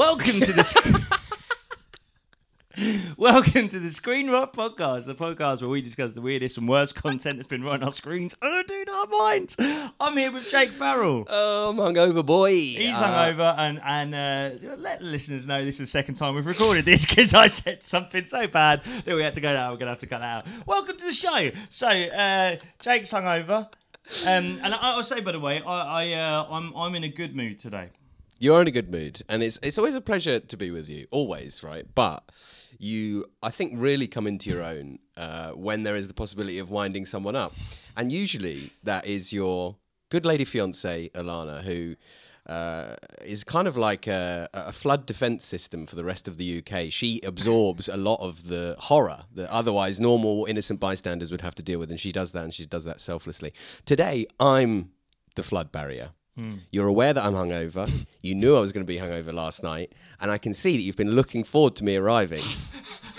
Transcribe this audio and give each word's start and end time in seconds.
Welcome 0.00 0.40
to 0.40 0.52
the 0.54 0.64
sc- 0.64 0.88
Welcome 3.18 3.68
to 3.68 3.78
the 3.78 3.90
Screen 3.90 4.30
Rot 4.30 4.54
Podcast, 4.54 5.04
the 5.04 5.14
podcast 5.14 5.60
where 5.60 5.68
we 5.68 5.82
discuss 5.82 6.14
the 6.14 6.22
weirdest 6.22 6.56
and 6.56 6.66
worst 6.66 6.94
content 6.94 7.36
that's 7.36 7.46
been 7.46 7.62
right 7.62 7.74
on 7.74 7.82
our 7.84 7.92
screens 7.92 8.34
and 8.40 8.50
I 8.50 8.62
do 8.62 8.82
not 8.86 9.10
mind. 9.10 9.56
I'm 10.00 10.16
here 10.16 10.32
with 10.32 10.48
Jake 10.48 10.70
Farrell. 10.70 11.26
Oh, 11.28 11.68
I'm 11.68 11.76
hungover, 11.76 12.24
boy. 12.24 12.54
He's 12.54 12.96
Uh, 12.96 13.02
hungover, 13.02 13.54
and 13.58 13.78
and 13.84 14.14
uh, 14.14 14.74
let 14.78 15.00
the 15.00 15.04
listeners 15.04 15.46
know 15.46 15.62
this 15.66 15.74
is 15.74 15.80
the 15.80 15.86
second 15.88 16.14
time 16.14 16.34
we've 16.34 16.46
recorded 16.46 16.86
this 16.86 17.04
because 17.06 17.34
I 17.34 17.48
said 17.48 17.84
something 17.84 18.24
so 18.24 18.46
bad 18.46 18.82
that 19.04 19.14
we 19.14 19.22
had 19.22 19.34
to 19.34 19.42
go 19.42 19.52
now. 19.52 19.70
We're 19.70 19.76
gonna 19.76 19.90
have 19.90 19.98
to 19.98 20.06
cut 20.06 20.22
it 20.22 20.24
out. 20.24 20.46
Welcome 20.66 20.96
to 20.96 21.04
the 21.04 21.12
show. 21.12 21.50
So 21.68 21.88
uh, 21.88 22.56
Jake's 22.78 23.12
hungover, 23.12 23.68
um, 24.26 24.60
and 24.62 24.74
I, 24.74 24.78
I'll 24.80 25.02
say 25.02 25.20
by 25.20 25.32
the 25.32 25.40
way, 25.40 25.60
I, 25.60 26.04
I 26.04 26.12
uh, 26.14 26.46
I'm 26.48 26.74
I'm 26.74 26.94
in 26.94 27.04
a 27.04 27.08
good 27.08 27.36
mood 27.36 27.58
today. 27.58 27.90
You're 28.42 28.62
in 28.62 28.68
a 28.68 28.70
good 28.70 28.90
mood, 28.90 29.22
and 29.28 29.42
it's 29.42 29.58
it's 29.62 29.76
always 29.76 29.94
a 29.94 30.00
pleasure 30.00 30.40
to 30.40 30.56
be 30.56 30.70
with 30.70 30.88
you. 30.88 31.06
Always, 31.10 31.62
right? 31.62 31.84
But 31.94 32.32
you, 32.78 33.26
I 33.42 33.50
think, 33.50 33.74
really 33.76 34.06
come 34.06 34.26
into 34.26 34.48
your 34.48 34.64
own 34.64 34.98
uh, 35.14 35.50
when 35.50 35.82
there 35.82 35.94
is 35.94 36.08
the 36.08 36.14
possibility 36.14 36.58
of 36.58 36.70
winding 36.70 37.04
someone 37.04 37.36
up, 37.36 37.52
and 37.98 38.10
usually 38.10 38.70
that 38.82 39.06
is 39.06 39.30
your 39.30 39.76
good 40.08 40.24
lady 40.24 40.46
fiance 40.46 41.10
Alana, 41.14 41.62
who. 41.62 41.96
Uh, 42.46 42.96
is 43.24 43.44
kind 43.44 43.68
of 43.68 43.76
like 43.76 44.08
a, 44.08 44.48
a 44.54 44.72
flood 44.72 45.06
defense 45.06 45.44
system 45.44 45.86
for 45.86 45.94
the 45.94 46.02
rest 46.02 46.26
of 46.26 46.36
the 46.36 46.58
UK. 46.58 46.90
She 46.90 47.20
absorbs 47.22 47.86
a 47.86 47.98
lot 47.98 48.18
of 48.20 48.48
the 48.48 48.74
horror 48.76 49.24
that 49.34 49.48
otherwise 49.50 50.00
normal 50.00 50.46
innocent 50.46 50.80
bystanders 50.80 51.30
would 51.30 51.42
have 51.42 51.54
to 51.56 51.62
deal 51.62 51.78
with, 51.78 51.90
and 51.90 52.00
she 52.00 52.10
does 52.10 52.32
that, 52.32 52.42
and 52.42 52.52
she 52.52 52.66
does 52.66 52.84
that 52.84 53.00
selflessly. 53.00 53.52
Today, 53.84 54.26
I'm 54.40 54.90
the 55.36 55.44
flood 55.44 55.70
barrier. 55.70 56.10
You're 56.70 56.86
aware 56.86 57.12
that 57.12 57.24
I'm 57.24 57.34
hungover. 57.34 58.06
You 58.22 58.34
knew 58.34 58.56
I 58.56 58.60
was 58.60 58.72
going 58.72 58.84
to 58.84 58.90
be 58.90 58.98
hungover 58.98 59.32
last 59.32 59.62
night, 59.62 59.92
and 60.20 60.30
I 60.30 60.38
can 60.38 60.54
see 60.54 60.76
that 60.76 60.82
you've 60.82 60.96
been 60.96 61.12
looking 61.12 61.44
forward 61.44 61.76
to 61.76 61.84
me 61.84 61.96
arriving 61.96 62.44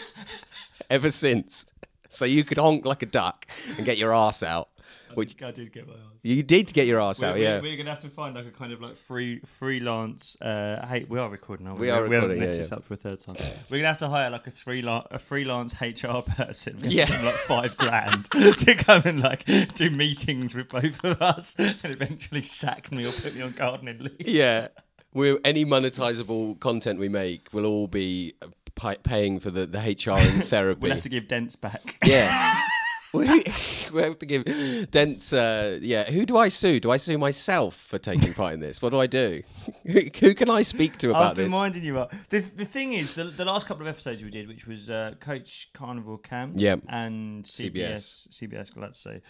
ever 0.90 1.12
since. 1.12 1.66
So 2.10 2.26
you 2.26 2.44
could 2.44 2.58
honk 2.58 2.86
like 2.86 3.02
a 3.02 3.06
duck 3.06 3.48
and 3.78 3.86
get 3.86 3.98
your 3.98 4.14
ass 4.14 4.44
out, 4.44 4.70
which 5.16 5.42
I 5.44 5.52
did 5.52 5.72
get 5.74 5.88
my. 5.88 5.94
ass. 5.94 6.00
you 6.24 6.44
did 6.44 6.72
get 6.74 6.88
your 6.88 7.02
ass 7.02 7.22
We're, 7.22 7.28
out. 7.28 7.34
we're- 7.36 7.44
Yeah, 7.46 7.60
we're 7.62 7.78
gonna 7.78 7.90
have 7.90 8.00
to 8.02 8.10
find 8.10 8.36
like 8.36 8.46
a 8.46 8.52
kind 8.52 8.72
of 8.74 8.82
like 8.82 8.96
free 8.98 9.40
freelance. 9.46 10.36
Uh, 10.42 10.86
hey, 10.88 11.06
we 11.08 11.18
are 11.20 11.30
recording. 11.30 11.68
Aren't 11.68 11.80
we? 11.80 11.88
We 11.88 11.92
are 11.92 12.08
We 12.08 12.16
haven't 12.16 12.30
recording, 12.32 12.40
messed 12.40 12.52
yeah, 12.54 12.58
this 12.58 12.70
yeah. 12.72 12.76
up 12.78 12.84
for 12.84 12.94
a 12.94 12.98
third 12.98 13.20
time. 13.20 13.36
We're 13.70 13.78
gonna 13.78 13.88
have 13.88 13.98
to 14.00 14.10
hire 14.10 14.30
like 14.30 14.48
a 14.48 14.52
freelance 14.52 15.08
a 15.12 15.20
freelance 15.20 15.74
HR 15.82 16.22
person. 16.22 16.80
Yeah. 16.84 17.06
them, 17.06 17.26
like 17.26 17.34
five 17.36 17.78
grand 17.78 18.26
to 18.32 18.76
come 18.76 19.02
and 19.06 19.20
like 19.22 19.46
do 19.76 19.90
meetings 19.90 20.56
with 20.56 20.70
both 20.70 21.04
of 21.04 21.22
us 21.22 21.56
and 21.58 21.78
eventually 21.86 22.42
sack 22.42 22.92
me 22.92 23.06
or 23.08 23.12
put 23.12 23.36
me 23.36 23.42
on 23.42 23.52
gardening 23.52 24.00
leave. 24.00 24.28
yeah. 24.28 24.68
We're, 25.14 25.40
any 25.44 25.66
monetizable 25.66 26.58
content 26.62 26.98
we 26.98 27.10
make 27.10 27.50
will 27.52 27.66
all 27.66 27.88
be 27.88 28.34
uh, 28.42 28.48
pi- 28.76 28.96
paying 29.04 29.42
for 29.42 29.52
the, 29.52 29.66
the 29.66 29.80
HR 29.80 30.12
and 30.18 30.44
therapy. 30.48 30.80
We'll 30.84 30.94
have 30.94 31.02
to 31.04 31.10
give 31.10 31.28
dents 31.28 31.58
back. 31.58 31.98
Yeah. 32.06 32.58
we, 33.14 33.26
we 33.94 34.02
have 34.02 34.20
to 34.20 34.26
give 34.26 34.90
Dents. 34.92 35.34
Uh, 35.34 35.78
yeah, 35.82 36.10
who 36.10 36.26
do 36.26 36.38
I 36.38 36.50
sue? 36.50 36.80
Do 36.80 36.92
I 36.92 36.98
sue 36.98 37.18
myself 37.18 37.76
for 37.76 37.98
taking 37.98 38.34
part 38.34 38.54
in 38.54 38.60
this? 38.60 38.82
What 38.82 38.90
do 38.90 39.00
I 39.00 39.08
do? 39.08 39.44
who, 39.86 40.00
who 40.20 40.34
can 40.34 40.50
I 40.50 40.64
speak 40.64 40.98
to 41.00 41.10
about 41.12 41.32
I've 41.32 41.36
been 41.36 41.46
this? 41.46 41.54
winding 41.54 41.84
you 41.84 42.00
up. 42.00 42.14
The, 42.30 42.40
the 42.40 42.66
thing 42.66 42.94
is, 42.94 43.14
the, 43.16 43.26
the 43.26 43.46
last 43.46 43.68
couple 43.68 43.84
of 43.84 43.88
episodes 43.88 44.24
we 44.24 44.30
did, 44.30 44.48
which 44.48 44.66
was 44.68 44.90
uh, 44.90 45.14
Coach 45.20 45.70
Carnival 45.74 46.18
Camp 46.18 46.54
Yep. 46.58 46.82
and 46.90 47.44
CBS. 47.46 48.28
CBS, 48.30 48.50
CBS, 48.50 48.72
let's 48.76 49.00
say, 49.00 49.22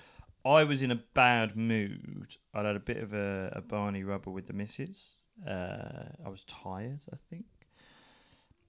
I 0.45 0.63
was 0.63 0.81
in 0.81 0.91
a 0.91 0.99
bad 1.13 1.55
mood. 1.55 2.35
I'd 2.53 2.65
had 2.65 2.75
a 2.75 2.79
bit 2.79 2.97
of 2.97 3.13
a, 3.13 3.51
a 3.55 3.61
Barney 3.61 4.03
Rubble 4.03 4.33
with 4.33 4.47
the 4.47 4.53
missus. 4.53 5.17
Uh, 5.47 6.09
I 6.25 6.29
was 6.29 6.43
tired, 6.45 6.99
I 7.13 7.17
think. 7.29 7.45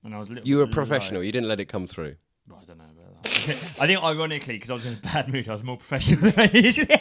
And 0.05 0.15
I 0.15 0.19
was 0.19 0.29
a 0.29 0.33
little 0.33 0.49
You 0.49 0.59
were 0.59 0.67
professional. 0.67 1.23
You 1.23 1.33
didn't 1.33 1.49
let 1.49 1.61
it 1.61 1.67
come 1.67 1.87
through. 1.87 2.17
Well, 2.49 2.59
I 2.61 2.65
don't 2.65 2.79
know 2.79 2.85
about 2.85 3.23
that. 3.23 3.33
I 3.81 3.87
think, 3.87 4.03
ironically, 4.03 4.55
because 4.55 4.71
I 4.71 4.75
was 4.75 4.87
in 4.87 4.95
a 4.95 4.97
bad 4.97 5.33
mood, 5.33 5.49
I 5.49 5.53
was 5.53 5.63
more 5.63 5.77
professional 5.77 6.31
than 6.31 6.51
I 6.51 6.51
usually 6.53 6.89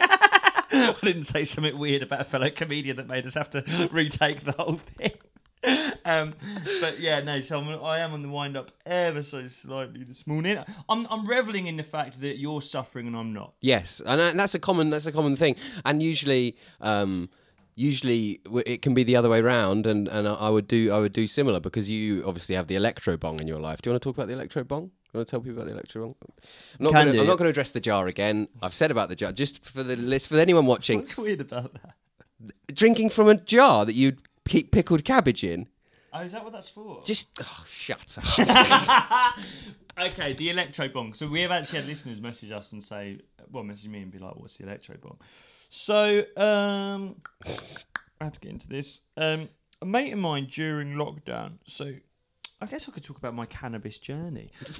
I 0.74 0.96
didn't 1.04 1.24
say 1.24 1.44
something 1.44 1.78
weird 1.78 2.04
about 2.04 2.22
a 2.22 2.26
fellow 2.26 2.50
comedian 2.50 2.98
that 2.98 3.08
made 3.08 3.26
us 3.26 3.34
have 3.34 3.50
to 3.52 3.90
retake 3.92 4.44
the 4.46 4.54
whole 4.54 4.78
thing. 4.78 5.12
Um, 6.06 6.34
but 6.80 7.00
yeah, 7.00 7.20
no. 7.20 7.40
So 7.42 7.60
I'm, 7.60 7.84
I 7.84 8.00
am 8.00 8.14
on 8.14 8.22
the 8.24 8.30
wind 8.30 8.58
up 8.58 8.72
ever 8.86 9.22
so 9.22 9.48
slightly 9.50 10.04
this 10.04 10.26
morning. 10.26 10.58
I'm 10.90 11.06
I'm 11.10 11.28
reveling 11.28 11.68
in 11.68 11.76
the 11.76 11.84
fact 11.84 12.20
that 12.22 12.40
you're 12.40 12.62
suffering 12.62 13.06
and 13.08 13.16
I'm 13.16 13.34
not. 13.34 13.54
Yes, 13.62 14.02
and 14.06 14.20
that- 14.20 14.36
that's 14.36 14.56
a 14.56 14.60
common 14.60 14.90
that's 14.90 15.06
a 15.06 15.12
common 15.12 15.36
thing. 15.36 15.56
And 15.86 16.02
usually, 16.02 16.58
um, 16.80 17.30
usually 17.76 18.40
w- 18.46 18.64
it 18.66 18.82
can 18.82 18.94
be 18.96 19.04
the 19.04 19.16
other 19.16 19.30
way 19.30 19.42
round. 19.42 19.86
And, 19.86 20.08
and 20.08 20.28
I 20.28 20.34
I 20.34 20.50
would 20.50 20.68
do 20.68 20.92
I 20.92 20.98
would 21.00 21.14
do 21.14 21.28
similar 21.28 21.60
because 21.60 21.90
you 21.90 22.24
obviously 22.26 22.56
have 22.56 22.66
the 22.68 22.76
electro 22.76 23.16
bong 23.18 23.40
in 23.40 23.48
your 23.48 23.60
life. 23.60 23.82
Do 23.84 23.90
you 23.90 23.94
want 23.94 24.02
to 24.02 24.10
talk 24.10 24.16
about 24.18 24.28
the 24.28 24.34
electro 24.34 24.64
bong? 24.64 24.92
You 25.14 25.18
want 25.18 25.28
to 25.28 25.32
tell 25.32 25.42
people 25.42 25.58
about 25.58 25.66
the 25.66 25.74
electro 25.74 26.04
bong? 26.04 26.16
I'm 26.80 26.84
not 26.86 26.94
Can 26.94 27.02
gonna, 27.02 27.12
do. 27.12 27.22
I'm 27.22 27.28
not 27.28 27.38
going 27.38 27.48
to 27.48 27.50
address 27.50 27.72
the 27.72 27.82
jar 27.82 28.08
again. 28.08 28.48
I've 28.62 28.74
said 28.74 28.92
about 28.92 29.10
the 29.10 29.16
jar 29.16 29.32
just 29.32 29.64
for 29.64 29.84
the 29.84 29.96
list 29.98 30.30
for 30.30 30.38
anyone 30.38 30.66
watching. 30.66 31.00
What's 31.00 31.18
weird 31.18 31.42
about 31.42 31.74
that? 31.74 31.96
drinking 32.74 33.10
from 33.10 33.28
a 33.28 33.36
jar 33.36 33.86
that 33.86 33.94
you'd 33.94 34.20
keep 34.48 34.72
pickled 34.72 35.04
cabbage 35.04 35.44
in. 35.44 35.68
Oh, 36.14 36.22
is 36.22 36.32
that 36.32 36.44
what 36.44 36.54
that's 36.54 36.70
for? 36.70 37.02
Just 37.04 37.30
oh, 37.42 37.66
shut 37.70 38.18
up. 38.18 39.36
Okay, 40.00 40.34
the 40.34 40.50
electro 40.50 40.88
bong. 40.88 41.14
So 41.14 41.28
we 41.28 41.42
have 41.42 41.52
actually 41.52 41.80
had 41.80 41.88
listeners 41.88 42.22
message 42.22 42.52
us 42.52 42.72
and 42.72 42.82
say, 42.82 43.20
well, 43.52 43.64
message 43.64 43.90
me 43.90 44.02
and 44.02 44.12
be 44.12 44.20
like, 44.20 44.36
"What's 44.36 44.58
the 44.58 44.64
electro 44.64 44.96
bong?" 45.00 45.18
So 45.70 46.24
um, 46.38 47.18
I 47.46 48.24
had 48.24 48.34
to 48.34 48.40
get 48.40 48.52
into 48.52 48.68
this. 48.68 49.02
Um, 49.18 49.50
a 49.82 49.86
mate 49.86 50.14
of 50.14 50.20
mine 50.20 50.48
during 50.50 50.94
lockdown. 50.94 51.58
So 51.66 51.94
I 52.62 52.68
guess 52.68 52.88
I 52.88 52.92
could 52.92 53.04
talk 53.04 53.18
about 53.18 53.34
my 53.34 53.46
cannabis 53.48 53.98
journey. 53.98 54.52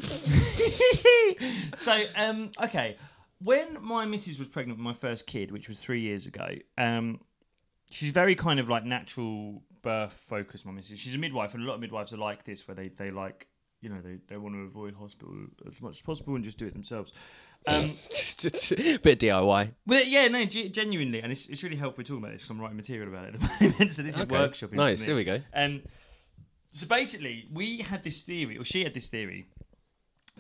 so 1.76 2.04
um, 2.16 2.52
okay, 2.62 2.98
when 3.40 3.78
my 3.82 4.06
missus 4.06 4.38
was 4.40 4.48
pregnant 4.48 4.78
with 4.80 4.84
my 4.84 4.94
first 4.94 5.26
kid, 5.28 5.52
which 5.52 5.68
was 5.68 5.78
three 5.78 6.02
years 6.02 6.26
ago, 6.26 6.48
um, 6.78 7.20
she's 7.90 8.12
very 8.12 8.36
kind 8.36 8.60
of 8.60 8.70
like 8.70 8.84
natural 8.86 9.64
birth 9.82 10.14
focused. 10.14 10.66
My 10.66 10.72
missus, 10.72 11.00
she's 11.00 11.16
a 11.16 11.18
midwife, 11.18 11.54
and 11.54 11.64
a 11.64 11.66
lot 11.66 11.76
of 11.76 11.82
midwives 11.82 12.14
are 12.14 12.18
like 12.18 12.44
this, 12.44 12.68
where 12.68 12.76
they 12.76 12.90
they 12.90 13.12
like 13.12 13.48
you 13.82 13.90
know 13.90 14.00
they, 14.02 14.18
they 14.28 14.38
want 14.38 14.54
to 14.56 14.60
avoid 14.62 14.94
hospital 14.96 15.34
as 15.68 15.82
much 15.82 15.98
as 15.98 16.02
possible 16.02 16.36
and 16.36 16.44
just 16.44 16.58
do 16.58 16.68
it 16.68 16.74
themselves. 16.74 17.14
Um, 17.68 17.94
just, 18.10 18.42
just 18.42 18.72
a 18.74 18.98
bit 19.00 19.24
of 19.24 19.44
DIY. 19.44 19.74
but 19.86 20.08
yeah, 20.08 20.28
no, 20.28 20.46
ge- 20.46 20.72
genuinely, 20.72 21.22
and 21.22 21.32
it's, 21.32 21.46
it's 21.48 21.64
really 21.64 21.76
helpful 21.78 22.04
talking 22.04 22.18
about 22.24 22.32
this 22.34 22.42
because 22.44 22.50
I'm 22.52 22.60
writing 22.62 22.78
material 22.78 23.08
about 23.10 23.26
it 23.30 23.36
at 23.36 23.40
the 23.42 23.66
moment. 23.70 23.92
so 23.92 24.02
this 24.04 24.16
is 24.16 24.22
Okay. 24.22 24.36
workshopping. 24.36 24.74
Nice. 24.74 25.04
Here 25.04 25.16
we 25.16 25.24
go. 25.24 25.40
Um, 25.54 25.82
so 26.72 26.88
basically, 26.88 27.48
we 27.52 27.80
had 27.80 28.04
this 28.04 28.22
theory, 28.22 28.58
or 28.58 28.64
she 28.64 28.84
had 28.84 28.94
this 28.94 29.10
theory, 29.10 29.48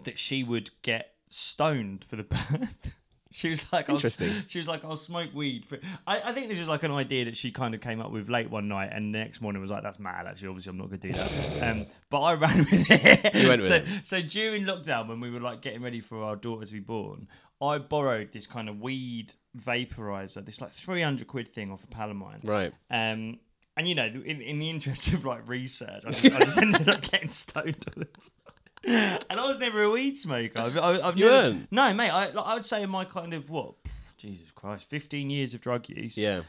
that 0.03 0.17
she 0.17 0.43
would 0.43 0.71
get 0.81 1.13
stoned 1.29 2.05
for 2.05 2.15
the 2.15 2.23
birth. 2.23 2.93
she 3.31 3.49
was 3.49 3.65
like, 3.71 3.89
I'll, 3.89 3.95
Interesting. 3.95 4.43
She 4.47 4.59
was 4.59 4.67
like, 4.67 4.85
I'll 4.85 4.95
smoke 4.95 5.31
weed. 5.33 5.65
For... 5.65 5.79
I, 6.07 6.21
I 6.21 6.31
think 6.31 6.47
this 6.47 6.59
is 6.59 6.67
like 6.67 6.83
an 6.83 6.91
idea 6.91 7.25
that 7.25 7.35
she 7.35 7.51
kind 7.51 7.75
of 7.75 7.81
came 7.81 7.99
up 7.99 8.11
with 8.11 8.29
late 8.29 8.49
one 8.49 8.67
night, 8.67 8.91
and 8.93 9.13
the 9.13 9.19
next 9.19 9.41
morning 9.41 9.61
was 9.61 9.71
like, 9.71 9.83
that's 9.83 9.99
mad. 9.99 10.25
Actually, 10.25 10.49
obviously, 10.49 10.69
I'm 10.69 10.77
not 10.77 10.87
going 10.89 10.99
to 10.99 11.07
do 11.07 11.13
that. 11.13 11.61
um, 11.71 11.85
but 12.09 12.21
I 12.21 12.33
ran 12.33 12.57
with 12.59 12.85
it. 12.89 13.35
You 13.35 13.49
went 13.49 13.61
with 13.61 13.67
so, 13.67 13.75
it. 13.75 13.85
so 14.03 14.21
during 14.21 14.63
lockdown, 14.63 15.07
when 15.07 15.19
we 15.19 15.29
were 15.29 15.41
like 15.41 15.61
getting 15.61 15.81
ready 15.81 15.99
for 15.99 16.23
our 16.23 16.35
daughter 16.37 16.65
to 16.65 16.73
be 16.73 16.79
born, 16.79 17.27
I 17.61 17.77
borrowed 17.77 18.31
this 18.31 18.47
kind 18.47 18.69
of 18.69 18.79
weed 18.79 19.33
vaporizer, 19.57 20.45
this 20.45 20.61
like 20.61 20.71
300 20.71 21.27
quid 21.27 21.53
thing 21.53 21.71
off 21.71 21.83
a 21.83 21.87
pal 21.87 22.09
of 22.09 22.17
Palomine. 22.17 22.39
Right. 22.43 22.73
Um, 22.89 23.39
and 23.77 23.87
you 23.87 23.95
know, 23.95 24.05
in, 24.05 24.41
in 24.41 24.59
the 24.59 24.69
interest 24.69 25.07
of 25.13 25.25
like 25.25 25.47
research, 25.47 26.03
I 26.05 26.11
just, 26.11 26.25
I 26.35 26.39
just 26.39 26.57
ended 26.57 26.89
up 26.89 27.01
getting 27.01 27.29
stoned 27.29 27.77
all 27.87 27.93
the 28.03 28.05
time. 28.05 29.19
And 29.29 29.39
I 29.39 29.47
was 29.47 29.59
never 29.59 29.83
a 29.83 29.89
weed 29.91 30.17
smoker. 30.17 30.57
I've, 30.59 30.77
I- 30.77 31.01
I've 31.01 31.17
You 31.17 31.25
never, 31.25 31.37
weren't? 31.49 31.71
No, 31.71 31.93
mate. 31.93 32.09
I, 32.09 32.31
like, 32.31 32.45
I 32.45 32.53
would 32.55 32.65
say 32.65 32.81
in 32.83 32.89
my 32.89 33.05
kind 33.05 33.33
of 33.33 33.49
what, 33.49 33.75
Jesus 34.17 34.49
Christ, 34.51 34.89
fifteen 34.89 35.29
years 35.29 35.53
of 35.53 35.61
drug 35.61 35.87
use. 35.89 36.17
Yeah. 36.17 36.41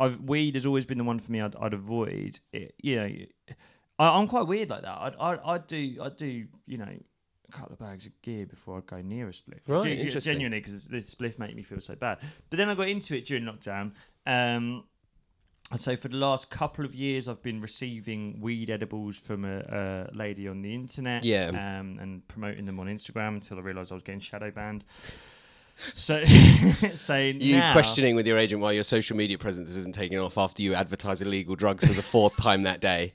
I've 0.00 0.20
weed 0.20 0.54
has 0.54 0.64
always 0.64 0.84
been 0.86 0.98
the 0.98 1.04
one 1.04 1.18
for 1.18 1.32
me. 1.32 1.40
I'd, 1.40 1.56
I'd 1.56 1.74
avoid. 1.74 2.38
It, 2.52 2.74
you 2.80 2.96
know, 2.96 3.10
I, 3.98 4.08
I'm 4.18 4.28
quite 4.28 4.46
weird 4.46 4.70
like 4.70 4.82
that. 4.82 4.96
I'd, 4.98 5.16
I'd, 5.18 5.38
I'd 5.44 5.66
do, 5.66 5.96
I'd 6.00 6.16
do, 6.16 6.46
you 6.66 6.78
know, 6.78 6.84
a 7.48 7.52
couple 7.52 7.72
of 7.72 7.78
bags 7.80 8.06
of 8.06 8.12
gear 8.22 8.46
before 8.46 8.76
I'd 8.78 8.86
go 8.86 9.00
near 9.02 9.28
a 9.28 9.32
spliff. 9.32 9.58
Right, 9.66 9.82
Gen- 9.84 9.98
interesting. 9.98 10.32
Genuinely, 10.34 10.60
because 10.60 10.84
this 10.84 11.12
spliff 11.14 11.38
made 11.40 11.56
me 11.56 11.62
feel 11.62 11.80
so 11.80 11.96
bad. 11.96 12.18
But 12.48 12.58
then 12.58 12.68
I 12.68 12.74
got 12.76 12.88
into 12.88 13.16
it 13.16 13.24
during 13.26 13.44
lockdown. 13.44 13.92
Um, 14.26 14.84
I'd 15.70 15.80
say 15.80 15.96
for 15.96 16.08
the 16.08 16.16
last 16.16 16.48
couple 16.48 16.84
of 16.86 16.94
years, 16.94 17.28
I've 17.28 17.42
been 17.42 17.60
receiving 17.60 18.40
weed 18.40 18.70
edibles 18.70 19.16
from 19.18 19.44
a, 19.44 20.08
a 20.12 20.16
lady 20.16 20.48
on 20.48 20.62
the 20.62 20.74
internet, 20.74 21.24
Yeah. 21.24 21.48
um, 21.48 21.98
and 22.00 22.26
promoting 22.26 22.64
them 22.64 22.80
on 22.80 22.86
Instagram 22.86 23.34
until 23.34 23.58
I 23.58 23.60
realised 23.60 23.92
I 23.92 23.94
was 23.96 24.02
getting 24.02 24.20
shadow 24.20 24.50
banned. 24.50 24.86
So, 25.92 26.24
so 26.94 27.16
You 27.18 27.58
now, 27.58 27.72
questioning 27.72 28.16
with 28.16 28.26
your 28.26 28.38
agent 28.38 28.62
why 28.62 28.72
your 28.72 28.82
social 28.84 29.16
media 29.16 29.36
presence 29.36 29.68
isn't 29.76 29.94
taking 29.94 30.18
off 30.18 30.38
after 30.38 30.62
you 30.62 30.74
advertise 30.74 31.20
illegal 31.20 31.54
drugs 31.54 31.86
for 31.86 31.92
the 31.92 32.02
fourth 32.02 32.36
time 32.36 32.62
that 32.62 32.80
day. 32.80 33.12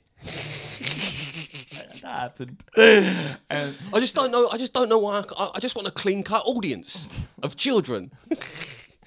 that 2.02 2.04
happened. 2.04 2.64
um, 2.78 3.76
I 3.94 4.00
just 4.00 4.16
don't 4.16 4.32
know. 4.32 4.48
I 4.50 4.58
just 4.58 4.74
don't 4.74 4.90
know 4.90 5.00
why. 5.00 5.24
I, 5.38 5.52
I 5.56 5.60
just 5.60 5.76
want 5.76 5.88
a 5.88 5.92
clean 5.92 6.24
cut 6.24 6.44
audience 6.46 7.08
of 7.42 7.56
children. 7.56 8.12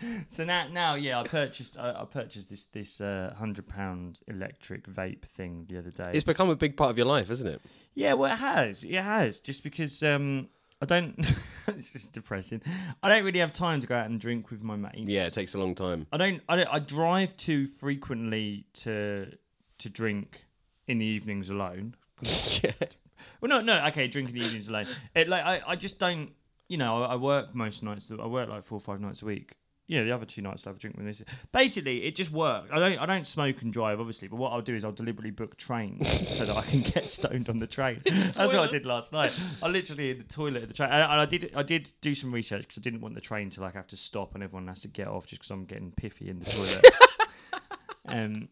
So 0.28 0.44
now, 0.44 0.69
now, 0.69 0.94
yeah, 0.94 1.20
I 1.20 1.25
purchased, 1.25 1.78
I, 1.78 1.90
I 1.90 2.04
purchased 2.04 2.50
this 2.50 2.66
this 2.66 3.00
uh, 3.00 3.34
hundred 3.38 3.69
pound 3.69 4.20
electric 4.28 4.87
vape 4.87 5.25
thing 5.25 5.66
the 5.69 5.78
other 5.78 5.90
day. 5.90 6.10
It's 6.12 6.25
become 6.25 6.50
a 6.50 6.56
big 6.56 6.76
part 6.76 6.90
of 6.90 6.98
your 6.98 7.06
life, 7.06 7.31
isn't 7.31 7.48
it? 7.48 7.60
Yeah, 7.94 8.14
well, 8.14 8.32
it 8.32 8.37
has. 8.37 8.84
It 8.84 8.94
has. 8.94 9.40
Just 9.40 9.62
because 9.62 10.02
um, 10.02 10.48
I 10.81 10.87
don't. 10.87 11.14
it's 11.69 11.90
just 11.90 12.12
depressing. 12.12 12.60
I 13.02 13.08
don't 13.08 13.25
really 13.25 13.38
have 13.38 13.52
time 13.52 13.81
to 13.81 13.87
go 13.87 13.96
out 13.96 14.06
and 14.06 14.20
drink 14.20 14.50
with 14.50 14.62
my 14.62 14.76
mates. 14.76 15.08
Yeah, 15.08 15.26
it 15.26 15.32
takes 15.32 15.54
a 15.54 15.58
long 15.58 15.75
time. 15.75 16.06
I 16.12 16.16
don't. 16.16 16.43
I 16.48 16.56
don't. 16.56 16.69
I 16.69 16.78
drive 16.78 17.37
too 17.37 17.66
frequently 17.66 18.66
to 18.75 19.32
to 19.78 19.88
drink 19.88 20.44
in 20.87 20.98
the 20.98 21.06
evenings 21.06 21.48
alone. 21.48 21.96
yeah. 22.22 22.72
Well, 23.40 23.48
no, 23.48 23.60
no. 23.60 23.87
Okay, 23.87 24.06
drink 24.08 24.28
in 24.28 24.34
the 24.34 24.44
evenings 24.44 24.69
alone. 24.69 24.87
It 25.14 25.28
like 25.28 25.44
I, 25.44 25.62
I 25.66 25.76
just 25.76 25.98
don't. 25.98 26.31
You 26.69 26.78
know, 26.78 27.02
I, 27.02 27.12
I 27.12 27.16
work 27.16 27.54
most 27.54 27.82
nights. 27.82 28.10
I 28.10 28.26
work 28.26 28.48
like 28.48 28.62
four 28.62 28.76
or 28.76 28.81
five 28.81 29.00
nights 29.00 29.22
a 29.22 29.26
week. 29.26 29.54
You 29.86 29.98
know, 29.98 30.04
the 30.04 30.10
other 30.12 30.26
two 30.26 30.42
nights 30.42 30.66
I 30.66 30.70
have 30.70 30.76
a 30.76 30.78
drink 30.80 30.96
with 30.96 31.06
this. 31.06 31.22
Basically, 31.52 32.04
it 32.04 32.16
just 32.16 32.32
works. 32.32 32.70
I 32.72 32.78
don't. 32.78 32.98
I 32.98 33.06
don't 33.06 33.26
smoke 33.26 33.62
and 33.62 33.72
drive, 33.72 34.00
obviously. 34.00 34.26
But 34.26 34.36
what 34.36 34.52
I'll 34.52 34.60
do 34.60 34.74
is 34.74 34.84
I'll 34.84 34.92
deliberately 34.92 35.30
book 35.30 35.56
trains 35.56 36.28
so 36.28 36.44
that 36.44 36.56
I 36.56 36.62
can 36.62 36.80
get 36.80 37.08
stoned 37.08 37.48
on 37.48 37.58
the 37.58 37.68
train. 37.68 38.02
That's 38.04 38.38
what 38.38 38.56
I 38.56 38.66
did 38.66 38.84
last 38.84 39.12
night. 39.12 39.38
I 39.62 39.68
literally 39.68 40.10
in 40.10 40.18
the 40.18 40.24
toilet 40.24 40.64
of 40.64 40.68
the 40.68 40.74
train. 40.74 40.90
And 40.90 41.02
I, 41.02 41.12
and 41.12 41.20
I 41.20 41.26
did. 41.26 41.52
I 41.54 41.62
did 41.62 41.92
do 42.00 42.14
some 42.14 42.32
research 42.32 42.62
because 42.62 42.78
I 42.78 42.80
didn't 42.80 43.00
want 43.00 43.14
the 43.14 43.20
train 43.20 43.48
to 43.50 43.60
like 43.60 43.74
have 43.74 43.86
to 43.88 43.96
stop 43.96 44.34
and 44.34 44.42
everyone 44.42 44.66
has 44.68 44.80
to 44.80 44.88
get 44.88 45.06
off 45.06 45.26
just 45.26 45.42
because 45.42 45.50
I'm 45.50 45.64
getting 45.64 45.92
piffy 45.92 46.28
in 46.28 46.40
the 46.40 46.50
toilet. 46.50 46.84
um. 48.08 48.48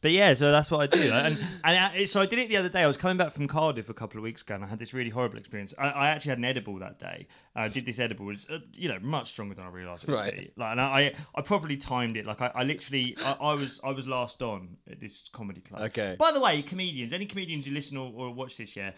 But 0.00 0.12
yeah, 0.12 0.34
so 0.34 0.50
that's 0.52 0.70
what 0.70 0.80
I 0.80 0.86
do, 0.86 1.10
and 1.12 1.36
and 1.64 1.76
I, 1.78 2.04
so 2.04 2.20
I 2.20 2.26
did 2.26 2.38
it 2.38 2.48
the 2.48 2.56
other 2.56 2.68
day. 2.68 2.82
I 2.82 2.86
was 2.86 2.96
coming 2.96 3.16
back 3.16 3.32
from 3.32 3.48
Cardiff 3.48 3.88
a 3.88 3.94
couple 3.94 4.18
of 4.18 4.22
weeks 4.22 4.42
ago, 4.42 4.54
and 4.54 4.64
I 4.64 4.68
had 4.68 4.78
this 4.78 4.94
really 4.94 5.10
horrible 5.10 5.38
experience. 5.38 5.74
I, 5.76 5.88
I 5.88 6.08
actually 6.10 6.28
had 6.30 6.38
an 6.38 6.44
edible 6.44 6.78
that 6.78 7.00
day. 7.00 7.26
I 7.56 7.66
did 7.66 7.84
this 7.84 7.98
edible, 7.98 8.30
it's 8.30 8.46
uh, 8.48 8.58
you 8.72 8.88
know 8.88 8.98
much 9.00 9.30
stronger 9.32 9.56
than 9.56 9.64
I 9.64 9.70
realised 9.70 10.04
it 10.04 10.10
would 10.10 10.16
Right. 10.16 10.36
be. 10.38 10.50
Like, 10.56 10.70
and 10.72 10.80
I 10.80 11.14
I 11.34 11.42
probably 11.42 11.76
timed 11.76 12.16
it. 12.16 12.26
Like 12.26 12.40
I, 12.40 12.52
I 12.54 12.62
literally 12.62 13.16
I, 13.24 13.32
I 13.40 13.54
was 13.54 13.80
I 13.82 13.90
was 13.90 14.06
last 14.06 14.40
on 14.40 14.76
at 14.88 15.00
this 15.00 15.28
comedy 15.32 15.60
club. 15.62 15.80
Okay. 15.82 16.14
By 16.16 16.30
the 16.30 16.40
way, 16.40 16.62
comedians, 16.62 17.12
any 17.12 17.26
comedians 17.26 17.66
who 17.66 17.72
listen 17.72 17.96
or, 17.96 18.12
or 18.14 18.30
watch 18.32 18.56
this, 18.56 18.76
yeah, 18.76 18.92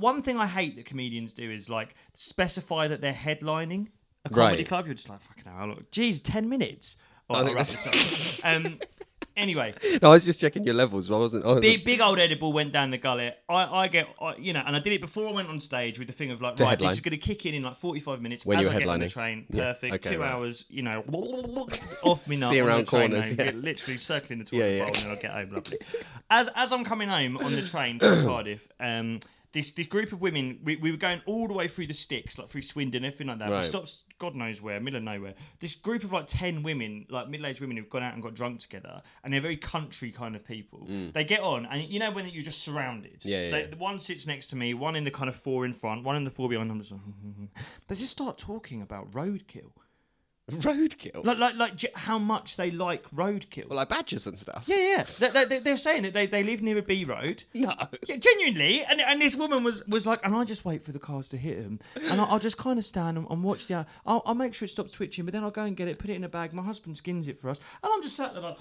one 0.00 0.20
thing 0.22 0.36
I 0.36 0.46
hate 0.48 0.74
that 0.76 0.84
comedians 0.84 1.32
do 1.32 1.48
is 1.48 1.68
like 1.68 1.94
specify 2.14 2.88
that 2.88 3.00
they're 3.00 3.12
headlining 3.12 3.86
a 4.24 4.30
comedy 4.30 4.56
Right. 4.56 4.66
club. 4.68 4.86
You're 4.86 4.94
just 4.94 5.08
like 5.08 5.20
fucking 5.22 5.44
hell, 5.44 5.76
geez, 5.92 6.20
ten 6.20 6.48
minutes. 6.48 6.96
Oh, 7.28 7.36
I 7.40 7.44
think 7.44 7.56
that's- 7.56 8.40
um, 8.44 8.78
anyway, 9.36 9.74
No, 10.02 10.08
I 10.10 10.12
was 10.12 10.24
just 10.24 10.40
checking 10.40 10.64
your 10.64 10.74
levels. 10.74 11.08
but 11.08 11.16
I 11.16 11.18
wasn't. 11.18 11.44
I 11.44 11.48
wasn't 11.48 11.62
big, 11.62 11.84
big 11.84 12.00
old 12.00 12.18
edible 12.18 12.52
went 12.52 12.72
down 12.72 12.90
the 12.90 12.98
gullet. 12.98 13.38
I, 13.48 13.64
I 13.64 13.88
get, 13.88 14.08
I, 14.20 14.36
you 14.36 14.52
know, 14.52 14.62
and 14.66 14.74
I 14.76 14.78
did 14.80 14.92
it 14.92 15.00
before 15.00 15.28
I 15.28 15.32
went 15.32 15.48
on 15.48 15.60
stage 15.60 15.98
with 15.98 16.08
the 16.08 16.14
thing 16.14 16.30
of 16.30 16.40
like, 16.42 16.56
To 16.56 16.64
right, 16.64 16.70
headline. 16.70 16.88
this 16.90 16.98
is 16.98 17.00
going 17.00 17.12
to 17.12 17.16
kick 17.18 17.46
in 17.46 17.54
in 17.54 17.62
like 17.62 17.76
45 17.76 18.20
minutes 18.22 18.44
When 18.46 18.58
as 18.58 18.62
you 18.62 18.68
were 18.68 18.74
I 18.74 18.78
get 18.78 18.88
on 18.88 19.00
the 19.00 19.06
headlining. 19.06 19.10
train. 19.12 19.46
Yeah, 19.50 19.64
Perfect. 19.64 19.94
okay, 20.06 20.14
Two 20.14 20.20
right. 20.20 20.32
hours, 20.32 20.64
you 20.68 20.82
know, 20.82 21.02
off 22.02 22.28
me 22.28 22.36
nut 22.36 22.50
See 22.50 22.60
around 22.60 22.80
the 22.86 22.90
corners, 22.90 23.32
yeah. 23.32 23.50
literally 23.54 23.98
circling 23.98 24.38
the 24.40 24.44
toilet 24.44 24.70
Yeah, 24.70 24.78
bowl, 24.84 24.86
and 24.88 24.96
then 24.96 25.10
I'll 25.10 25.16
get 25.20 25.30
home. 25.32 25.50
Lovely. 25.52 25.78
As 26.30 26.48
as 26.54 26.72
I'm 26.72 26.84
coming 26.84 27.08
home 27.08 27.36
on 27.38 27.52
the 27.52 27.62
train 27.62 27.98
from 27.98 28.24
Cardiff, 28.26 28.68
um. 28.78 29.20
This, 29.52 29.72
this 29.72 29.86
group 29.88 30.12
of 30.12 30.20
women, 30.20 30.60
we, 30.62 30.76
we 30.76 30.92
were 30.92 30.96
going 30.96 31.20
all 31.26 31.48
the 31.48 31.54
way 31.54 31.66
through 31.66 31.88
the 31.88 31.94
sticks, 31.94 32.38
like 32.38 32.48
through 32.48 32.62
Swindon, 32.62 33.04
everything 33.04 33.26
like 33.26 33.40
that. 33.40 33.48
We 33.62 33.66
stopped 33.66 34.02
God 34.20 34.36
knows 34.36 34.62
where, 34.62 34.78
middle 34.78 34.98
of 34.98 35.02
nowhere. 35.02 35.34
This 35.58 35.74
group 35.74 36.04
of 36.04 36.12
like 36.12 36.26
10 36.28 36.62
women, 36.62 37.06
like 37.08 37.28
middle 37.28 37.46
aged 37.46 37.60
women 37.60 37.76
who've 37.76 37.90
gone 37.90 38.02
out 38.04 38.14
and 38.14 38.22
got 38.22 38.34
drunk 38.34 38.60
together, 38.60 39.02
and 39.24 39.32
they're 39.32 39.40
very 39.40 39.56
country 39.56 40.12
kind 40.12 40.36
of 40.36 40.44
people. 40.44 40.86
They 41.12 41.24
get 41.24 41.40
on, 41.40 41.66
and 41.66 41.82
you 41.82 41.98
know 41.98 42.10
when 42.12 42.28
you're 42.28 42.44
just 42.44 42.62
surrounded? 42.62 43.20
Mm. 43.20 43.24
Yeah, 43.24 43.42
yeah, 43.46 43.50
They- 43.50 43.60
yeah. 43.62 43.66
the 43.68 43.76
One 43.76 43.98
sits 43.98 44.26
next 44.26 44.46
to 44.48 44.56
me, 44.56 44.72
one 44.74 44.94
in 44.94 45.02
the 45.04 45.10
kind 45.10 45.28
of 45.28 45.34
four 45.34 45.64
in 45.64 45.72
front, 45.72 46.04
one 46.04 46.14
in 46.16 46.22
the 46.24 46.30
four 46.30 46.48
behind. 46.48 46.70
I'm 46.70 46.78
just 46.80 46.92
like, 46.92 47.00
they 47.88 47.96
just 47.96 48.12
start 48.12 48.38
talking 48.38 48.82
about 48.82 49.10
roadkill. 49.10 49.72
Roadkill. 50.50 51.24
Like, 51.24 51.38
like, 51.38 51.54
like 51.56 51.76
j- 51.76 51.90
how 51.94 52.18
much 52.18 52.56
they 52.56 52.70
like 52.70 53.08
roadkill. 53.10 53.68
well, 53.68 53.76
like 53.76 53.88
badgers 53.88 54.26
and 54.26 54.38
stuff. 54.38 54.64
yeah, 54.66 55.04
yeah. 55.20 55.30
They, 55.30 55.44
they, 55.44 55.58
they're 55.60 55.76
saying 55.76 56.02
that 56.02 56.14
they, 56.14 56.26
they 56.26 56.42
live 56.42 56.62
near 56.62 56.78
a 56.78 56.82
B 56.82 57.04
road. 57.04 57.44
No. 57.54 57.74
Yeah, 58.06 58.16
genuinely, 58.16 58.82
and 58.84 59.00
and 59.00 59.20
this 59.20 59.36
woman 59.36 59.62
was 59.64 59.86
was 59.86 60.06
like, 60.06 60.20
and 60.24 60.34
I 60.34 60.44
just 60.44 60.64
wait 60.64 60.84
for 60.84 60.92
the 60.92 60.98
cars 60.98 61.28
to 61.28 61.36
hit 61.36 61.58
him, 61.58 61.80
and 61.96 62.20
I'll, 62.20 62.26
I'll 62.32 62.38
just 62.38 62.56
kind 62.58 62.78
of 62.78 62.84
stand 62.84 63.18
and, 63.18 63.26
and 63.30 63.42
watch 63.42 63.66
the. 63.66 63.86
I'll, 64.06 64.22
I'll 64.26 64.34
make 64.34 64.54
sure 64.54 64.66
it 64.66 64.70
stops 64.70 64.92
twitching, 64.92 65.24
but 65.24 65.32
then 65.32 65.42
I'll 65.44 65.50
go 65.50 65.62
and 65.64 65.76
get 65.76 65.88
it, 65.88 65.98
put 65.98 66.10
it 66.10 66.14
in 66.14 66.24
a 66.24 66.28
bag. 66.28 66.52
My 66.52 66.62
husband 66.62 66.96
skins 66.96 67.28
it 67.28 67.38
for 67.40 67.50
us, 67.50 67.58
and 67.82 67.92
I'm 67.92 68.02
just 68.02 68.16
sat 68.16 68.32
there 68.34 68.42
like, 68.42 68.58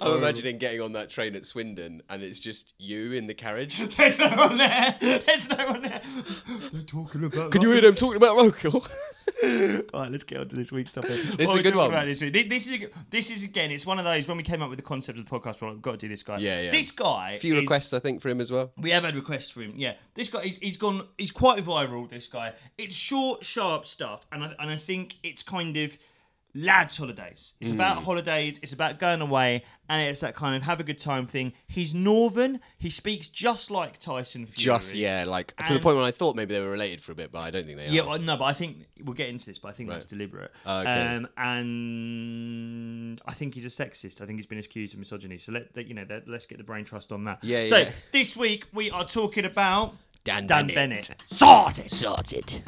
I'm 0.00 0.18
imagining 0.18 0.58
getting 0.58 0.80
on 0.80 0.92
that 0.92 1.10
train 1.10 1.34
at 1.36 1.46
Swindon 1.46 2.02
and 2.08 2.22
it's 2.22 2.38
just 2.38 2.72
you 2.78 3.12
in 3.12 3.26
the 3.26 3.34
carriage. 3.34 3.78
there's 3.96 4.18
no 4.18 4.28
one 4.36 4.58
there, 4.58 4.96
there's 5.00 5.48
no 5.48 5.66
one 5.66 5.82
there. 5.82 6.02
They're 6.72 6.82
talking 6.82 7.24
about. 7.24 7.52
Can 7.52 7.62
you 7.62 7.70
hear 7.70 7.80
them 7.82 7.94
talking 7.94 8.16
about 8.16 8.36
roadkill? 8.36 8.88
All 9.94 10.00
right, 10.02 10.10
let's 10.10 10.24
get 10.24 10.38
on 10.38 10.48
to 10.48 10.56
this 10.56 10.70
week's 10.70 10.90
topic. 10.90 11.12
is 11.12 11.46
What 11.46 11.56
are 11.56 11.60
a 11.60 11.62
good 11.62 11.74
one. 11.74 11.88
About 11.88 12.04
this, 12.04 12.20
week? 12.20 12.34
Thi- 12.34 12.48
this 12.48 12.68
is 12.68 12.78
this 13.08 13.30
is 13.30 13.42
again. 13.42 13.70
It's 13.70 13.86
one 13.86 13.98
of 13.98 14.04
those 14.04 14.28
when 14.28 14.36
we 14.36 14.42
came 14.42 14.60
up 14.62 14.68
with 14.68 14.78
the 14.78 14.82
concept 14.82 15.18
of 15.18 15.24
the 15.24 15.30
podcast. 15.30 15.62
Well, 15.62 15.72
we've 15.72 15.80
got 15.80 15.92
to 15.92 15.96
do 15.96 16.08
this 16.08 16.22
guy. 16.22 16.36
Yeah, 16.38 16.60
yeah. 16.62 16.70
This 16.70 16.90
guy. 16.90 17.32
A 17.32 17.38
few 17.38 17.54
is- 17.54 17.60
requests, 17.62 17.92
I 17.94 18.00
think, 18.00 18.20
for 18.20 18.28
him 18.28 18.40
as 18.40 18.50
well. 18.50 18.72
We 18.76 18.90
have 18.90 19.04
had 19.04 19.16
requests 19.16 19.48
for 19.50 19.62
him. 19.62 19.72
Yeah, 19.76 19.94
this 20.14 20.28
guy, 20.28 20.42
he's, 20.42 20.56
he's 20.58 20.76
gone. 20.76 21.06
He's 21.16 21.30
quite 21.30 21.64
viral. 21.64 22.10
This 22.10 22.26
guy. 22.26 22.52
It's 22.76 22.94
short, 22.94 23.44
sharp 23.44 23.86
stuff, 23.86 24.26
and 24.30 24.44
I, 24.44 24.54
and 24.58 24.70
I 24.70 24.76
think 24.76 25.16
it's 25.22 25.42
kind 25.42 25.76
of 25.76 25.96
lads' 26.54 26.96
holidays. 26.96 27.52
It's 27.60 27.70
Hmm. 27.70 27.76
about 27.76 28.02
holidays. 28.04 28.58
It's 28.62 28.72
about 28.72 28.98
going 28.98 29.20
away, 29.20 29.64
and 29.88 30.08
it's 30.08 30.20
that 30.20 30.34
kind 30.34 30.56
of 30.56 30.62
have 30.64 30.80
a 30.80 30.82
good 30.84 30.98
time 30.98 31.26
thing. 31.26 31.52
He's 31.68 31.94
northern. 31.94 32.60
He 32.78 32.90
speaks 32.90 33.28
just 33.28 33.70
like 33.70 33.98
Tyson 33.98 34.46
Fury. 34.46 34.76
Just, 34.78 34.94
yeah, 34.94 35.24
like 35.26 35.56
to 35.56 35.64
the 35.68 35.74
And- 35.74 35.82
point 35.82 35.96
when 35.96 36.04
I 36.04 36.10
thought 36.10 36.34
maybe 36.36 36.54
they 36.54 36.60
were 36.60 36.70
related 36.70 37.00
for 37.00 37.12
a 37.12 37.14
bit, 37.14 37.30
but 37.32 37.38
I 37.40 37.50
don't 37.50 37.64
think 37.66 37.76
they 37.78 37.88
Yeah, 37.90 38.02
are. 38.02 38.08
well, 38.10 38.18
no, 38.18 38.36
but 38.36 38.44
I 38.44 38.52
think 38.52 38.86
we'll 39.02 39.14
get 39.14 39.28
into 39.28 39.46
this, 39.46 39.58
but 39.58 39.68
I 39.68 39.72
think 39.72 39.88
that's 39.90 40.04
deliberate. 40.04 40.50
Oh, 40.66 40.80
okay. 40.80 40.90
Um, 41.16 41.28
and 41.36 43.20
I 43.26 43.34
think 43.34 43.54
he's 43.54 43.64
a 43.64 43.68
sexist. 43.84 44.20
I 44.20 44.26
think 44.26 44.38
he's 44.38 44.46
been 44.46 44.58
accused 44.58 44.94
of 44.94 45.00
misogyny. 45.00 45.38
So 45.38 45.52
let 45.52 45.74
let- 45.76 45.86
you 45.86 45.94
know, 45.94 46.04
let, 46.08 46.26
let's 46.28 46.46
get 46.46 46.58
the 46.58 46.64
brain 46.64 46.84
trust 46.84 47.12
on 47.12 47.24
that. 47.24 47.38
Yeah, 47.42 47.66
So 47.68 47.78
yeah. 47.78 47.90
this 48.12 48.36
week 48.36 48.66
we 48.72 48.90
are 48.90 49.06
talking 49.06 49.44
about 49.44 49.94
Dan 50.24 50.46
Dan 50.46 50.66
Bennett. 50.66 50.74
Bennett. 51.08 51.22
Sorted. 51.26 51.90
Sorted. 51.90 52.62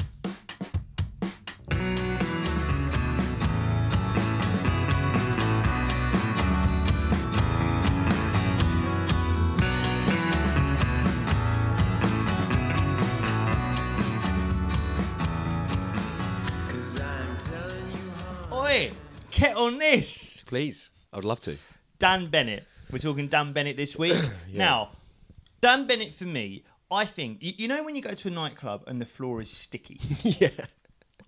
This. 19.83 20.45
Please, 20.45 20.91
I 21.11 21.17
would 21.17 21.25
love 21.25 21.41
to. 21.41 21.57
Dan 21.99 22.29
Bennett. 22.29 22.65
We're 22.89 22.99
talking 22.99 23.27
Dan 23.27 23.51
Bennett 23.51 23.75
this 23.75 23.97
week. 23.97 24.17
Now, 24.53 24.91
Dan 25.59 25.87
Bennett 25.87 26.13
for 26.13 26.23
me, 26.23 26.63
I 26.89 27.03
think 27.03 27.39
you, 27.41 27.51
you 27.57 27.67
know 27.67 27.83
when 27.83 27.93
you 27.93 28.01
go 28.01 28.13
to 28.13 28.27
a 28.29 28.31
nightclub 28.31 28.85
and 28.87 29.01
the 29.01 29.05
floor 29.05 29.41
is 29.41 29.49
sticky. 29.49 29.99
yeah. 30.23 30.51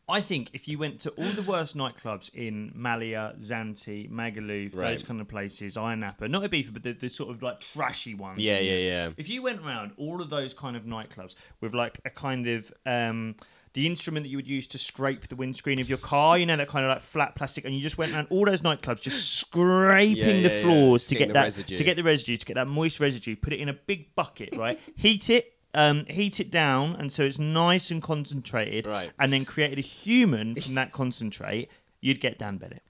I 0.08 0.22
think 0.22 0.52
if 0.54 0.70
you 0.70 0.78
went 0.78 1.02
to 1.02 1.10
all 1.12 1.30
the 1.32 1.42
worst 1.42 1.76
nightclubs 1.76 2.34
in 2.34 2.72
Malia, 2.74 3.36
Zante, 3.40 4.10
Magaluf, 4.10 4.72
those 4.72 5.04
kind 5.04 5.20
of 5.20 5.28
places, 5.28 5.76
Ayia 5.76 6.00
Napa, 6.00 6.30
not 6.30 6.44
Ibiza, 6.44 6.72
but 6.72 6.84
the, 6.84 6.94
the 6.94 7.10
sort 7.10 7.32
of 7.32 7.44
like 7.44 7.60
trashy 7.60 8.14
ones. 8.14 8.42
Yeah, 8.42 8.60
yeah, 8.60 8.78
yeah. 8.78 9.10
If 9.18 9.28
you 9.28 9.42
went 9.42 9.66
around 9.66 9.92
all 9.98 10.22
of 10.22 10.30
those 10.30 10.54
kind 10.54 10.78
of 10.78 10.84
nightclubs 10.84 11.36
with 11.60 11.74
like 11.74 12.00
a 12.06 12.10
kind 12.10 12.48
of 12.48 12.72
um, 12.86 13.36
the 13.76 13.86
instrument 13.86 14.24
that 14.24 14.30
you 14.30 14.38
would 14.38 14.48
use 14.48 14.66
to 14.68 14.78
scrape 14.80 15.28
the 15.28 15.36
windscreen 15.36 15.80
of 15.80 15.88
your 15.88 15.98
car, 16.00 16.38
you 16.40 16.46
know, 16.48 16.58
that 16.58 16.68
kind 16.68 16.84
of 16.86 16.90
like 16.90 17.02
flat 17.02 17.36
plastic, 17.36 17.64
and 17.66 17.76
you 17.76 17.82
just 17.82 17.98
went 17.98 18.12
around 18.14 18.28
all 18.32 18.46
those 18.46 18.62
nightclubs 18.64 19.02
just 19.02 19.34
scraping 19.40 20.18
Yeah, 20.18 20.26
the 20.26 20.40
yeah, 20.40 20.48
yeah. 20.50 20.62
floors 20.64 21.04
to 21.06 21.16
get 21.16 21.28
that 21.34 21.44
residue. 21.44 21.78
to 21.78 21.84
get 21.84 21.96
the 21.98 22.04
residue, 22.04 22.38
to 22.38 22.46
get 22.46 22.56
that 22.56 22.68
moist 22.68 23.00
residue, 23.00 23.36
put 23.36 23.54
it 23.54 23.60
in 23.60 23.70
a 23.70 23.74
big 23.74 24.16
bucket, 24.16 24.56
right? 24.56 24.80
Heat 24.96 25.30
it. 25.30 25.52
Um, 25.74 26.06
heat 26.08 26.40
it 26.40 26.52
down 26.52 26.96
and 26.96 27.12
so 27.12 27.26
it's 27.26 27.38
nice 27.38 27.92
and 27.92 28.02
concentrated, 28.02 28.88
Right. 28.88 29.12
and 29.20 29.34
then 29.34 29.44
created 29.44 29.78
a 29.78 29.82
human 29.82 30.56
from 30.56 30.74
that 30.82 30.94
concentrate, 30.94 31.70
you'd 32.00 32.22
get 32.22 32.40
Dan 32.40 32.56
Bennett. 32.56 32.82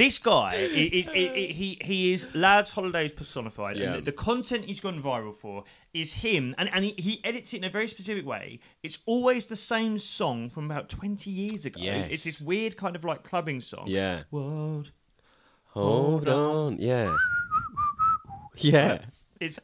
This 0.00 0.18
guy 0.18 0.54
is, 0.54 0.72
is, 0.72 1.08
is 1.08 1.56
he 1.60 1.68
he 1.90 2.12
is 2.14 2.26
lads 2.34 2.70
holidays 2.72 3.12
personified, 3.12 3.76
Yeah. 3.76 3.84
and 3.86 3.94
the, 3.96 4.00
the 4.10 4.16
content 4.28 4.64
he's 4.64 4.80
gone 4.80 5.02
viral 5.02 5.34
for 5.34 5.64
is 5.92 6.14
him, 6.24 6.54
and, 6.56 6.70
and 6.74 6.84
he, 6.86 6.94
he 6.96 7.20
edits 7.22 7.52
it 7.52 7.58
in 7.58 7.64
a 7.64 7.70
very 7.78 7.86
specific 7.86 8.24
way. 8.24 8.60
It's 8.82 8.98
always 9.04 9.44
the 9.46 9.56
same 9.56 9.98
song 9.98 10.48
from 10.48 10.64
about 10.70 10.88
twenty 10.88 11.30
years 11.30 11.66
ago. 11.66 11.80
Yes. 11.82 12.08
It's 12.12 12.24
this 12.24 12.40
weird 12.40 12.78
kind 12.78 12.96
of 12.96 13.04
like 13.04 13.24
clubbing 13.24 13.60
song. 13.60 13.84
Yeah. 13.88 14.22
World. 14.30 14.90
Hold 15.74 16.28
on. 16.28 16.78
Yeah. 16.78 17.14
Yeah. 18.56 18.98
It's 19.38 19.58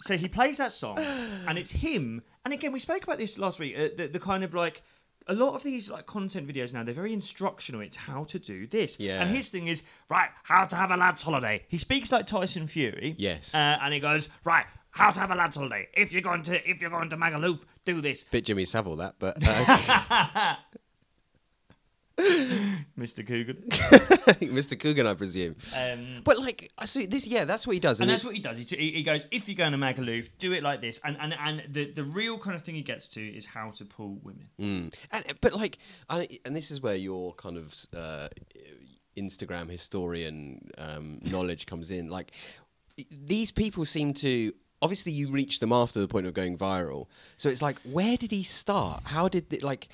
so 0.00 0.16
he 0.16 0.28
plays 0.28 0.56
that 0.58 0.72
song, 0.72 0.98
and 0.98 1.56
it's 1.58 1.70
him. 1.70 2.22
And 2.44 2.52
again, 2.54 2.72
we 2.72 2.80
spoke 2.80 3.02
about 3.04 3.18
this 3.18 3.38
last 3.38 3.58
week. 3.58 3.74
Uh, 3.76 3.88
the, 3.96 4.08
the 4.08 4.20
kind 4.20 4.42
of 4.44 4.52
like 4.52 4.82
a 5.26 5.34
lot 5.34 5.54
of 5.54 5.62
these 5.62 5.90
like 5.90 6.06
content 6.06 6.46
videos 6.46 6.72
now, 6.72 6.84
they're 6.84 6.94
very 6.94 7.12
instructional. 7.12 7.80
It's 7.80 7.96
how 7.96 8.24
to 8.24 8.38
do 8.38 8.66
this. 8.66 8.96
Yeah. 8.98 9.22
And 9.22 9.30
his 9.30 9.48
thing 9.48 9.66
is 9.66 9.82
right, 10.08 10.30
how 10.44 10.64
to 10.64 10.76
have 10.76 10.90
a 10.90 10.96
lads 10.96 11.22
holiday. 11.22 11.64
He 11.68 11.78
speaks 11.78 12.12
like 12.12 12.26
Tyson 12.26 12.66
Fury. 12.66 13.14
Yes. 13.18 13.54
Uh, 13.54 13.78
and 13.80 13.92
he 13.92 14.00
goes 14.00 14.28
right. 14.44 14.66
how 14.90 15.10
to 15.10 15.20
have 15.20 15.30
a 15.30 15.34
lads 15.34 15.56
holiday. 15.56 15.88
If 15.94 16.12
you're 16.12 16.22
going 16.22 16.42
to 16.42 16.70
if 16.70 16.80
you're 16.80 16.90
going 16.90 17.10
to 17.10 17.16
Magaluf, 17.16 17.62
do 17.84 18.00
this. 18.00 18.24
Bit 18.24 18.46
Jimmy 18.46 18.64
Savile 18.64 18.96
that, 18.96 19.16
but 19.18 19.36
uh, 19.46 20.54
Mr. 22.98 23.26
Coogan. 23.26 23.56
Mr. 24.40 24.78
Coogan, 24.78 25.06
I 25.06 25.14
presume. 25.14 25.56
Um, 25.76 26.22
But 26.24 26.38
like, 26.38 26.72
I 26.78 26.86
see 26.86 27.06
this. 27.06 27.26
Yeah, 27.26 27.44
that's 27.44 27.66
what 27.66 27.74
he 27.74 27.80
does. 27.80 28.00
and 28.00 28.08
And, 28.08 28.14
that's 28.14 28.24
what 28.24 28.34
he 28.34 28.40
does. 28.40 28.56
He, 28.56 28.64
he 28.64 28.90
he 28.92 29.02
goes, 29.02 29.26
if 29.30 29.48
you're 29.48 29.56
going 29.56 29.72
to 29.72 29.78
Magaluf, 29.78 30.30
do 30.38 30.52
it 30.52 30.62
like 30.62 30.80
this. 30.80 30.98
And 31.04 31.16
and, 31.20 31.34
and 31.38 31.62
the, 31.68 31.90
the 31.92 32.04
real 32.04 32.38
kind 32.38 32.56
of 32.56 32.62
thing 32.62 32.74
he 32.74 32.82
gets 32.82 33.08
to 33.10 33.20
is 33.20 33.44
how 33.44 33.70
to 33.72 33.84
pull 33.84 34.18
women. 34.22 34.48
Mm. 34.58 34.94
And, 35.12 35.24
but 35.40 35.52
like, 35.52 35.78
I, 36.08 36.28
and 36.44 36.56
this 36.56 36.70
is 36.70 36.80
where 36.80 36.94
your 36.94 37.34
kind 37.34 37.58
of 37.58 37.74
uh, 37.94 38.28
Instagram 39.16 39.70
historian 39.70 40.70
um, 40.78 41.20
knowledge 41.22 41.66
comes 41.66 41.90
in. 41.90 42.08
Like, 42.08 42.32
these 43.10 43.50
people 43.50 43.84
seem 43.84 44.14
to. 44.14 44.52
Obviously, 44.82 45.10
you 45.12 45.30
reach 45.30 45.60
them 45.60 45.72
after 45.72 46.00
the 46.00 46.08
point 46.08 46.26
of 46.26 46.34
going 46.34 46.56
viral. 46.58 47.06
So 47.38 47.48
it's 47.48 47.62
like, 47.62 47.78
where 47.82 48.16
did 48.16 48.30
he 48.30 48.42
start? 48.42 49.02
How 49.04 49.28
did 49.28 49.52
it, 49.52 49.62
like? 49.62 49.88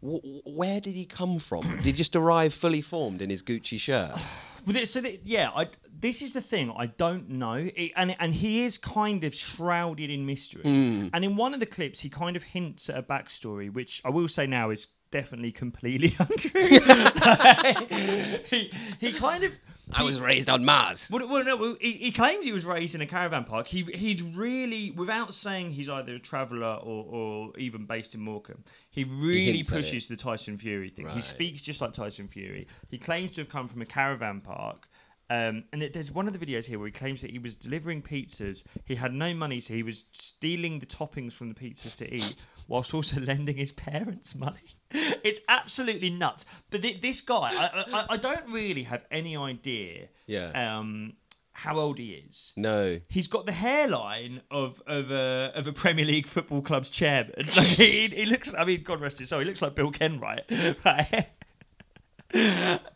Wh- 0.00 0.46
where 0.46 0.80
did 0.80 0.94
he 0.94 1.04
come 1.04 1.38
from? 1.38 1.62
did 1.76 1.84
he 1.84 1.92
just 1.92 2.14
arrive 2.16 2.54
fully 2.54 2.82
formed 2.82 3.22
in 3.22 3.30
his 3.30 3.42
Gucci 3.42 3.78
shirt? 3.78 4.12
Well, 4.66 4.84
so 4.84 5.00
that, 5.00 5.24
yeah, 5.24 5.48
I, 5.54 5.68
this 5.98 6.20
is 6.20 6.34
the 6.34 6.42
thing. 6.42 6.70
I 6.76 6.86
don't 6.86 7.30
know, 7.30 7.54
It- 7.54 7.92
and 7.96 8.14
and 8.20 8.34
he 8.34 8.64
is 8.64 8.76
kind 8.76 9.24
of 9.24 9.34
shrouded 9.34 10.10
in 10.10 10.26
mystery. 10.26 10.62
Hmm. 10.62 11.08
And 11.14 11.24
in 11.24 11.36
one 11.36 11.54
of 11.54 11.60
the 11.60 11.64
clips, 11.66 12.00
he 12.00 12.10
kind 12.10 12.36
of 12.36 12.42
hints 12.42 12.90
at 12.90 12.98
a 12.98 13.02
backstory, 13.02 13.72
which 13.72 14.02
I 14.04 14.10
will 14.10 14.28
say 14.28 14.46
now 14.46 14.68
is 14.68 14.88
definitely 15.10 15.52
completely 15.52 16.14
untrue. 16.18 16.60
he 18.50 18.70
he 19.00 19.12
kind 19.14 19.44
of. 19.44 19.52
I 19.92 20.02
was 20.02 20.20
raised 20.20 20.48
on 20.48 20.64
Mars. 20.64 21.08
Well, 21.10 21.26
well, 21.28 21.44
no, 21.44 21.76
he, 21.80 21.92
he 21.92 22.12
claims 22.12 22.44
he 22.44 22.52
was 22.52 22.66
raised 22.66 22.94
in 22.94 23.00
a 23.00 23.06
caravan 23.06 23.44
park. 23.44 23.66
He 23.66 23.82
he's 23.82 24.22
really, 24.22 24.90
without 24.90 25.34
saying 25.34 25.72
he's 25.72 25.88
either 25.88 26.14
a 26.14 26.18
traveller 26.18 26.74
or, 26.82 27.04
or 27.04 27.58
even 27.58 27.86
based 27.86 28.14
in 28.14 28.20
Morecambe, 28.20 28.64
he 28.90 29.04
really 29.04 29.60
it. 29.60 29.68
pushes 29.68 30.08
the 30.08 30.16
Tyson 30.16 30.56
Fury 30.56 30.90
thing. 30.90 31.08
He 31.08 31.20
speaks 31.20 31.62
just 31.62 31.80
like 31.80 31.92
Tyson 31.92 32.28
Fury. 32.28 32.66
He 32.88 32.98
claims 32.98 33.32
to 33.32 33.42
have 33.42 33.48
come 33.48 33.68
from 33.68 33.82
a 33.82 33.86
caravan 33.86 34.40
park. 34.40 34.88
Um, 35.30 35.64
and 35.72 35.82
it, 35.82 35.92
there's 35.92 36.10
one 36.10 36.26
of 36.26 36.38
the 36.38 36.44
videos 36.44 36.64
here 36.64 36.78
where 36.78 36.86
he 36.86 36.92
claims 36.92 37.20
that 37.20 37.30
he 37.30 37.38
was 37.38 37.54
delivering 37.54 38.00
pizzas. 38.00 38.64
He 38.86 38.94
had 38.94 39.12
no 39.12 39.34
money, 39.34 39.60
so 39.60 39.74
he 39.74 39.82
was 39.82 40.04
stealing 40.12 40.78
the 40.78 40.86
toppings 40.86 41.34
from 41.34 41.50
the 41.50 41.54
pizzas 41.54 41.96
to 41.98 42.14
eat, 42.14 42.36
whilst 42.66 42.94
also 42.94 43.20
lending 43.20 43.56
his 43.56 43.72
parents 43.72 44.34
money. 44.34 44.77
It's 44.90 45.40
absolutely 45.48 46.10
nuts. 46.10 46.44
But 46.70 46.82
thi- 46.82 46.98
this 47.00 47.20
guy, 47.20 47.36
I, 47.52 47.84
I, 47.92 48.06
I 48.10 48.16
don't 48.16 48.48
really 48.50 48.84
have 48.84 49.04
any 49.10 49.36
idea 49.36 50.08
Yeah. 50.26 50.78
um, 50.78 51.14
how 51.52 51.78
old 51.78 51.98
he 51.98 52.12
is. 52.12 52.52
no. 52.56 53.00
He's 53.08 53.26
got 53.28 53.44
the 53.46 53.52
hairline 53.52 54.40
of 54.50 54.80
of 54.86 55.10
a 55.10 55.52
of 55.54 55.66
a 55.66 55.72
Premier 55.72 56.04
League 56.04 56.26
football 56.26 56.62
club's 56.62 56.88
chairman. 56.90 57.32
Like, 57.56 57.66
he, 57.66 58.06
he 58.08 58.26
looks. 58.26 58.54
I 58.54 58.64
mean, 58.64 58.82
God 58.82 59.00
rest 59.00 59.18
his 59.18 59.28
soul. 59.28 59.40
He 59.40 59.44
looks 59.44 59.60
like 59.60 59.74
Bill 59.74 59.90
Kenwright. 59.92 60.44
Right. 60.84 61.26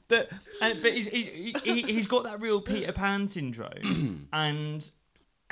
but 0.09 0.31
and, 0.61 0.83
but 0.83 0.93
he's, 0.93 1.07
he's 1.07 1.27
he, 1.63 1.83
he's 1.83 2.07
got 2.07 2.25
that 2.25 2.41
real 2.41 2.61
Peter 2.61 2.93
Pan 2.93 3.29
syndrome, 3.29 4.29
and 4.33 4.91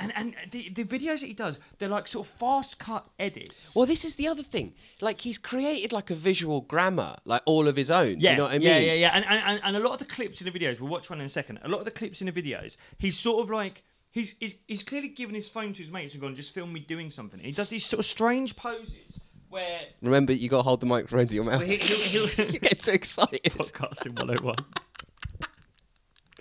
and 0.01 0.11
and 0.15 0.35
the 0.51 0.67
the 0.69 0.83
videos 0.83 1.21
that 1.21 1.27
he 1.27 1.33
does, 1.33 1.59
they're 1.79 1.87
like 1.87 2.07
sort 2.07 2.27
of 2.27 2.33
fast 2.33 2.79
cut 2.79 3.07
edits. 3.19 3.75
Well, 3.75 3.85
this 3.85 4.03
is 4.03 4.17
the 4.17 4.27
other 4.27 4.43
thing. 4.43 4.73
Like 4.99 5.21
he's 5.21 5.37
created 5.37 5.93
like 5.93 6.09
a 6.09 6.15
visual 6.15 6.59
grammar, 6.61 7.15
like 7.23 7.41
all 7.45 7.67
of 7.69 7.75
his 7.77 7.89
own. 7.89 8.15
Do 8.15 8.25
Yeah, 8.25 8.31
you 8.31 8.37
know 8.37 8.43
what 8.43 8.51
I 8.53 8.57
mean? 8.57 8.67
yeah, 8.67 8.77
yeah, 8.79 8.93
yeah. 8.93 9.11
And, 9.13 9.25
and 9.25 9.39
and- 9.47 9.61
and 9.63 9.77
a 9.77 9.79
lot 9.79 9.93
of 9.93 9.99
the 9.99 10.05
clips 10.13 10.41
in 10.41 10.51
the 10.51 10.59
videos, 10.59 10.79
we'll 10.81 10.89
watch 10.89 11.09
one 11.09 11.19
in 11.21 11.25
a 11.25 11.29
second. 11.29 11.59
A 11.63 11.69
lot 11.69 11.79
of 11.79 11.85
the 11.85 11.91
clips 11.91 12.19
in 12.21 12.25
the 12.27 12.33
videos, 12.33 12.75
he's 12.97 13.17
sort 13.17 13.43
of 13.43 13.49
like 13.49 13.83
he's 14.11 14.35
he's, 14.39 14.55
he's 14.67 14.83
clearly 14.83 15.07
given 15.09 15.35
his 15.35 15.47
phone 15.47 15.71
to 15.73 15.81
his 15.81 15.91
mates 15.91 16.13
and 16.15 16.21
gone, 16.21 16.35
just 16.35 16.51
film 16.53 16.73
me 16.73 16.79
doing 16.81 17.09
something. 17.09 17.39
He 17.39 17.51
does 17.51 17.69
these 17.69 17.85
sort 17.85 17.99
of 17.99 18.05
strange 18.05 18.55
poses 18.55 19.19
where 19.49 19.81
Remember, 20.01 20.31
you 20.33 20.47
got 20.49 20.57
to 20.57 20.63
hold 20.63 20.79
the 20.79 20.85
microphone 20.85 21.27
to 21.27 21.35
your 21.35 21.43
mouth. 21.43 21.61
he'll, 21.61 21.77
he'll, 21.77 22.27
he'll 22.27 22.51
you 22.51 22.59
get 22.59 22.79
too 22.79 22.91
excited. 22.91 23.43
podcasting 23.43 24.15
101. 24.17 24.55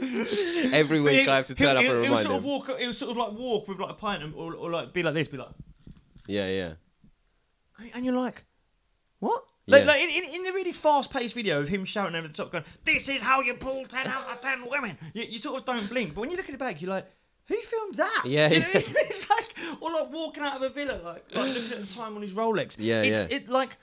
Every 0.72 1.00
week 1.00 1.28
I 1.28 1.36
have 1.36 1.46
to 1.46 1.54
turn 1.54 1.68
he'll, 1.68 1.76
up 1.78 1.82
he'll, 1.82 1.92
and 1.92 2.04
he'll 2.04 2.10
remind 2.10 2.22
sort 2.26 2.32
him. 2.32 2.38
of 2.38 2.44
walk. 2.44 2.78
He'll 2.78 2.92
sort 2.92 3.10
of 3.12 3.16
like 3.16 3.32
walk 3.32 3.68
with 3.68 3.78
like 3.78 3.90
a 3.90 3.94
pint 3.94 4.22
and, 4.22 4.34
or, 4.34 4.54
or 4.54 4.70
like 4.70 4.92
be 4.92 5.02
like 5.02 5.14
this, 5.14 5.28
be 5.28 5.36
like, 5.36 5.48
Yeah, 6.26 6.48
yeah. 6.48 6.72
and 7.94 8.04
you're 8.04 8.14
like, 8.14 8.44
what? 9.18 9.44
Like, 9.66 9.82
Yeah. 9.82 9.86
like 9.88 10.00
in, 10.02 10.10
in, 10.10 10.34
in 10.34 10.42
the 10.44 10.52
really 10.52 10.72
fast-paced 10.72 11.34
video 11.34 11.60
of 11.60 11.68
him 11.68 11.84
shouting 11.84 12.14
over 12.16 12.26
the 12.26 12.34
top, 12.34 12.50
going, 12.50 12.64
"This 12.84 13.08
is 13.08 13.20
how 13.20 13.40
you 13.40 13.54
pull 13.54 13.84
ten 13.84 14.06
out 14.06 14.28
of 14.30 14.40
ten 14.40 14.68
women." 14.68 14.96
You, 15.14 15.24
you 15.24 15.38
sort 15.38 15.60
of 15.60 15.64
don't 15.64 15.88
blink, 15.88 16.14
but 16.14 16.22
when 16.22 16.30
you 16.30 16.36
look 16.36 16.48
at 16.48 16.54
it 16.54 16.58
back, 16.58 16.80
you're 16.80 16.90
like, 16.90 17.06
"Who 17.46 17.56
filmed 17.56 17.94
that?" 17.94 18.22
Yeah, 18.24 18.50
you 18.50 18.60
know 18.60 18.66
what 18.66 18.76
I 18.76 18.78
yeah. 18.80 18.86
mean? 18.86 18.96
it's 19.00 19.30
like 19.30 19.54
or 19.80 19.92
like 19.92 20.12
walking 20.12 20.42
out 20.42 20.56
of 20.56 20.62
a 20.62 20.70
villa, 20.70 21.00
like, 21.04 21.34
like 21.34 21.54
looking 21.54 21.72
at 21.72 21.86
the 21.86 21.94
time 21.94 22.16
on 22.16 22.22
his 22.22 22.32
Rolex. 22.32 22.76
Yeah, 22.78 23.02
it's, 23.02 23.30
yeah. 23.30 23.36
It 23.36 23.48
like 23.48 23.76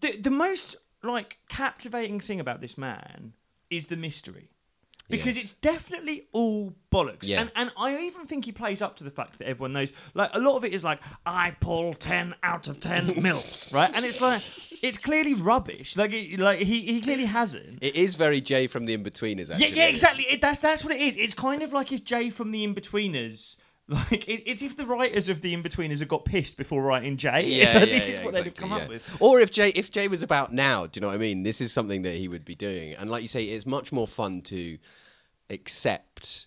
the 0.00 0.16
the 0.16 0.30
most 0.30 0.76
like 1.02 1.38
captivating 1.48 2.18
thing 2.20 2.40
about 2.40 2.60
this 2.60 2.76
man 2.78 3.34
is 3.70 3.86
the 3.86 3.96
mystery. 3.96 4.50
Because 5.12 5.36
Yes. 5.36 5.44
it's 5.44 5.52
definitely 5.54 6.26
all 6.32 6.74
bollocks. 6.90 7.18
Yeah. 7.22 7.42
And 7.42 7.52
and 7.54 7.70
I 7.78 7.96
even 7.98 8.26
think 8.26 8.44
he 8.44 8.52
plays 8.52 8.82
up 8.82 8.96
to 8.96 9.04
the 9.04 9.10
fact 9.10 9.38
that 9.38 9.46
everyone 9.46 9.72
knows 9.72 9.92
like 10.14 10.30
a 10.34 10.40
lot 10.40 10.56
of 10.56 10.64
it 10.64 10.72
is 10.74 10.82
like, 10.82 10.98
I 11.24 11.52
pull 11.60 11.94
ten 11.94 12.34
out 12.42 12.66
of 12.66 12.80
ten 12.80 13.14
milks, 13.22 13.72
right? 13.72 13.90
And 13.94 14.04
it's 14.04 14.20
like 14.20 14.42
it's 14.82 14.98
clearly 14.98 15.34
rubbish. 15.34 15.96
Like 15.96 16.12
it, 16.12 16.38
like 16.40 16.60
he, 16.60 16.80
he 16.82 17.00
clearly 17.00 17.26
hasn't. 17.26 17.78
It 17.82 17.94
is 17.94 18.16
very 18.16 18.40
Jay 18.40 18.66
from 18.66 18.86
the 18.86 18.96
Inbetweeners, 18.96 19.48
Yeah, 19.58 19.68
yeah, 19.68 19.86
exactly. 19.86 20.24
It, 20.24 20.40
that's 20.40 20.58
that's 20.58 20.82
what 20.84 20.92
it 20.92 21.00
is. 21.00 21.16
It's 21.16 21.34
kind 21.34 21.62
of 21.62 21.72
like 21.72 21.92
if 21.92 22.02
Jay 22.04 22.28
from 22.30 22.50
the 22.50 22.66
Inbetweeners, 22.66 23.56
like 23.88 24.28
it, 24.28 24.42
it's 24.48 24.62
if 24.62 24.76
the 24.76 24.86
writers 24.86 25.28
of 25.28 25.42
the 25.42 25.54
Inbetweeners 25.54 25.98
had 25.98 26.08
got 26.08 26.24
pissed 26.24 26.56
before 26.56 26.82
writing 26.82 27.16
Jay. 27.16 27.46
Yeah, 27.46 27.64
so 27.72 27.78
yeah, 27.78 27.84
this 27.86 28.08
yeah, 28.08 28.16
is 28.16 28.24
what 28.24 28.34
they'd 28.34 28.44
have 28.44 28.54
come 28.54 28.70
yeah. 28.70 28.76
up 28.76 28.88
with. 28.88 29.02
Or 29.20 29.40
if 29.40 29.50
Jay, 29.50 29.70
if 29.70 29.90
Jay 29.90 30.08
was 30.08 30.22
about 30.22 30.52
now, 30.52 30.86
do 30.86 30.98
you 30.98 31.00
know 31.02 31.08
what 31.08 31.14
I 31.14 31.18
mean? 31.18 31.42
This 31.42 31.60
is 31.60 31.72
something 31.72 32.02
that 32.02 32.14
he 32.14 32.28
would 32.28 32.44
be 32.44 32.54
doing, 32.54 32.94
and 32.94 33.10
like 33.10 33.22
you 33.22 33.28
say, 33.28 33.44
it's 33.44 33.66
much 33.66 33.92
more 33.92 34.06
fun 34.06 34.42
to 34.42 34.78
accept 35.50 36.46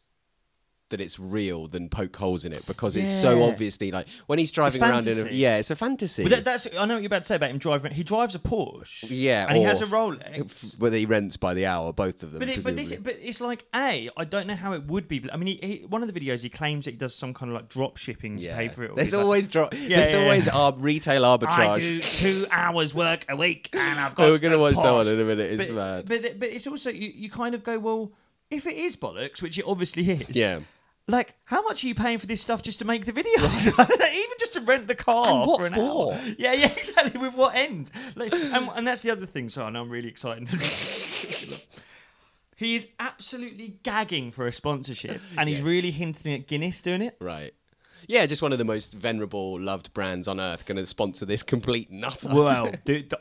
that 0.96 1.04
it's 1.04 1.20
real 1.20 1.68
than 1.68 1.90
poke 1.90 2.16
holes 2.16 2.46
in 2.46 2.52
it 2.54 2.66
because 2.66 2.96
it's 2.96 3.12
so 3.12 3.40
Yeah. 3.40 3.46
obviously 3.46 3.92
like 3.92 4.08
when 4.28 4.40
he's 4.40 4.52
driving 4.52 4.82
around 4.82 5.06
in 5.08 5.14
a 5.14 5.16
fantasy. 5.16 5.38
yeah, 5.38 5.58
it's 5.58 5.72
a 5.72 5.76
fantasy. 5.76 6.24
But 6.24 6.30
that, 6.32 6.46
that's 6.46 6.68
I 6.78 6.86
know 6.86 6.94
what 6.96 7.02
you're 7.04 7.08
about 7.08 7.24
to 7.24 7.26
say 7.26 7.36
about 7.36 7.50
him 7.52 7.58
driving. 7.58 7.92
He 7.92 8.04
drives 8.04 8.34
a 8.36 8.40
Porsche. 8.40 9.06
Yeah, 9.10 9.46
and 9.48 9.58
he 9.58 9.66
or- 9.66 9.68
has 9.68 9.82
a 9.82 9.86
Rolex. 9.86 10.80
whether 10.80 10.96
he 10.98 11.06
rents 11.06 11.36
by 11.38 11.54
the 11.54 11.66
hour, 11.66 11.92
both 11.92 12.24
of 12.24 12.32
them. 12.32 12.40
But, 12.40 12.50
it, 12.50 12.64
but, 12.64 12.76
this, 12.76 12.90
presumably. 12.90 13.14
but 13.14 13.22
it's 13.22 13.42
like 13.42 13.66
a. 13.76 14.10
I 14.16 14.24
don't 14.24 14.48
know 14.48 14.56
how 14.56 14.74
it 14.74 14.86
would 14.88 15.08
be. 15.08 15.28
I 15.32 15.38
mean, 15.38 15.48
he, 15.62 15.68
he, 15.80 15.86
one 15.86 16.02
of 16.04 16.12
the 16.14 16.18
videos 16.20 16.42
he 16.42 16.50
claims 16.50 16.86
that 16.86 16.92
he 16.92 16.98
does 16.98 17.14
some 17.14 17.34
kind 17.34 17.52
of 17.52 17.56
like 17.56 17.70
drop 17.70 17.98
shipping 17.98 18.38
to 18.38 18.46
yeah. 18.46 18.56
pay 18.56 18.68
for 18.70 18.84
it. 18.86 18.92
or 18.92 18.96
There's 18.96 19.08
he's 19.10 19.14
like, 19.16 19.24
always 19.24 19.48
dro- 19.48 19.70
Yeah, 19.74 19.98
There's 19.98 20.14
yeah, 20.14 20.20
always 20.22 20.46
yeah. 20.46 20.54
ar- 20.56 20.74
retail 20.78 21.26
I 21.26 21.38
arbitrage. 21.38 21.80
do 21.80 22.00
two 22.02 22.48
hours 22.52 22.94
work 22.94 23.26
a 23.30 23.36
week, 23.36 23.70
and 23.74 24.00
I've 24.00 24.16
got. 24.16 24.28
Oh, 24.28 24.32
we're 24.32 24.38
gonna 24.38 24.56
a 24.56 24.60
watch 24.60 24.76
that 24.76 24.84
Porsche. 24.84 24.94
one 24.96 25.08
in 25.08 25.20
a 25.20 25.26
minute. 25.26 25.52
It's 25.60 25.68
but, 25.68 25.76
mad. 25.76 26.06
But 26.08 26.40
but 26.40 26.50
it's 26.50 26.68
also 26.68 26.90
you, 26.90 27.12
you 27.14 27.30
kind 27.30 27.54
of 27.56 27.64
go 27.64 27.80
well 27.80 28.12
if 28.52 28.66
it 28.68 28.76
is 28.76 28.96
bollocks, 28.96 29.42
which 29.42 29.58
it 29.58 29.66
obviously 29.68 30.10
is. 30.12 30.30
Yeah. 30.30 30.60
Like, 31.08 31.36
how 31.46 31.62
much 31.62 31.84
are 31.84 31.88
you 31.88 31.94
paying 31.94 32.18
for 32.18 32.26
this 32.26 32.42
stuff 32.42 32.64
just 32.64 32.80
to 32.80 32.86
make 32.86 33.06
the 33.06 33.14
videos? 33.14 33.68
Even 33.68 34.38
just 34.40 34.54
to 34.54 34.62
rent 34.62 34.88
the 34.88 34.96
car 34.96 35.28
And 35.28 35.48
what 35.48 35.60
for 35.60 35.68
an 35.68 35.74
for? 35.74 36.14
hour. 36.14 36.20
Yeah, 36.38 36.54
yeah, 36.54 36.72
exactly. 36.78 37.20
With 37.20 37.36
what 37.36 37.56
end? 37.56 37.92
Like, 38.16 38.34
and, 38.34 38.70
and 38.76 38.88
that's 38.88 39.04
the 39.04 39.12
other 39.12 39.28
thing. 39.28 39.50
So 39.50 39.64
I 39.64 39.70
know 39.70 39.82
I'm 39.82 39.90
really 39.92 40.10
excited. 40.10 40.48
he 42.56 42.74
is 42.76 42.88
absolutely 43.00 43.78
gagging 43.84 44.32
for 44.32 44.48
a 44.48 44.52
sponsorship, 44.52 45.22
and 45.38 45.48
he's 45.48 45.60
Yes. 45.60 45.68
really 45.68 45.92
hinting 45.92 46.34
at 46.34 46.48
Guinness 46.48 46.82
doing 46.82 47.04
it. 47.04 47.16
Right. 47.20 47.54
Yeah, 48.08 48.26
just 48.26 48.42
one 48.42 48.52
of 48.52 48.58
the 48.58 48.66
most 48.66 48.94
venerable, 48.94 49.60
loved 49.60 49.94
brands 49.94 50.28
on 50.28 50.40
earth 50.40 50.66
going 50.66 50.78
to 50.78 50.86
sponsor 50.86 51.26
this 51.26 51.44
complete 51.44 51.92
nut. 51.92 52.24
Well, 52.36 52.72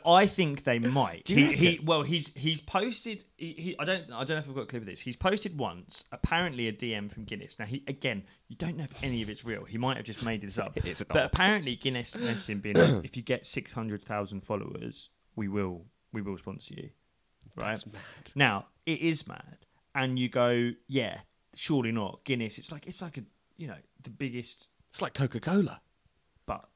I 0.05 0.27
think 0.27 0.63
they 0.63 0.79
might. 1.01 1.27
He, 1.27 1.53
he, 1.53 1.79
well, 1.83 2.03
he's 2.03 2.29
he's 2.35 2.59
posted. 2.61 3.23
He, 3.37 3.53
he, 3.53 3.75
I 3.79 3.85
don't. 3.85 4.11
I 4.11 4.23
don't 4.23 4.29
know 4.29 4.37
if 4.37 4.49
I've 4.49 4.55
got 4.55 4.61
a 4.61 4.65
clip 4.65 4.81
of 4.83 4.85
this. 4.87 4.99
He's 4.99 5.15
posted 5.15 5.57
once, 5.57 6.03
apparently 6.11 6.67
a 6.67 6.73
DM 6.73 7.11
from 7.11 7.23
Guinness. 7.23 7.57
Now, 7.59 7.65
he 7.65 7.83
again, 7.87 8.23
you 8.47 8.55
don't 8.55 8.77
know 8.77 8.83
if 8.83 9.03
any 9.03 9.21
of 9.21 9.29
it's 9.29 9.43
real. 9.45 9.63
He 9.63 9.77
might 9.77 9.97
have 9.97 10.05
just 10.05 10.23
made 10.23 10.41
this 10.41 10.57
up. 10.57 10.77
It's 10.85 11.03
but 11.03 11.15
not. 11.15 11.25
apparently, 11.25 11.75
Guinness 11.75 12.13
messaged 12.13 12.49
him 12.49 12.59
being 12.59 12.75
like, 12.75 13.03
"If 13.05 13.15
you 13.17 13.23
get 13.23 13.45
six 13.45 13.71
hundred 13.73 14.03
thousand 14.03 14.41
followers, 14.41 15.09
we 15.35 15.47
will 15.47 15.85
we 16.13 16.21
will 16.21 16.37
sponsor 16.37 16.73
you." 16.75 16.89
Right 17.55 17.67
That's 17.69 17.85
mad. 17.85 18.03
now, 18.35 18.65
it 18.85 18.99
is 18.99 19.25
mad, 19.27 19.57
and 19.93 20.19
you 20.19 20.27
go, 20.29 20.71
"Yeah, 20.87 21.19
surely 21.53 21.91
not." 21.91 22.23
Guinness. 22.25 22.57
It's 22.57 22.71
like 22.71 22.85
it's 22.87 23.01
like 23.01 23.17
a 23.17 23.23
you 23.57 23.67
know 23.67 23.77
the 24.03 24.09
biggest, 24.09 24.69
It's 24.95 25.01
like 25.01 25.13
Coca 25.13 25.41
Cola. 25.41 25.81
but 26.45 26.69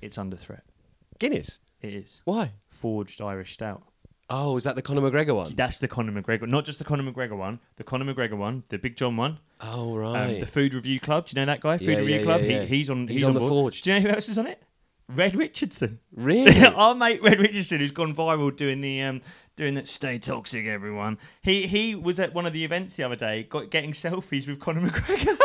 it's 0.00 0.16
under 0.16 0.36
threat. 0.36 0.62
Guinness. 1.18 1.58
It 1.82 1.92
is 1.92 2.22
Why? 2.24 2.52
forged 2.68 3.20
Irish 3.20 3.54
stout. 3.54 3.82
Oh, 4.30 4.56
is 4.56 4.62
that 4.62 4.76
the 4.76 4.82
Conor 4.82 5.00
McGregor 5.00 5.34
one? 5.34 5.52
That's 5.56 5.80
the 5.80 5.88
Conor 5.88 6.12
McGregor, 6.22 6.46
not 6.48 6.64
just 6.64 6.78
the 6.78 6.84
Conor 6.84 7.02
McGregor 7.10 7.36
one, 7.36 7.58
the 7.78 7.82
Conor 7.82 8.14
McGregor 8.14 8.36
one, 8.36 8.62
the 8.68 8.78
Big 8.78 8.94
John 8.96 9.16
one, 9.16 9.40
Oh, 9.60 9.94
um, 10.04 10.14
right. 10.14 10.38
the 10.38 10.46
Food 10.46 10.72
Review 10.72 11.00
Club. 11.00 11.26
Do 11.26 11.32
you 11.34 11.44
know 11.44 11.46
that 11.52 11.60
guy? 11.60 11.78
Food 11.78 11.88
Yeah, 11.88 11.96
Review 11.96 12.16
yeah, 12.18 12.22
Club. 12.22 12.40
yeah. 12.42 12.60
He, 12.62 12.76
he's 12.76 12.90
on. 12.90 13.08
He's 13.08 13.16
He's, 13.16 13.24
on 13.24 13.34
the 13.34 13.40
board. 13.40 13.50
forged. 13.52 13.82
Do 13.84 13.90
you 13.92 13.96
know 13.96 14.08
who 14.08 14.14
else 14.14 14.28
is 14.28 14.38
on 14.38 14.46
it? 14.46 14.62
Red 15.08 15.34
Richardson. 15.34 15.98
really? 16.14 16.64
Our 16.64 16.94
mate 16.94 17.24
Red 17.24 17.40
Richardson, 17.40 17.80
who's 17.80 17.90
gone 17.90 18.14
viral 18.14 18.54
doing 18.54 18.80
the 18.82 19.02
um, 19.02 19.20
doing 19.56 19.74
that. 19.74 19.88
Stay 19.88 20.20
toxic, 20.20 20.64
everyone. 20.66 21.18
He 21.42 21.66
he 21.66 21.96
was 21.96 22.20
at 22.20 22.34
one 22.34 22.46
of 22.46 22.52
the 22.52 22.64
events 22.64 22.94
the 22.94 23.02
other 23.02 23.16
day, 23.16 23.42
got 23.44 23.70
getting 23.72 23.90
selfies 23.92 24.46
with 24.46 24.60
Conor 24.60 24.80
McGregor. 24.90 25.36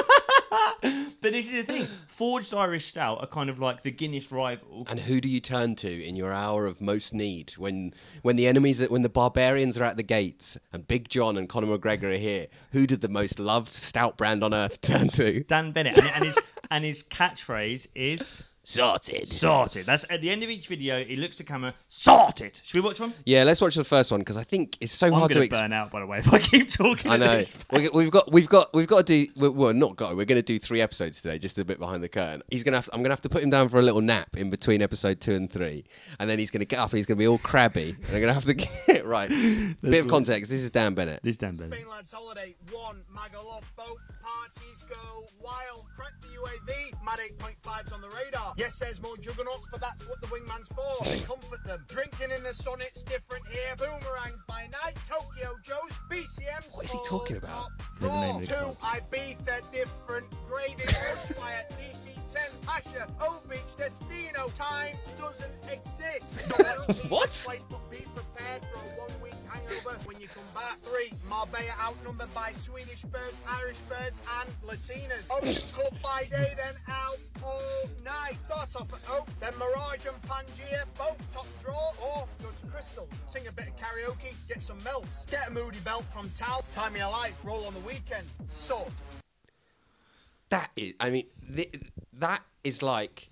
but 0.81 1.31
this 1.31 1.48
is 1.48 1.51
the 1.51 1.63
thing: 1.63 1.88
forged 2.08 2.53
Irish 2.53 2.88
stout 2.88 3.22
are 3.22 3.27
kind 3.27 3.50
of 3.50 3.60
like 3.60 3.84
the 3.84 3.91
Guinness 3.91 4.31
rival. 4.31 4.86
And 4.89 5.00
who 5.01 5.22
do 5.22 5.29
you 5.29 5.39
turn 5.39 5.75
to 5.77 6.03
in 6.03 6.15
your 6.15 6.34
hour 6.34 6.65
of 6.65 6.81
most 6.81 7.13
need 7.13 7.51
when 7.58 7.93
when 8.22 8.36
the 8.36 8.48
enemies, 8.48 8.81
when 8.89 9.01
the 9.01 9.10
barbarians 9.10 9.77
are 9.77 9.84
at 9.84 9.98
the 9.98 10.03
gates 10.03 10.58
and 10.74 10.88
Big 10.88 11.10
John 11.10 11.38
and 11.38 11.48
Conor 11.48 11.77
McGregor 11.77 12.13
are 12.13 12.17
here? 12.17 12.48
Who 12.72 12.86
did 12.86 13.01
the 13.01 13.10
most 13.10 13.39
loved 13.39 13.72
stout 13.72 14.17
brand 14.17 14.43
on 14.43 14.53
earth 14.53 14.81
turn 14.81 15.10
to? 15.10 15.43
Dan 15.43 15.72
Bennett, 15.72 15.98
and, 15.98 16.10
and 16.10 16.25
his 16.25 16.39
and 16.70 16.84
his 16.84 17.03
catchphrase 17.03 17.88
is 17.96 18.43
Sorted. 18.63 19.27
"sorted." 19.27 19.86
That's 19.86 20.06
at 20.10 20.22
the 20.22 20.30
end 20.30 20.44
of 20.44 20.50
each 20.50 20.68
video. 20.68 21.03
He 21.03 21.15
looks 21.15 21.38
to 21.38 21.44
camera, 21.44 21.74
"sorted." 21.89 22.62
Should 22.63 22.75
we 22.75 22.82
watch 22.82 23.00
one? 23.00 23.13
Yeah, 23.25 23.44
let's 23.44 23.60
watch 23.60 23.75
the 23.75 23.84
first 23.84 24.12
one 24.12 24.20
because 24.22 24.38
I 24.38 24.44
think 24.44 24.77
it's 24.80 24.91
so 24.94 25.08
I'm 25.08 25.13
hard 25.13 25.32
to 25.32 25.39
going 25.39 25.50
to 25.50 25.56
burn 25.60 25.74
out, 25.74 25.91
by 25.91 26.00
the 26.00 26.06
way, 26.06 26.20
if 26.20 26.32
I 26.32 26.39
keep 26.39 26.70
talking. 26.72 27.12
I 27.12 27.18
know. 27.18 27.38
this. 27.38 27.53
We- 27.72 27.89
We've 27.89 28.12
got, 28.12 28.32
we've 28.32 28.48
got, 28.48 28.74
we've 28.74 28.88
got, 28.88 29.08
to 29.08 29.25
do. 29.25 29.32
we- 29.36 29.50
Well, 29.50 29.74
not 29.74 29.96
got. 29.96 30.15
We're 30.15 30.25
going 30.25 30.38
to 30.38 30.41
do 30.44 30.60
three 30.60 30.80
episodes 30.82 31.22
today, 31.22 31.39
just 31.39 31.58
a 31.60 31.65
bit 31.65 31.80
behind 31.80 32.03
the 32.03 32.10
curtain. 32.10 32.44
He's 32.50 32.63
gonna. 32.63 32.77
Have 32.77 32.89
I'm 32.94 33.01
gonna 33.01 33.13
have 33.13 33.22
to 33.22 33.30
put 33.30 33.44
him 33.44 33.50
down 33.50 33.68
for 33.70 33.80
a 33.80 33.82
little 33.82 34.01
nap 34.01 34.36
in 34.38 34.50
between 34.50 34.82
episode 34.82 35.20
two 35.20 35.34
and 35.34 35.51
three, 35.51 35.84
and 36.20 36.30
then 36.30 36.38
he's 36.39 36.51
gonna 36.51 36.65
get 36.65 36.80
up 36.80 36.91
and 36.91 36.98
he's 36.98 37.06
gonna 37.06 37.18
be 37.18 37.27
all 37.27 37.39
crabby, 37.39 37.96
and 38.08 38.15
I'm 38.15 38.22
gonna 38.22 38.34
have 38.34 38.44
to 38.46 38.53
get 38.88 39.06
right. 39.06 39.30
Bit 39.82 40.01
of 40.06 40.08
context. 40.08 40.51
This 40.51 40.62
is 40.62 40.70
Dan 40.72 40.94
Bennett. 40.94 41.22
This 41.24 41.38
Dan 41.38 41.56
Bennett. 41.56 41.74
Spain 41.80 41.89
lads 41.89 42.12
holiday 42.12 42.56
one 42.72 43.01
Magaluf 43.13 43.63
boat 43.75 43.98
parties 44.22 44.84
go 44.89 44.90
wild 45.43 45.86
crack 45.95 46.13
the 46.21 46.27
UAV 46.27 46.93
mad 47.03 47.19
8.5s 47.39 47.93
on 47.93 48.01
the 48.01 48.10
radar. 48.10 48.53
Yes 48.57 48.79
there's 48.79 49.01
more 49.01 49.17
juggernauts 49.17 49.67
but 49.71 49.81
that's 49.81 50.07
what 50.07 50.21
the 50.21 50.27
wingman's 50.27 50.69
for. 50.69 51.03
They 51.05 51.19
comfort 51.25 51.63
them. 51.65 51.83
Drinking 51.88 52.31
in 52.36 52.43
the 52.43 52.53
sun 52.53 52.79
it's 52.81 53.03
different 53.03 53.45
here. 53.48 53.75
Boomerangs 53.77 54.41
by 54.48 54.67
night. 54.83 54.95
Tokyo 55.07 55.57
Joe's 55.63 55.98
BCM's 56.10 56.67
What 56.74 56.86
is 56.86 56.91
he 56.91 57.00
talking 57.05 57.38
about? 57.38 57.69
Never 58.00 58.13
draw. 58.13 58.21
named 58.21 58.43
the 58.43 58.48
two 58.48 58.77
Ibiza 58.83 59.71
different 59.71 60.27
graded 60.48 60.88
Bushfire 60.88 61.65
DC-10 61.77 62.65
Pacha 62.65 63.07
O 63.21 63.40
Beach 63.81 63.91
Destino 64.00 64.50
time 64.50 64.95
doesn't 65.17 65.51
exist 65.71 66.50
No 66.50 66.55
one 66.63 66.65
else 66.75 66.88
needs 66.88 67.09
What? 67.09 67.29
place, 67.45 67.61
but 67.69 67.89
be 67.91 67.97
prepared 68.15 68.61
for 68.71 68.77
a 68.79 69.00
one 69.00 69.21
week 69.21 69.33
hangover 69.47 69.97
when 70.05 70.19
you 70.21 70.27
come 70.27 70.43
back. 70.53 70.77
Three, 70.81 71.11
Marbella 71.27 71.73
outnumbered 71.81 72.33
by 72.33 72.51
Swedish 72.53 73.01
birds, 73.03 73.41
Irish 73.47 73.77
birds, 73.89 74.21
and 74.39 74.50
Latinas. 74.67 75.25
Oh, 75.29 75.39
Ocean 75.41 75.61
Club 75.73 75.93
by 76.03 76.23
day, 76.29 76.53
then 76.55 76.75
out 76.88 77.17
all 77.43 77.89
night. 78.05 78.38
Start 78.47 78.75
off 78.75 78.93
at 78.93 79.09
Oak, 79.11 79.27
then 79.39 79.53
Mirage 79.57 80.05
and 80.05 80.21
Pangea, 80.23 80.85
both 80.97 81.17
top 81.33 81.47
draw, 81.63 81.91
or 82.03 82.27
go 82.41 82.50
to 82.50 82.67
Crystals. 82.71 83.09
Sing 83.27 83.47
a 83.47 83.51
bit 83.51 83.67
of 83.67 83.75
karaoke, 83.77 84.33
get 84.47 84.61
some 84.61 84.77
melts. 84.83 85.25
Get 85.29 85.47
a 85.50 85.51
moody 85.51 85.79
belt 85.79 86.05
from 86.13 86.29
Tal, 86.31 86.63
time 86.71 86.93
of 86.93 86.97
your 87.00 87.09
life, 87.09 87.38
roll 87.43 87.65
on 87.65 87.73
the 87.73 87.79
weekend. 87.81 88.25
Sort. 88.51 88.91
That 90.50 90.69
is. 90.75 90.93
I 91.00 91.09
mean, 91.09 91.25
th- 91.55 91.73
that 92.13 92.43
is 92.63 92.83
like 92.83 93.30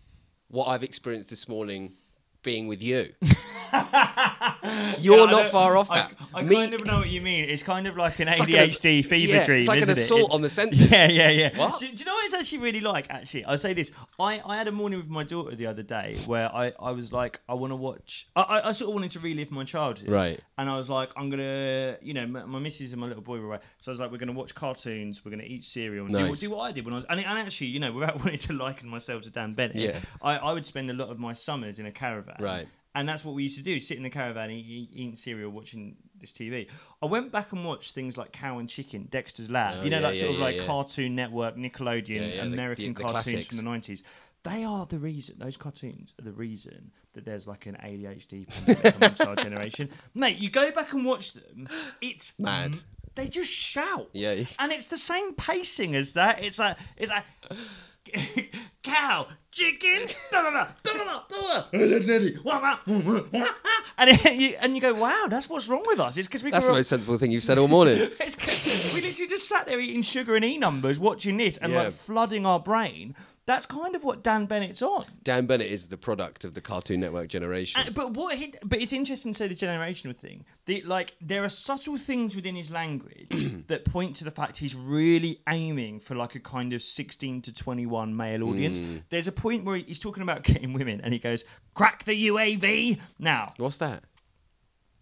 what 0.50 0.68
I've 0.68 0.84
experienced 0.84 1.29
this 1.29 1.48
morning, 1.48 1.94
being 2.43 2.67
with 2.67 2.81
you. 2.81 3.13
You're 5.00 5.17
Yeah, 5.19 5.25
not 5.31 5.48
far 5.48 5.77
off 5.77 5.91
I, 5.91 5.96
that. 6.00 6.13
I 6.34 6.41
Me- 6.41 6.55
kind 6.55 6.74
of 6.74 6.86
know 6.86 6.98
what 7.00 7.10
you 7.10 7.22
mean. 7.22 7.48
It's 7.50 7.62
kind 7.63 7.86
of 7.88 7.98
like 7.98 8.19
an 8.19 8.27
like 8.27 8.39
an 8.39 8.48
ADHD 8.48 9.05
fever 9.05 9.34
yeah, 9.34 9.46
dream, 9.46 9.60
it's 9.60 9.67
like 9.67 9.77
an 9.77 9.84
isn't 9.89 9.98
it? 9.98 10.01
assault 10.01 10.19
It's- 10.22 10.36
on 10.36 10.41
the 10.41 10.50
senses. 10.50 10.79
Yeah, 10.91 11.08
yeah, 11.08 11.29
yeah. 11.29 11.58
What? 11.58 11.79
Do, 11.79 11.88
do 11.88 11.93
you 11.96 12.05
know 12.05 12.13
what 12.13 12.25
it's 12.25 12.34
actually 12.34 12.58
really 12.60 12.81
like? 12.81 13.08
Actually, 13.10 13.46
I'll 13.46 13.58
say 13.58 13.74
this. 13.74 13.91
I, 14.19 14.41
I 14.46 14.58
had 14.58 14.67
a 14.67 14.72
morning 14.72 14.98
with 15.00 15.10
my 15.10 15.24
daughter 15.24 15.55
the 15.55 15.67
other 15.67 15.84
day 15.84 16.17
where 16.25 16.53
I, 16.53 16.74
I 16.79 16.91
was 16.91 17.12
like, 17.13 17.39
I 17.48 17.53
want 17.53 17.72
to 17.72 17.75
watch. 17.75 18.27
I, 18.36 18.41
I, 18.41 18.69
I 18.69 18.72
sort 18.72 18.89
of 18.89 18.96
wanted 18.96 19.12
to 19.12 19.19
relive 19.19 19.51
my 19.51 19.63
childhood. 19.63 20.10
Right. 20.10 20.39
And 20.58 20.69
I 20.69 20.75
was 20.75 20.89
like, 20.89 21.12
I'm 21.15 21.29
gonna, 21.29 21.98
you 22.01 22.13
know, 22.13 22.25
my, 22.25 22.46
my 22.46 22.60
missus 22.60 22.91
and 22.91 23.00
my 23.01 23.08
little 23.08 23.22
boy 23.24 23.39
were 23.39 23.46
away, 23.48 23.60
so 23.77 23.91
I 23.91 23.93
was 23.93 24.00
like, 24.00 24.12
we're 24.12 24.17
gonna 24.17 24.32
watch 24.34 24.56
cartoons, 24.56 25.23
we're 25.23 25.32
gonna 25.32 25.43
eat 25.43 25.63
cereal, 25.63 26.06
and 26.06 26.13
Nice. 26.13 26.39
do, 26.39 26.47
do 26.47 26.56
what 26.56 26.62
I 26.63 26.71
did 26.71 26.86
when 26.86 26.93
I 26.93 26.97
was. 26.97 27.06
And, 27.10 27.19
and 27.23 27.39
actually, 27.39 27.67
you 27.67 27.80
know, 27.80 27.91
without 27.91 28.17
wanting 28.19 28.39
to 28.39 28.54
liken 28.54 28.89
myself 28.89 29.23
to 29.23 29.30
Dan 29.30 29.54
Bennett, 29.54 29.75
Yeah. 29.78 29.99
I, 30.21 30.38
I 30.38 30.54
would 30.54 30.65
spend 30.65 30.89
a 30.89 30.93
lot 30.93 31.10
of 31.10 31.19
my 31.19 31.34
summers 31.34 31.78
in 31.80 31.86
a 31.86 31.91
caravan. 31.91 32.29
Right. 32.39 32.68
And 32.96 33.08
that's 33.08 33.24
what 33.24 33.36
we 33.36 33.44
used 33.44 33.58
to 33.58 33.63
do: 33.63 33.80
sit 33.80 33.98
in 33.98 34.04
the 34.04 34.10
caravan, 34.10 34.50
eat, 34.52 34.65
eat, 34.65 34.89
eating 34.94 35.15
cereal, 35.15 35.52
watching 35.52 35.96
this 36.20 36.32
TV. 36.32 36.68
I 37.02 37.06
went 37.06 37.32
back 37.32 37.52
and 37.54 37.63
watched 37.63 37.94
things 37.94 38.18
like 38.18 38.32
Cow 38.32 38.58
and 38.58 38.68
Chicken, 38.68 39.08
Dexter's 39.12 39.50
Lab. 39.50 39.76
Oh, 39.80 39.84
you 39.84 39.89
know, 39.92 39.98
yeah, 39.98 40.02
that 40.02 40.15
yeah, 40.15 40.22
sort 40.22 40.34
of 40.34 40.39
yeah, 40.39 40.46
like. 40.46 40.65
Cartoon 40.65 41.15
Network, 41.15 41.56
Nickelodeon, 41.56 42.08
Yeah, 42.10 42.22
yeah, 42.26 42.42
the- 42.46 42.54
American 42.54 42.86
the- 42.86 42.94
the 42.94 43.04
cartoons 43.04 43.24
classics. 43.24 43.48
from 43.48 43.58
the 43.58 43.63
nineties. 43.63 44.04
They 44.44 44.63
are 44.63 44.86
the 44.86 44.98
reason. 45.00 45.36
Those 45.38 45.56
cartoons 45.58 46.15
are 46.20 46.24
the 46.24 46.32
reason 46.32 46.92
that 47.13 47.26
there's 47.26 47.46
like 47.46 47.65
an 47.68 47.76
ADHD 47.84 48.48
amongst 48.96 49.22
our 49.22 49.36
generation. 49.36 49.89
Mate, 50.15 50.38
you 50.38 50.50
go 50.50 50.72
back 50.72 50.94
and 50.94 51.06
watch 51.06 51.34
them. 51.34 51.68
It's 52.02 52.34
Mad. 52.39 52.78
They 53.15 53.28
just 53.28 53.52
shout. 53.52 54.10
Yeah. 54.13 54.46
And 54.58 54.72
it's 54.72 54.86
the 54.88 54.98
same 54.98 55.34
pacing 55.34 55.94
as 55.96 56.13
that. 56.13 56.42
It's 56.44 56.58
like 56.58 56.78
it's 56.98 57.12
like 57.12 57.26
cow, 58.89 59.28
chicken, 59.52 60.08
and 63.97 64.10
it- 64.10 64.36
you 64.36 64.56
and 64.60 64.75
you 64.75 64.82
go, 64.82 64.93
wow, 64.93 65.28
that's 65.30 65.49
what's 65.49 65.67
wrong 65.67 65.84
with 65.88 65.99
us. 65.99 66.17
It's 66.17 66.28
because 66.28 66.43
we 66.43 66.52
That's 66.52 66.67
the 66.67 66.73
most 66.73 66.88
sensible 66.89 67.17
thing 67.17 67.32
you've 67.32 67.43
said 67.43 67.58
all 67.58 67.67
morning. 67.67 67.97
it's 68.19 68.93
we 68.93 69.02
literally 69.02 69.28
just 69.30 69.47
sat 69.47 69.65
there 69.65 69.80
eating 69.80 70.02
sugar 70.02 70.36
and 70.36 70.45
e 70.45 70.58
numbers, 70.58 70.99
watching 70.99 71.38
this, 71.38 71.58
and 71.58 71.71
Yeah. 71.73 71.84
like 71.84 71.93
flooding 71.93 72.45
our 72.45 72.60
brain. 72.60 73.15
That's 73.50 73.66
kind 73.66 73.96
of 73.96 74.04
what 74.04 74.22
Dan 74.22 74.46
Bennett's 74.46 74.84
on. 74.84 75.06
Dan 75.24 75.48
Bennett 75.48 75.72
is 75.72 75.88
the 75.88 75.98
product 75.98 76.46
of 76.46 76.54
the 76.54 76.62
Cartoon 76.62 77.00
Network 77.00 77.30
generation. 77.30 77.82
Uh, 77.82 77.90
but 77.90 78.14
what? 78.14 78.38
He, 78.38 78.54
but 78.64 78.80
it's 78.80 78.94
interesting 78.94 79.32
to 79.32 79.38
say 79.40 79.48
the 79.48 79.56
generational 79.56 80.16
thing. 80.16 80.46
The, 80.68 80.84
like 80.84 81.16
there 81.20 81.44
are 81.44 81.50
subtle 81.50 81.98
things 81.98 82.36
within 82.36 82.56
his 82.56 82.70
language 82.70 83.66
that 83.68 83.86
point 83.86 84.16
to 84.18 84.24
the 84.24 84.30
fact 84.30 84.58
he's 84.58 84.76
really 84.76 85.42
aiming 85.50 86.00
for 86.00 86.14
like 86.14 86.36
a 86.36 86.40
kind 86.40 86.74
of 86.74 86.84
sixteen 86.84 87.42
to 87.42 87.52
twenty-one 87.52 88.16
male 88.16 88.44
audience. 88.44 88.80
Mm. 88.80 89.02
There's 89.10 89.28
a 89.28 89.32
point 89.32 89.66
where 89.66 89.78
he's 89.78 89.98
talking 89.98 90.22
about 90.22 90.44
getting 90.44 90.74
women, 90.74 91.02
and 91.04 91.12
he 91.12 91.18
goes, 91.18 91.44
"Crack 91.74 92.04
the 92.04 92.28
UAV 92.28 93.00
now." 93.18 93.56
What's 93.58 93.78
that? 93.78 94.04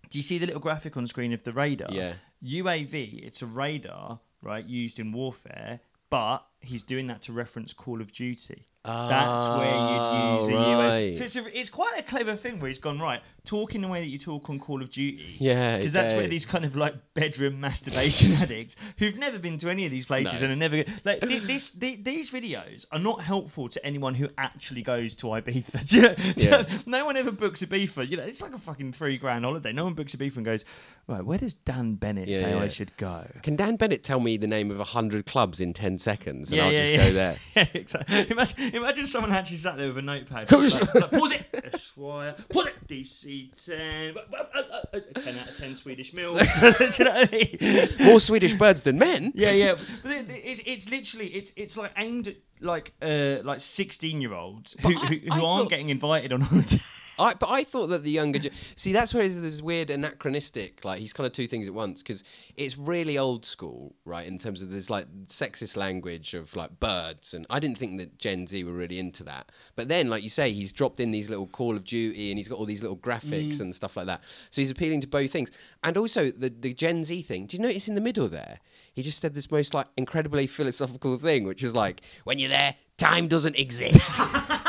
Do 0.09 0.17
you 0.17 0.23
see 0.23 0.37
the 0.37 0.45
little 0.45 0.61
graphic 0.61 0.95
on 0.95 1.05
screen 1.05 1.33
of 1.33 1.43
the 1.43 1.51
radar? 1.51 1.89
Yeah. 1.91 2.13
UAV, 2.41 3.25
it's 3.25 3.41
a 3.41 3.45
radar, 3.45 4.21
right, 4.41 4.65
used 4.65 4.99
in 4.99 5.11
warfare, 5.11 5.81
but 6.09 6.45
he's 6.61 6.83
doing 6.83 7.07
that 7.07 7.21
to 7.23 7.33
reference 7.33 7.73
Call 7.73 8.01
of 8.01 8.11
Duty. 8.11 8.67
That's 8.83 9.47
where 9.59 9.67
you'd 9.67 9.73
ah, 9.75 10.39
use 10.39 10.47
a 10.47 10.53
Oh, 10.55 10.79
right. 10.79 11.17
So 11.17 11.23
it's, 11.25 11.35
a, 11.35 11.59
it's 11.59 11.69
quite 11.69 11.99
a 11.99 12.03
clever 12.03 12.37
thing 12.37 12.61
where 12.61 12.69
he's 12.69 12.79
gone, 12.79 12.99
right, 12.99 13.21
talking 13.43 13.81
the 13.81 13.89
way 13.89 13.99
that 13.99 14.07
you 14.07 14.17
talk 14.17 14.49
on 14.49 14.59
Call 14.59 14.81
of 14.81 14.89
Duty. 14.89 15.35
Yeah, 15.39 15.75
Because 15.77 15.91
that's 15.91 16.13
where 16.13 16.25
these 16.27 16.45
kind 16.45 16.63
of 16.63 16.77
like 16.77 16.95
bedroom 17.13 17.59
masturbation 17.59 18.31
addicts 18.41 18.77
who've 18.97 19.17
never 19.17 19.39
been 19.39 19.57
to 19.57 19.69
any 19.69 19.83
of 19.85 19.91
these 19.91 20.05
places 20.05 20.41
No. 20.41 20.45
and 20.49 20.53
are 20.53 20.55
never. 20.55 20.85
Like, 21.03 21.19
thi- 21.19 21.39
this, 21.39 21.67
thi- 21.69 21.97
these 22.01 22.31
videos 22.31 22.85
are 22.93 22.99
not 22.99 23.21
helpful 23.23 23.67
to 23.67 23.85
anyone 23.85 24.15
who 24.15 24.29
actually 24.37 24.83
goes 24.83 25.15
to 25.15 25.27
Ibiza. 25.27 25.91
You 25.91 26.01
know- 26.03 26.13
do 26.15 26.43
you 26.45 26.49
know- 26.51 26.65
Yeah. 26.69 26.77
no 26.85 27.05
one 27.05 27.17
ever 27.17 27.33
books 27.33 27.61
a 27.61 27.67
Ibiza. 27.67 28.07
You 28.09 28.15
know, 28.15 28.23
it's 28.23 28.41
like 28.41 28.53
a 28.53 28.57
fucking 28.57 28.93
three 28.93 29.17
grand 29.17 29.43
holiday. 29.43 29.73
No 29.73 29.83
one 29.83 29.95
books 29.95 30.13
a 30.13 30.17
Ibiza 30.17 30.37
and 30.37 30.45
goes, 30.45 30.63
right, 31.07 31.25
where 31.25 31.37
does 31.39 31.55
Dan 31.55 31.95
Bennett 31.95 32.29
Yeah, 32.29 32.39
say 32.39 32.53
I 32.53 32.69
should 32.69 32.95
go? 32.95 33.27
Can 33.43 33.57
Dan 33.57 33.75
Bennett 33.75 34.01
tell 34.01 34.21
me 34.21 34.37
the 34.37 34.47
name 34.47 34.71
of 34.71 34.77
100 34.77 35.25
clubs 35.25 35.59
in 35.59 35.73
10 35.73 35.97
seconds 35.97 36.46
and 36.51 36.57
Yeah, 36.57 36.65
I'll 36.65 36.71
yeah, 36.73 36.79
just 36.87 36.91
yeah. 36.93 37.07
go 37.07 37.13
there? 37.13 37.37
yeah, 37.55 37.65
exactly. 37.73 38.31
Imagine, 38.31 38.75
imagine 38.75 39.05
someone 39.05 39.31
actually 39.31 39.57
sat 39.57 39.77
there 39.77 39.87
with 39.87 39.97
a 39.97 40.01
notepad. 40.01 40.51
like, 40.51 40.93
like, 40.95 41.11
pause 41.11 41.31
it, 41.31 41.71
Esquire. 41.73 42.35
Pause 42.49 42.67
it, 42.67 42.87
DC 42.87 43.65
10. 43.65 44.15
uh, 44.17 44.37
uh, 44.37 44.61
uh, 44.93 44.97
uh, 44.97 45.19
10 45.21 45.39
out 45.39 45.47
of 45.49 45.57
10 45.57 45.75
Swedish 45.75 46.13
mills. 46.13 46.39
Do 46.59 46.67
you 46.67 47.05
know 47.05 47.11
what 47.13 47.29
I 47.33 47.49
mean? 47.59 47.89
More 47.99 48.19
Swedish 48.19 48.53
birds 48.55 48.81
than 48.83 48.97
men? 48.97 49.31
Yeah, 49.35 49.51
yeah. 49.51 49.75
But 50.03 50.11
it, 50.11 50.25
it's, 50.29 50.61
it's 50.65 50.89
literally 50.89 51.27
it's 51.27 51.51
it's 51.55 51.77
like 51.77 51.91
aimed 51.97 52.27
at 52.29 52.35
like 52.59 52.93
uh 53.01 53.37
like 53.43 53.59
sixteen 53.59 54.19
year 54.21 54.33
olds 54.33 54.75
who, 54.81 54.89
I- 54.89 54.91
who, 54.93 55.15
I 55.31 55.35
who 55.35 55.45
aren't 55.45 55.63
thought- 55.63 55.69
getting 55.69 55.89
invited 55.89 56.33
on 56.33 56.41
holiday. 56.41 56.79
I, 57.19 57.33
but 57.33 57.49
I 57.49 57.63
thought 57.63 57.87
that 57.87 58.03
the 58.03 58.11
younger 58.11 58.39
gen- 58.39 58.51
see 58.75 58.93
that's 58.93 59.13
where 59.13 59.23
it's 59.23 59.37
this 59.37 59.61
weird 59.61 59.89
anachronistic 59.89 60.83
like 60.85 60.99
he's 60.99 61.13
kind 61.13 61.25
of 61.25 61.33
two 61.33 61.47
things 61.47 61.67
at 61.67 61.73
once 61.73 62.01
because 62.01 62.23
it's 62.55 62.77
really 62.77 63.17
old 63.17 63.45
school 63.45 63.95
right 64.05 64.27
in 64.27 64.37
terms 64.37 64.61
of 64.61 64.69
this 64.69 64.89
like 64.89 65.07
sexist 65.27 65.75
language 65.75 66.33
of 66.33 66.55
like 66.55 66.79
birds 66.79 67.33
and 67.33 67.45
I 67.49 67.59
didn't 67.59 67.77
think 67.77 67.97
that 67.99 68.17
Gen 68.17 68.47
Z 68.47 68.63
were 68.63 68.73
really 68.73 68.99
into 68.99 69.23
that. 69.23 69.51
But 69.75 69.87
then 69.87 70.09
like 70.09 70.23
you 70.23 70.29
say 70.29 70.51
he's 70.51 70.71
dropped 70.71 70.99
in 70.99 71.11
these 71.11 71.29
little 71.29 71.47
Call 71.47 71.75
of 71.75 71.83
Duty 71.83 72.31
and 72.31 72.37
he's 72.37 72.47
got 72.47 72.57
all 72.59 72.65
these 72.65 72.81
little 72.81 72.97
graphics 72.97 73.55
mm. 73.55 73.61
and 73.61 73.75
stuff 73.75 73.97
like 73.97 74.05
that. 74.05 74.23
So 74.51 74.61
he's 74.61 74.69
appealing 74.69 75.01
to 75.01 75.07
both 75.07 75.31
things. 75.31 75.51
And 75.83 75.97
also 75.97 76.31
the 76.31 76.49
the 76.49 76.73
Gen 76.73 77.03
Z 77.03 77.21
thing 77.23 77.45
do 77.45 77.57
you 77.57 77.63
notice 77.63 77.87
in 77.87 77.95
the 77.95 78.01
middle 78.01 78.27
there 78.27 78.59
he 78.93 79.03
just 79.03 79.21
said 79.21 79.33
this 79.33 79.51
most 79.51 79.73
like 79.73 79.87
incredibly 79.95 80.47
philosophical 80.47 81.17
thing 81.17 81.45
which 81.45 81.63
is 81.63 81.75
like 81.75 82.01
when 82.23 82.39
you're 82.39 82.49
there 82.49 82.75
time 82.97 83.27
doesn't 83.27 83.57
exist 83.57 84.19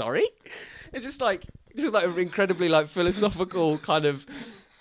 sorry? 0.00 0.24
It's 0.94 1.04
just 1.04 1.20
like 1.20 1.44
just 1.76 1.92
like 1.92 2.06
an 2.06 2.18
incredibly 2.18 2.68
like 2.70 2.88
philosophical 2.88 3.76
kind 3.78 4.06
of 4.06 4.24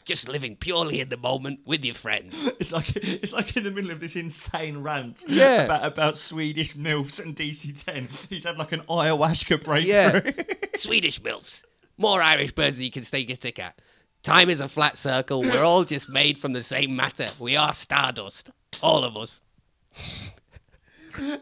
just 0.06 0.28
living 0.30 0.56
purely 0.56 1.02
in 1.02 1.10
the 1.10 1.18
moment 1.18 1.60
with 1.66 1.84
your 1.86 1.94
friends. 1.94 2.50
It's 2.60 2.72
like 2.72 2.96
it's 2.96 3.34
like 3.34 3.56
in 3.58 3.64
the 3.66 3.72
middle 3.72 3.92
of 3.92 4.00
this 4.00 4.16
insane 4.16 4.78
rant 4.80 5.24
Yeah. 5.28 5.64
about 5.64 5.84
about 5.86 6.16
Swedish 6.18 6.76
milfs 6.76 7.20
and 7.20 7.36
DC 7.36 7.84
ten. 7.86 8.08
He's 8.30 8.46
had 8.46 8.58
like 8.58 8.72
an 8.72 8.82
ayahuasca 8.90 9.86
yeah. 9.86 10.10
Breakthrough. 10.20 10.56
swedish 10.76 11.22
milfs. 11.22 11.64
More 11.98 12.22
irish 12.22 12.54
birds 12.54 12.78
than 12.78 12.86
you 12.86 12.92
can 12.92 13.04
stake 13.04 13.30
a 13.30 13.36
stick 13.36 13.60
at. 13.60 13.78
Time 14.24 14.50
is 14.50 14.62
a 14.62 14.70
flat 14.70 14.96
circle. 14.98 15.42
We're 15.42 15.64
all 15.64 15.84
just 15.84 16.08
made 16.10 16.38
from 16.38 16.54
the 16.54 16.64
same 16.64 16.96
matter. 16.96 17.28
We 17.40 17.56
are 17.58 17.74
stardust. 17.74 18.50
All 18.82 19.04
of 19.04 19.18
us 19.18 19.42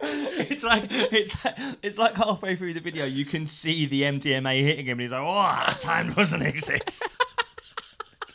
It's 0.50 0.64
like 0.64 0.84
it's 0.88 1.34
it's 1.82 1.98
like 1.98 2.16
halfway 2.16 2.56
through 2.56 2.72
the 2.74 2.80
video, 2.80 3.04
you 3.04 3.26
can 3.26 3.46
see 3.46 3.84
the 3.86 4.02
MDMA 4.02 4.62
hitting 4.62 4.86
him, 4.86 4.92
and 4.92 5.00
he's 5.02 5.12
like, 5.12 5.20
"Oh, 5.22 5.72
time 5.80 6.14
doesn't 6.14 6.42
exist." 6.42 7.18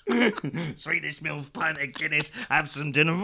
Swedish 0.75 1.21
milk 1.21 1.51
pint 1.51 1.81
of 1.81 1.93
Guinness. 1.93 2.31
Have 2.49 2.69
some 2.69 2.91
dinner. 2.91 3.13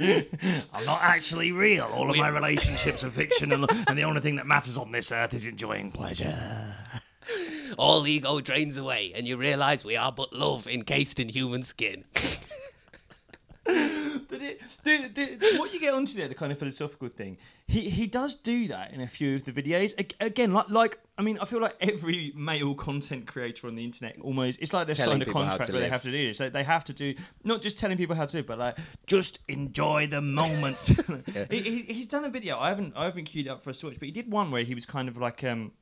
I'm 0.00 0.84
not 0.84 1.00
actually 1.02 1.52
real. 1.52 1.84
All 1.84 2.10
of 2.10 2.16
my 2.16 2.28
relationships 2.28 3.04
are 3.04 3.10
fiction, 3.10 3.52
and, 3.52 3.66
and 3.88 3.96
the 3.96 4.02
only 4.02 4.20
thing 4.20 4.36
that 4.36 4.46
matters 4.46 4.76
on 4.76 4.90
this 4.90 5.12
earth 5.12 5.34
is 5.34 5.46
enjoying 5.46 5.92
pleasure. 5.92 6.36
All 7.78 8.06
ego 8.06 8.40
drains 8.40 8.76
away, 8.76 9.12
and 9.14 9.28
you 9.28 9.36
realise 9.36 9.84
we 9.84 9.96
are 9.96 10.10
but 10.10 10.32
love 10.32 10.66
encased 10.66 11.20
in 11.20 11.28
human 11.28 11.62
skin. 11.62 12.04
But 14.30 14.40
it, 14.42 15.58
what 15.58 15.74
you 15.74 15.80
get 15.80 15.92
onto 15.92 16.14
there, 16.14 16.28
the 16.28 16.34
kind 16.34 16.52
of 16.52 16.58
philosophical 16.58 17.08
thing, 17.08 17.36
he 17.66 17.90
he 17.90 18.06
does 18.06 18.36
do 18.36 18.68
that 18.68 18.92
in 18.92 19.00
a 19.00 19.06
few 19.06 19.34
of 19.34 19.44
the 19.44 19.52
videos. 19.52 19.92
Again, 20.20 20.52
like 20.52 20.70
like 20.70 20.98
I 21.18 21.22
mean, 21.22 21.38
I 21.38 21.44
feel 21.44 21.60
like 21.60 21.76
every 21.80 22.32
male 22.34 22.74
content 22.74 23.26
creator 23.26 23.66
on 23.66 23.74
the 23.74 23.84
internet 23.84 24.18
almost 24.20 24.58
it's 24.60 24.72
like 24.72 24.86
they've 24.86 24.96
Telling 24.96 25.20
signed 25.20 25.28
a 25.28 25.32
contract 25.32 25.70
where 25.70 25.80
they 25.80 25.88
have 25.88 26.02
to 26.02 26.10
do 26.10 26.28
this. 26.28 26.40
Like, 26.40 26.52
they 26.52 26.64
have 26.64 26.84
to 26.84 26.92
do 26.92 27.14
not 27.44 27.60
just 27.60 27.78
telling 27.78 27.98
people 27.98 28.16
how 28.16 28.26
to 28.26 28.36
live, 28.36 28.46
but 28.46 28.58
like 28.58 28.78
just 29.06 29.40
enjoy 29.48 30.06
the 30.06 30.20
moment. 30.20 30.76
he, 31.50 31.60
he, 31.60 31.82
he's 31.92 32.06
done 32.06 32.24
a 32.24 32.30
video. 32.30 32.58
I 32.58 32.68
haven't 32.70 32.94
I 32.96 33.04
haven't 33.04 33.24
queued 33.24 33.48
up 33.48 33.62
for 33.62 33.70
us 33.70 33.78
to 33.80 33.86
watch, 33.86 33.96
but 33.98 34.06
he 34.06 34.12
did 34.12 34.30
one 34.30 34.50
where 34.50 34.62
he 34.62 34.74
was 34.74 34.86
kind 34.86 35.08
of 35.08 35.16
like 35.16 35.44
um. 35.44 35.72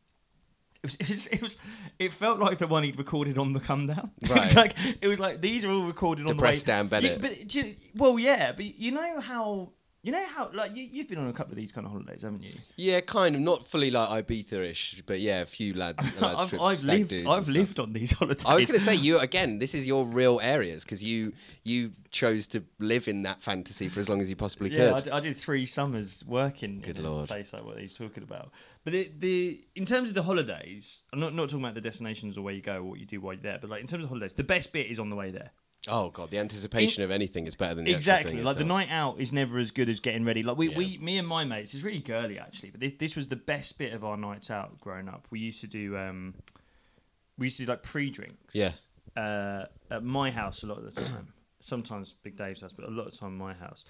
It 0.83 0.87
was, 0.87 0.95
it 1.01 1.09
was, 1.09 1.27
it 1.27 1.43
was, 1.43 1.57
it 1.99 2.12
felt 2.12 2.38
like 2.38 2.59
the 2.59 2.67
one 2.69 2.85
he'd 2.85 2.99
recorded 2.99 3.37
on 3.38 3.53
the 3.53 3.61
come 3.61 3.87
down. 3.88 4.12
it 4.23 4.29
was 4.31 4.55
Right. 4.55 4.55
like, 4.57 4.75
it 5.01 5.09
was 5.09 5.19
like 5.19 5.41
these 5.41 5.64
are 5.64 5.71
all 5.73 5.85
recorded 5.87 6.29
on 6.31 6.37
the 6.37 6.43
way. 6.43 6.57
Dan 6.64 6.87
Bennett. 6.88 7.12
Yeah, 7.12 7.19
but 7.29 7.55
you- 7.55 7.75
well, 7.97 8.19
yeah, 8.19 8.53
but 8.53 8.64
you 8.64 8.93
know 8.93 9.21
how 9.21 9.73
you 10.02 10.12
know 10.12 10.24
how 10.28 10.48
like 10.54 10.76
you, 10.76 10.87
you've 10.90 11.08
been 11.08 11.18
on 11.18 11.28
a 11.28 11.32
couple 11.32 11.52
of 11.52 11.56
these 11.56 11.72
kind 11.72 11.84
of 11.84 11.92
holidays, 11.92 12.22
haven't 12.22 12.42
you? 12.42 12.52
Yeah, 12.76 13.00
kind 13.00 13.34
of. 13.34 13.40
Not 13.40 13.66
fully 13.66 13.90
like 13.90 14.26
Ibiza-ish, 14.26 15.02
but 15.06 15.20
yeah, 15.20 15.40
a 15.40 15.46
few 15.46 15.74
lads. 15.74 16.04
lads 16.20 16.42
I've, 16.42 16.48
trips, 16.50 16.62
I've 16.62 16.84
lived 16.84 17.12
I've 17.12 17.22
stuff. 17.22 17.48
lived 17.48 17.80
on 17.80 17.92
these 17.92 18.12
holidays. 18.18 18.44
I 18.46 18.54
was 18.54 18.66
going 18.66 18.78
to 18.78 18.84
say 18.84 18.94
you 18.94 19.18
again. 19.18 19.58
This 19.58 19.74
is 19.74 19.87
your 19.87 20.06
real 20.06 20.38
areas 20.40 20.84
because 20.84 21.02
you 21.02 21.32
you 21.64 21.92
chose 22.11 22.46
to 22.48 22.64
live 22.78 23.08
in 23.08 23.24
that 23.24 23.42
fantasy 23.42 23.88
for 23.88 23.98
as 23.98 24.08
long 24.08 24.20
as 24.20 24.30
you 24.30 24.37
possibly 24.37 24.70
yeah, 24.70 24.90
I, 24.90 24.94
could. 24.94 25.04
d- 25.04 25.11
I 25.11 25.20
did 25.20 25.37
three 25.37 25.66
summers 25.66 26.24
working 26.26 26.80
Good 26.80 26.98
in 26.98 27.04
a 27.04 27.26
place 27.26 27.52
like 27.52 27.64
what 27.64 27.78
he's 27.78 27.94
talking 27.94 28.22
about. 28.22 28.50
But 28.84 28.92
the, 28.92 29.11
the 29.18 29.61
in 29.74 29.84
terms 29.84 30.08
of 30.08 30.14
the 30.14 30.22
holidays, 30.22 31.02
I'm 31.12 31.18
not 31.18 31.34
not 31.34 31.48
talking 31.48 31.64
about 31.64 31.74
the 31.74 31.80
destinations 31.80 32.38
or 32.38 32.42
where 32.42 32.54
you 32.54 32.62
go 32.62 32.76
or 32.76 32.82
what 32.84 33.00
you 33.00 33.04
do 33.06 33.20
while 33.20 33.34
you're 33.34 33.42
there, 33.42 33.58
but 33.61 33.68
like 33.68 33.80
in 33.80 33.88
terms 33.88 34.04
of 34.04 34.11
holidays, 34.11 34.34
the 34.34 34.44
best 34.44 34.72
bit 34.72 34.87
is 34.87 35.00
on 35.00 35.11
the 35.11 35.16
way 35.16 35.32
there. 35.32 35.50
Oh 35.87 36.11
god, 36.11 36.31
the 36.31 36.38
anticipation 36.38 37.03
of 37.03 37.11
anything 37.11 37.47
is 37.47 37.55
better 37.55 37.75
than 37.75 37.85
the 37.85 37.93
exactly 37.93 38.43
like 38.43 38.59
the 38.59 38.64
night 38.64 38.88
out 38.91 39.21
is 39.21 39.33
never 39.33 39.59
as 39.59 39.71
good 39.71 39.88
as 39.88 40.01
getting 40.01 40.25
ready. 40.25 40.43
Like 40.43 40.57
we, 40.57 40.71
Yeah. 40.71 40.77
we 40.77 40.99
me 40.99 41.19
and 41.19 41.27
my 41.29 41.45
mates 41.45 41.73
it's 41.75 41.85
really 41.85 42.01
girly 42.01 42.38
actually 42.38 42.71
but 42.71 42.81
this, 42.81 42.93
this 42.99 43.17
was 43.17 43.29
the 43.29 43.37
best 43.37 43.79
bit 43.79 43.93
of 43.93 44.05
our 44.05 44.17
nights 44.17 44.51
out 44.51 44.81
growing 44.81 45.09
up. 45.09 45.27
We 45.31 45.38
used 45.41 45.61
to 45.61 45.67
do 45.67 45.97
um 45.97 46.35
we 47.38 47.47
used 47.47 47.59
to 47.59 47.64
do 47.67 47.71
like 47.71 47.83
pre-drinks 47.83 48.55
Yeah. 48.55 48.73
uh 49.17 49.67
at 49.91 50.03
my 50.03 50.31
house 50.31 50.62
a 50.62 50.67
lot 50.67 50.79
of 50.79 50.93
the 50.93 51.01
time. 51.01 51.33
Sometimes 51.61 52.14
big 52.23 52.37
dave's 52.37 52.61
house 52.62 52.73
but 52.73 52.87
a 52.87 52.91
lot 52.91 53.07
of 53.07 53.12
the 53.12 53.19
time 53.19 53.37
my 53.38 53.55
house 53.55 53.85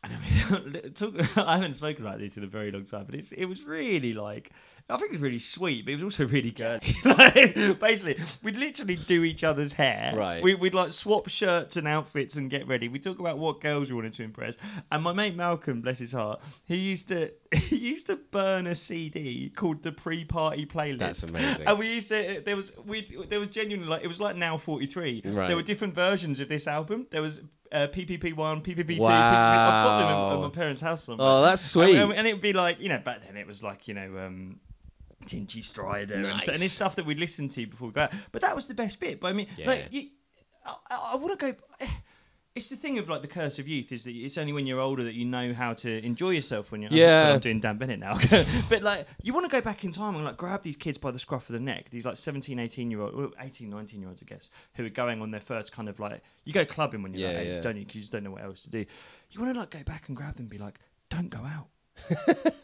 and 0.04 0.12
I 0.14 0.70
mean, 0.70 0.92
talk, 0.94 1.14
I 1.36 1.56
haven't 1.56 1.74
spoken 1.74 2.06
about 2.06 2.18
this 2.18 2.36
in 2.36 2.44
a 2.44 2.46
very 2.46 2.70
long 2.70 2.84
time, 2.84 3.04
but 3.04 3.14
it's 3.14 3.32
it 3.32 3.44
was 3.44 3.64
really 3.64 4.14
like 4.14 4.50
I 4.88 4.96
think 4.96 5.10
it 5.10 5.12
was 5.12 5.20
really 5.20 5.38
sweet, 5.38 5.84
but 5.84 5.92
it 5.92 5.94
was 5.96 6.04
also 6.04 6.26
really 6.26 6.50
girly. 6.50 6.96
like, 7.04 7.78
basically, 7.78 8.18
we'd 8.42 8.56
literally 8.56 8.96
do 8.96 9.22
each 9.22 9.44
other's 9.44 9.72
hair. 9.72 10.12
Right. 10.16 10.42
We, 10.42 10.56
we'd 10.56 10.74
like 10.74 10.90
swap 10.90 11.28
shirts 11.28 11.76
and 11.76 11.86
outfits 11.86 12.36
and 12.36 12.50
get 12.50 12.66
ready. 12.66 12.88
We 12.88 12.94
would 12.94 13.04
talk 13.04 13.20
about 13.20 13.38
what 13.38 13.60
girls 13.60 13.90
we 13.90 13.94
wanted 13.94 14.14
to 14.14 14.24
impress. 14.24 14.56
And 14.90 15.04
my 15.04 15.12
mate 15.12 15.36
Malcolm, 15.36 15.80
bless 15.80 15.98
his 15.98 16.12
heart, 16.12 16.40
he 16.64 16.76
used 16.76 17.06
to 17.08 17.30
he 17.54 17.76
used 17.76 18.06
to 18.06 18.16
burn 18.16 18.66
a 18.66 18.74
CD 18.74 19.50
called 19.50 19.82
the 19.82 19.90
pre-party 19.92 20.66
playlist. 20.66 20.98
That's 20.98 21.22
amazing. 21.24 21.66
And 21.66 21.78
we 21.78 21.92
used 21.94 22.08
to 22.08 22.42
there 22.44 22.54
was 22.56 22.72
we 22.86 23.24
there 23.28 23.40
was 23.40 23.48
genuinely 23.48 23.88
like 23.90 24.04
it 24.04 24.08
was 24.08 24.20
like 24.20 24.36
now 24.36 24.56
forty 24.56 24.86
three. 24.86 25.20
Right. 25.24 25.48
There 25.48 25.56
were 25.56 25.62
different 25.62 25.94
versions 25.94 26.38
of 26.40 26.48
this 26.48 26.66
album. 26.68 27.06
There 27.10 27.22
was 27.22 27.40
uh, 27.72 27.88
PPP 27.88 28.34
one, 28.34 28.60
PPP 28.62 28.96
two. 28.96 29.02
Wow. 29.02 29.08
I've 29.08 29.84
got 29.84 29.98
them 29.98 30.08
at, 30.08 30.34
at 30.34 30.40
my 30.42 30.48
parents' 30.48 30.80
house 30.80 31.04
somewhere. 31.04 31.26
Oh, 31.28 31.42
that's 31.42 31.62
sweet. 31.62 31.96
And, 31.96 32.12
and 32.12 32.26
it'd 32.26 32.40
be 32.40 32.52
like, 32.52 32.80
you 32.80 32.88
know, 32.88 32.98
back 32.98 33.24
then 33.26 33.36
it 33.36 33.46
was 33.46 33.62
like, 33.62 33.86
you 33.88 33.94
know, 33.94 34.18
um, 34.18 34.58
Tinchy 35.26 35.60
Stryder 35.62 36.12
and, 36.14 36.22
Nice. 36.24 36.46
so- 36.46 36.52
and 36.52 36.62
it's 36.62 36.72
stuff 36.72 36.96
that 36.96 37.06
we'd 37.06 37.18
listen 37.20 37.48
to 37.48 37.66
before 37.66 37.88
we 37.88 37.94
go 37.94 38.02
out. 38.02 38.12
But 38.32 38.42
that 38.42 38.54
was 38.56 38.66
the 38.66 38.74
best 38.74 38.98
bit. 39.00 39.20
But 39.20 39.28
I 39.28 39.32
mean, 39.34 39.46
Yeah. 39.56 39.66
like, 39.68 39.88
you, 39.92 40.08
I, 40.64 41.10
I 41.12 41.16
want 41.16 41.38
to 41.38 41.52
go. 41.52 41.86
It's 42.56 42.68
the 42.68 42.76
thing 42.76 42.98
of 42.98 43.08
like 43.08 43.22
the 43.22 43.28
curse 43.28 43.60
of 43.60 43.68
youth 43.68 43.92
is 43.92 44.02
that 44.04 44.10
it's 44.10 44.36
only 44.36 44.52
when 44.52 44.66
you're 44.66 44.80
older 44.80 45.04
that 45.04 45.14
you 45.14 45.24
know 45.24 45.54
how 45.54 45.72
to 45.74 46.04
enjoy 46.04 46.30
yourself 46.30 46.72
when 46.72 46.82
you're. 46.82 46.90
Yeah. 46.90 47.32
I'm 47.32 47.38
doing 47.38 47.60
Dan 47.60 47.78
Bennett 47.78 48.00
now. 48.00 48.18
but 48.68 48.82
like, 48.82 49.06
you 49.22 49.32
want 49.32 49.48
to 49.48 49.50
go 49.50 49.60
back 49.60 49.84
in 49.84 49.92
time 49.92 50.16
and 50.16 50.24
like 50.24 50.36
grab 50.36 50.62
these 50.62 50.76
kids 50.76 50.98
by 50.98 51.12
the 51.12 51.18
scruff 51.18 51.48
of 51.48 51.52
the 51.52 51.60
neck. 51.60 51.90
These 51.90 52.06
like 52.06 52.16
17, 52.16 52.58
18 52.58 52.90
year 52.90 53.02
old, 53.02 53.14
well, 53.14 53.30
18, 53.38 53.70
19 53.70 54.00
year 54.00 54.08
olds, 54.08 54.20
I 54.22 54.26
guess, 54.26 54.50
who 54.74 54.84
are 54.84 54.88
going 54.88 55.22
on 55.22 55.30
their 55.30 55.40
first 55.40 55.70
kind 55.70 55.88
of 55.88 56.00
like. 56.00 56.22
You 56.44 56.52
go 56.52 56.64
clubbing 56.64 57.02
when 57.02 57.14
you're 57.14 57.28
Yeah, 57.28 57.34
that 57.34 57.42
age, 57.42 57.48
yeah. 57.54 57.60
don't 57.60 57.76
you? 57.76 57.82
Because 57.82 57.94
you 57.94 58.00
just 58.00 58.12
don't 58.12 58.24
know 58.24 58.32
what 58.32 58.42
else 58.42 58.62
to 58.62 58.70
do. 58.70 58.84
You 59.30 59.40
want 59.40 59.54
to 59.54 59.60
like 59.60 59.70
go 59.70 59.82
back 59.84 60.08
and 60.08 60.16
grab 60.16 60.34
them 60.34 60.44
and 60.44 60.50
be 60.50 60.58
like, 60.58 60.80
don't 61.08 61.28
go 61.28 61.38
out. 61.38 61.68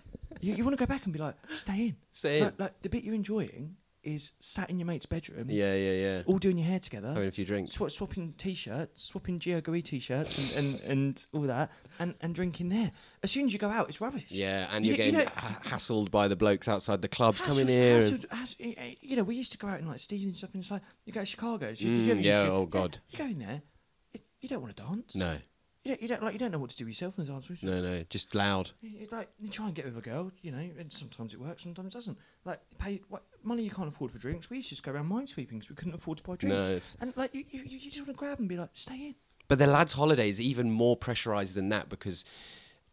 you 0.40 0.54
you 0.54 0.64
want 0.64 0.76
to 0.76 0.84
go 0.84 0.86
back 0.86 1.04
and 1.04 1.12
be 1.12 1.20
like, 1.20 1.36
stay 1.54 1.86
in. 1.86 1.96
Stay 2.10 2.38
in. 2.38 2.44
Like, 2.44 2.58
like 2.58 2.82
the 2.82 2.88
bit 2.88 3.04
you're 3.04 3.14
enjoying 3.14 3.76
is 4.06 4.32
sat 4.40 4.70
in 4.70 4.78
your 4.78 4.86
mate's 4.86 5.04
bedroom, 5.06 5.46
Yeah, 5.50 5.74
yeah, 5.74 5.92
yeah. 5.92 6.22
all 6.26 6.38
doing 6.38 6.56
your 6.56 6.66
hair 6.66 6.78
together, 6.78 7.08
Having 7.08 7.28
a 7.28 7.32
few 7.32 7.44
drinks. 7.44 7.76
swa- 7.76 7.90
swapping 7.90 8.32
t-shirts, 8.34 9.02
swapping 9.02 9.38
Gio 9.40 9.84
t-shirts, 9.84 10.38
and, 10.56 10.74
and, 10.76 10.80
and 10.82 11.26
all 11.32 11.42
that, 11.42 11.70
and, 11.98 12.14
and 12.20 12.34
drinking 12.34 12.68
there. 12.68 12.92
As 13.22 13.30
soon 13.32 13.46
as 13.46 13.52
you 13.52 13.58
go 13.58 13.68
out, 13.68 13.88
it's 13.88 14.00
rubbish. 14.00 14.26
Yeah, 14.28 14.68
and 14.70 14.86
You- 14.86 14.94
you're 14.94 15.06
you 15.06 15.12
getting 15.12 15.26
know- 15.26 15.32
ha- 15.34 15.60
hassled 15.64 16.10
by 16.10 16.28
the 16.28 16.36
blokes 16.36 16.68
outside 16.68 17.02
the 17.02 17.08
clubs. 17.08 17.40
Hassled- 17.40 17.68
here. 17.68 18.02
hassled- 18.02 18.30
hass- 18.30 18.56
eh, 18.60 18.94
you 19.00 19.16
know, 19.16 19.24
we 19.24 19.34
used 19.34 19.52
to 19.52 19.58
go 19.58 19.66
out 19.68 19.80
in 19.80 19.88
like 19.88 19.98
Steve 19.98 20.26
and 20.28 20.36
stuff, 20.36 20.54
and 20.54 20.62
it's 20.62 20.70
like 20.70 20.82
you 21.04 21.12
go 21.12 21.20
to 21.20 21.26
Chicago. 21.26 21.74
So 21.74 21.84
did 21.84 21.98
Mm, 21.98 22.04
you 22.06 22.12
ever 22.12 22.20
yeah, 22.20 22.40
oh, 22.50 22.66
God. 22.66 22.98
You 23.10 23.18
go 23.18 23.24
in 23.24 23.38
there, 23.40 23.62
it, 24.14 24.22
you 24.40 24.48
don't 24.48 24.62
want 24.62 24.76
to 24.76 24.82
dance. 24.82 25.14
No, 25.14 25.38
You 25.86 25.92
don't, 25.94 26.02
you 26.02 26.08
don't 26.08 26.22
like 26.22 26.32
you 26.32 26.38
don't 26.38 26.50
know 26.50 26.58
what 26.58 26.70
to 26.70 26.76
do 26.76 26.84
with 26.84 26.90
yourself 26.90 27.18
in 27.18 27.24
the 27.26 27.32
dance 27.32 27.48
room. 27.48 27.58
no, 27.62 27.80
no. 27.80 28.02
Just 28.10 28.34
loud. 28.34 28.70
You- 28.80 29.06
Like 29.10 29.28
you 29.38 29.48
try 29.50 29.66
and 29.66 29.74
get 29.74 29.84
with 29.84 29.96
a 29.96 30.00
girl, 30.00 30.32
you 30.42 30.50
know, 30.50 30.58
and 30.78 30.92
sometimes 30.92 31.32
it 31.32 31.40
works, 31.40 31.62
sometimes 31.62 31.94
it 31.94 31.98
doesn't. 31.98 32.18
Like 32.44 32.60
pay 32.78 33.00
what 33.08 33.22
money 33.44 33.62
you 33.62 33.70
can't 33.70 33.88
afford 33.88 34.10
for 34.10 34.18
drinks. 34.18 34.50
We 34.50 34.56
used 34.56 34.68
to 34.70 34.74
just 34.74 34.82
go 34.82 34.92
around 34.92 35.08
minesweeping 35.10 35.50
because 35.50 35.70
we 35.70 35.76
couldn't 35.76 35.94
afford 35.94 36.18
to 36.18 36.24
buy 36.24 36.36
drinks. 36.36 36.96
No, 37.00 37.06
And 37.06 37.16
like 37.16 37.34
you, 37.34 37.44
you, 37.50 37.62
you 37.62 37.78
just 37.90 37.98
want 37.98 38.08
to 38.08 38.14
grab 38.14 38.38
and 38.40 38.48
be 38.48 38.56
like, 38.56 38.70
stay 38.74 38.96
in. 39.08 39.14
But 39.48 39.58
the 39.58 39.66
lads' 39.68 39.92
holiday 39.92 40.28
is 40.28 40.40
even 40.40 40.72
more 40.72 40.96
pressurized 40.96 41.54
than 41.54 41.68
that 41.68 41.88
because 41.88 42.24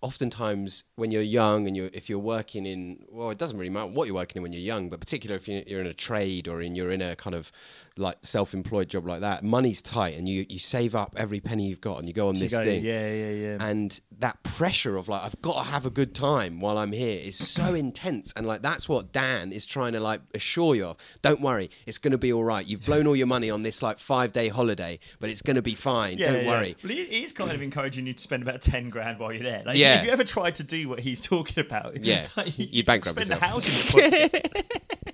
oftentimes 0.01 0.83
when 0.95 1.11
you're 1.11 1.21
young 1.21 1.65
and 1.65 1.77
you're 1.77 1.89
if 1.93 2.09
you're 2.09 2.19
working 2.19 2.65
in 2.65 3.05
well 3.09 3.29
it 3.29 3.37
doesn't 3.37 3.57
really 3.57 3.69
matter 3.69 3.87
what 3.87 4.05
you're 4.05 4.15
working 4.15 4.37
in 4.39 4.43
when 4.43 4.51
you're 4.51 4.61
young 4.61 4.89
but 4.89 4.99
particularly 4.99 5.37
if 5.41 5.47
you're, 5.47 5.61
you're 5.65 5.79
in 5.79 5.87
a 5.87 5.93
trade 5.93 6.45
or 6.47 6.61
in 6.61 6.75
you're 6.75 6.91
in 6.91 7.01
a 7.01 7.15
kind 7.15 7.33
of 7.33 7.51
like 7.95 8.17
self-employed 8.23 8.89
job 8.89 9.05
like 9.07 9.21
that 9.21 9.43
money's 9.43 9.79
tight 9.81 10.17
and 10.17 10.27
you 10.27 10.45
you 10.49 10.57
save 10.57 10.95
up 10.95 11.13
every 11.15 11.39
penny 11.39 11.67
you've 11.67 11.79
got 11.79 11.99
and 11.99 12.07
you 12.07 12.13
go 12.13 12.27
on 12.27 12.33
To 12.33 12.39
this 12.39 12.51
go, 12.51 12.63
thing 12.63 12.83
Yeah, 12.83 13.07
yeah, 13.13 13.29
yeah. 13.29 13.57
and 13.67 14.01
that 14.17 14.41
pressure 14.41 14.97
of 14.97 15.07
like 15.07 15.21
I've 15.21 15.39
got 15.43 15.63
to 15.63 15.69
have 15.69 15.85
a 15.85 15.91
good 15.91 16.15
time 16.15 16.59
while 16.59 16.79
I'm 16.79 16.91
here 16.91 17.19
is 17.19 17.35
so 17.37 17.73
intense 17.75 18.33
and 18.35 18.47
like 18.47 18.63
that's 18.63 18.89
what 18.89 19.11
Dan 19.11 19.51
is 19.51 19.65
trying 19.65 19.93
to 19.93 19.99
like 19.99 20.21
assure 20.33 20.73
you 20.73 20.85
of 20.87 20.97
don't 21.21 21.39
worry 21.39 21.69
it's 21.85 21.99
going 21.99 22.11
to 22.13 22.17
be 22.17 22.33
all 22.33 22.43
right 22.43 22.65
you've 22.65 22.83
blown 22.85 23.05
all 23.05 23.15
your 23.15 23.27
money 23.27 23.51
on 23.51 23.61
this 23.61 23.83
like 23.83 23.99
5 23.99 24.31
day 24.31 24.47
holiday 24.49 24.97
but 25.19 25.29
it's 25.29 25.43
going 25.43 25.55
to 25.57 25.61
be 25.61 25.75
fine 25.75 26.17
yeah, 26.17 26.31
don't 26.31 26.45
yeah. 26.45 26.49
worry 26.49 26.75
Well, 26.83 26.93
he, 26.93 27.05
he's 27.05 27.31
kind 27.31 27.51
of 27.51 27.61
encouraging 27.61 28.07
you 28.07 28.13
to 28.13 28.21
spend 28.21 28.41
about 28.41 28.61
ten 28.61 28.89
grand 28.89 29.19
while 29.19 29.31
you're 29.31 29.43
there. 29.43 29.61
Like, 29.65 29.75
Yeah. 29.77 29.99
If 29.99 30.05
you 30.05 30.11
ever 30.11 30.23
tried 30.23 30.55
to 30.55 30.63
do 30.63 30.89
what 30.89 30.99
he's 30.99 31.21
talking 31.21 31.63
about, 31.63 32.03
Yeah, 32.03 32.27
like, 32.37 32.57
you'd 32.57 32.73
you 32.73 32.83
bankrupt 32.83 33.23
spend 33.23 33.29
yourself. 33.29 33.67
a 33.67 33.69
housing. 33.69 34.29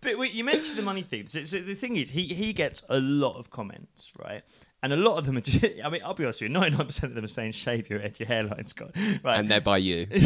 but 0.00 0.18
wait, 0.18 0.32
you 0.32 0.44
mentioned 0.44 0.78
the 0.78 0.82
money 0.82 1.02
thing. 1.02 1.26
So, 1.26 1.40
the 1.40 1.74
thing 1.74 1.96
is, 1.96 2.10
he 2.10 2.34
he 2.34 2.52
gets 2.52 2.82
a 2.88 2.98
lot 2.98 3.38
of 3.38 3.50
comments, 3.50 4.12
right? 4.18 4.42
And 4.82 4.92
a 4.92 4.96
lot 4.96 5.18
of 5.18 5.26
them 5.26 5.36
are 5.36 5.40
just, 5.40 5.64
I 5.84 5.88
mean, 5.88 6.02
I'll 6.04 6.14
be 6.14 6.24
honest 6.24 6.42
with 6.42 6.50
you, 6.50 6.56
99% 6.56 7.02
of 7.02 7.14
them 7.14 7.24
are 7.24 7.28
saying 7.28 7.52
shave 7.52 7.90
your 7.90 7.98
head, 7.98 8.20
your 8.20 8.28
hairline's 8.28 8.72
gone. 8.72 8.92
Right. 9.24 9.38
and 9.38 9.50
they're 9.50 9.60
by 9.60 9.78
you 9.78 10.06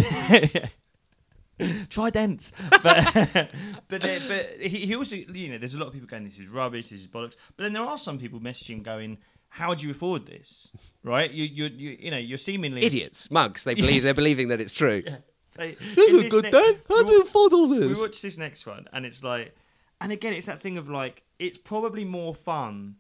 Try 1.91 2.09
dents, 2.09 2.53
but 2.83 3.51
but 3.89 4.01
but 4.01 4.51
he, 4.61 4.87
he 4.87 4.97
also 4.97 5.17
you 5.17 5.51
know 5.51 5.59
there's 5.59 5.75
a 5.75 5.79
lot 5.79 5.89
of 5.89 5.93
people 5.93 6.09
going 6.09 6.25
this 6.25 6.39
is 6.39 6.49
rubbish, 6.49 6.89
this 6.89 7.01
is 7.01 7.07
bollocks. 7.07 7.37
But 7.55 7.65
then 7.65 7.75
there 7.75 7.83
are 7.83 7.99
some 7.99 8.19
people 8.19 8.41
messaging 8.41 8.83
going, 8.83 9.19
how 9.51 9.75
do 9.75 9.85
you 9.85 9.91
afford 9.91 10.25
this? 10.25 10.71
Right? 11.05 11.31
You 11.31 11.45
you 11.45 11.67
you 11.67 11.99
you 12.01 12.11
know 12.11 12.17
you're 12.17 12.39
seemingly 12.39 12.83
idiots 12.83 13.31
mugs 13.31 13.65
they 13.65 13.75
believe 13.75 14.03
they're 14.03 14.15
believing 14.15 14.49
that 14.49 14.59
it's 14.59 14.73
true 14.73 15.03
So 15.51 15.73
this 15.97 16.13
is 16.13 16.23
good 16.31 16.45
ne- 16.45 16.51
Dan 16.51 16.77
how 16.89 17.03
do 17.03 17.13
you 17.13 17.23
afford 17.23 17.53
all 17.53 17.69
we 17.69 17.93
watch 17.95 18.23
this 18.23 18.39
next 18.39 18.65
one, 18.67 18.87
and 18.93 19.05
it's 19.05 19.23
like, 19.23 19.55
and 20.01 20.13
again, 20.13 20.33
it's 20.33 20.47
that 20.47 20.61
thing 20.63 20.79
of 20.79 20.89
like, 20.89 21.23
it's 21.39 21.59
probably 21.59 22.05
more 22.05 22.35
fun 22.35 22.97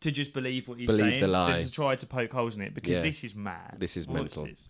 to 0.00 0.10
just 0.10 0.32
believe 0.32 0.66
what 0.68 0.78
he's 0.78 0.86
Believe 0.88 1.04
saying 1.04 1.20
the 1.20 1.28
lie. 1.28 1.52
than 1.52 1.66
to 1.66 1.70
try 1.70 1.94
to 1.94 2.06
poke 2.06 2.32
holes 2.32 2.56
in 2.56 2.62
it 2.62 2.74
because 2.74 2.92
Yeah. 2.92 3.02
this 3.02 3.22
is 3.24 3.34
mad. 3.34 3.76
This 3.78 3.96
is 3.96 4.08
Watch 4.08 4.16
mental. 4.16 4.44
this. 4.46 4.68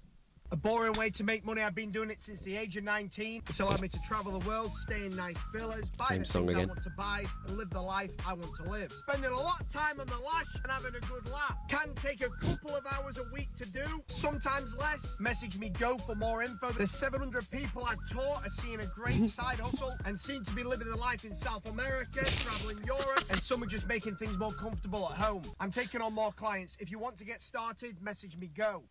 A 0.52 0.56
boring 0.56 0.92
way 0.92 1.08
to 1.08 1.24
make 1.24 1.46
money. 1.46 1.62
I've 1.62 1.74
been 1.74 1.90
doing 1.90 2.10
it 2.10 2.20
since 2.20 2.42
the 2.42 2.54
age 2.54 2.76
of 2.76 2.84
19. 2.84 3.44
It's 3.48 3.60
allowed 3.60 3.80
me 3.80 3.88
to 3.88 3.98
travel 4.06 4.38
the 4.38 4.46
world, 4.46 4.74
stay 4.74 5.06
in 5.06 5.16
nice 5.16 5.38
villas, 5.50 5.88
buy 5.88 6.04
Same 6.10 6.18
the 6.18 6.24
song 6.26 6.46
things 6.46 6.58
again. 6.58 6.68
I 6.68 6.72
want 6.74 6.82
to 6.82 6.90
buy, 6.90 7.24
and 7.46 7.56
live 7.56 7.70
the 7.70 7.80
life 7.80 8.10
I 8.26 8.34
want 8.34 8.54
to 8.56 8.64
live. 8.64 8.92
Spending 8.92 9.30
a 9.30 9.40
lot 9.40 9.62
of 9.62 9.68
time 9.68 9.98
on 9.98 10.06
the 10.08 10.18
lash 10.18 10.54
and 10.62 10.70
having 10.70 10.94
a 10.94 11.00
good 11.06 11.26
laugh. 11.32 11.56
Can 11.70 11.94
take 11.94 12.22
a 12.22 12.28
couple 12.28 12.76
of 12.76 12.84
hours 12.92 13.16
a 13.16 13.24
week 13.32 13.48
to 13.54 13.66
do, 13.70 14.04
sometimes 14.08 14.76
less. 14.76 15.16
Message 15.18 15.56
me 15.56 15.70
go 15.70 15.96
for 15.96 16.14
more 16.14 16.42
info. 16.42 16.70
The 16.70 16.86
700 16.86 17.50
people 17.50 17.86
I've 17.86 18.06
taught 18.10 18.44
are 18.44 18.50
seeing 18.50 18.80
a 18.80 18.86
great 18.86 19.30
side 19.30 19.58
hustle 19.58 19.96
and 20.04 20.20
seem 20.20 20.44
to 20.44 20.52
be 20.52 20.64
living 20.64 20.90
the 20.90 20.96
life 20.96 21.24
in 21.24 21.34
South 21.34 21.66
America, 21.70 22.26
traveling 22.26 22.76
Europe, 22.84 23.24
and 23.30 23.40
some 23.40 23.62
are 23.62 23.66
just 23.66 23.88
making 23.88 24.16
things 24.16 24.36
more 24.36 24.52
comfortable 24.52 25.08
at 25.10 25.16
home. 25.16 25.44
I'm 25.60 25.70
taking 25.70 26.02
on 26.02 26.12
more 26.12 26.32
clients. 26.32 26.76
If 26.78 26.90
you 26.90 26.98
want 26.98 27.16
to 27.16 27.24
get 27.24 27.40
started, 27.40 28.02
message 28.02 28.36
me 28.36 28.48
go. 28.54 28.82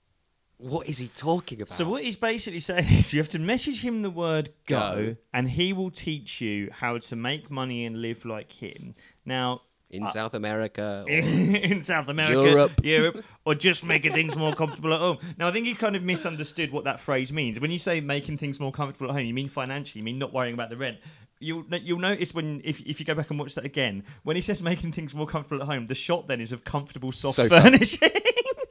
What 0.61 0.87
is 0.87 0.99
he 0.99 1.07
talking 1.07 1.61
about? 1.61 1.75
So 1.75 1.87
what 1.89 2.03
he's 2.03 2.15
basically 2.15 2.59
saying 2.59 2.85
is 2.91 3.13
you 3.13 3.19
have 3.19 3.29
to 3.29 3.39
message 3.39 3.83
him 3.83 4.03
the 4.03 4.09
word 4.11 4.51
go, 4.67 4.77
Go. 4.79 5.15
and 5.33 5.49
he 5.49 5.73
will 5.73 5.89
teach 5.91 6.39
you 6.39 6.69
how 6.71 6.97
to 6.99 7.15
make 7.15 7.49
money 7.49 7.85
and 7.85 8.01
live 8.01 8.25
like 8.25 8.51
him. 8.51 8.93
Now 9.25 9.61
in 9.89 10.03
uh, 10.03 10.07
South 10.07 10.33
America. 10.33 11.03
or- 11.05 11.09
in 11.11 11.81
South 11.81 12.07
America, 12.07 12.41
Europe. 12.43 12.71
Europe, 12.83 13.25
or 13.45 13.55
just 13.55 13.83
making 13.83 14.13
things 14.13 14.35
more 14.37 14.53
comfortable 14.53 14.93
at 14.93 14.99
home. 14.99 15.17
Now, 15.37 15.47
I 15.47 15.51
think 15.51 15.65
he's 15.65 15.77
kind 15.77 15.95
of 15.95 16.03
misunderstood 16.03 16.71
what 16.71 16.85
that 16.85 16.99
phrase 16.99 17.33
means. 17.33 17.59
When 17.59 17.71
you 17.71 17.79
say 17.79 17.99
making 17.99 18.37
things 18.37 18.59
more 18.59 18.71
comfortable 18.71 19.09
at 19.09 19.15
home, 19.17 19.25
you 19.25 19.33
mean 19.33 19.49
financially, 19.49 19.99
you 19.99 20.05
mean 20.05 20.17
not 20.19 20.31
worrying 20.31 20.53
about 20.53 20.69
the 20.69 20.77
rent. 20.77 20.97
You'll 21.39 21.65
you'll 21.71 21.97
notice 21.99 22.35
when 22.35 22.61
if 22.63 22.79
if 22.81 22.99
you 22.99 23.05
go 23.05 23.15
back 23.15 23.31
and 23.31 23.39
watch 23.39 23.55
that 23.55 23.65
again, 23.65 24.03
when 24.21 24.35
he 24.35 24.43
says 24.43 24.61
making 24.61 24.91
things 24.91 25.15
more 25.15 25.25
comfortable 25.25 25.61
at 25.63 25.67
home, 25.67 25.87
the 25.87 25.95
shot 25.95 26.27
then 26.27 26.39
is 26.39 26.51
of 26.51 26.63
comfortable 26.63 27.11
soft 27.11 27.35
Sofa. 27.37 27.61
furnishings. 27.61 28.11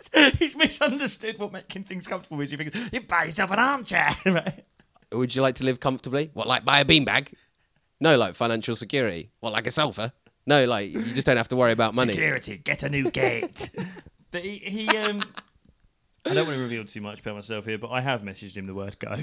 he's 0.38 0.56
misunderstood 0.56 1.38
what 1.38 1.52
making 1.52 1.84
things 1.84 2.06
comfortable 2.06 2.40
is. 2.40 2.52
You 2.52 2.58
think 2.58 2.74
you 2.92 3.00
buy 3.00 3.24
yourself 3.24 3.50
an 3.50 3.58
armchair, 3.58 4.10
right? 4.26 4.64
Would 5.12 5.34
you 5.34 5.42
like 5.42 5.56
to 5.56 5.64
live 5.64 5.80
comfortably? 5.80 6.30
What, 6.34 6.46
like 6.46 6.64
buy 6.64 6.80
a 6.80 6.84
beanbag? 6.84 7.34
No, 8.00 8.16
like 8.16 8.34
financial 8.34 8.76
security. 8.76 9.30
What, 9.40 9.52
like 9.52 9.66
a 9.66 9.70
sofa? 9.70 10.12
No, 10.46 10.64
like 10.64 10.92
you 10.92 11.02
just 11.12 11.26
don't 11.26 11.36
have 11.36 11.48
to 11.48 11.56
worry 11.56 11.72
about 11.72 11.94
money. 11.94 12.14
Security, 12.14 12.56
get 12.58 12.82
a 12.82 12.88
new 12.88 13.10
gate. 13.10 13.70
but 14.30 14.42
he, 14.42 14.58
he 14.58 14.88
um. 14.96 15.22
I 16.26 16.34
don't 16.34 16.46
want 16.46 16.56
to 16.56 16.62
reveal 16.62 16.84
too 16.84 17.00
much 17.00 17.20
about 17.20 17.36
myself 17.36 17.64
here, 17.64 17.78
but 17.78 17.88
I 17.90 18.02
have 18.02 18.22
messaged 18.22 18.54
him 18.54 18.66
the 18.66 18.74
word 18.74 18.98
go. 18.98 19.16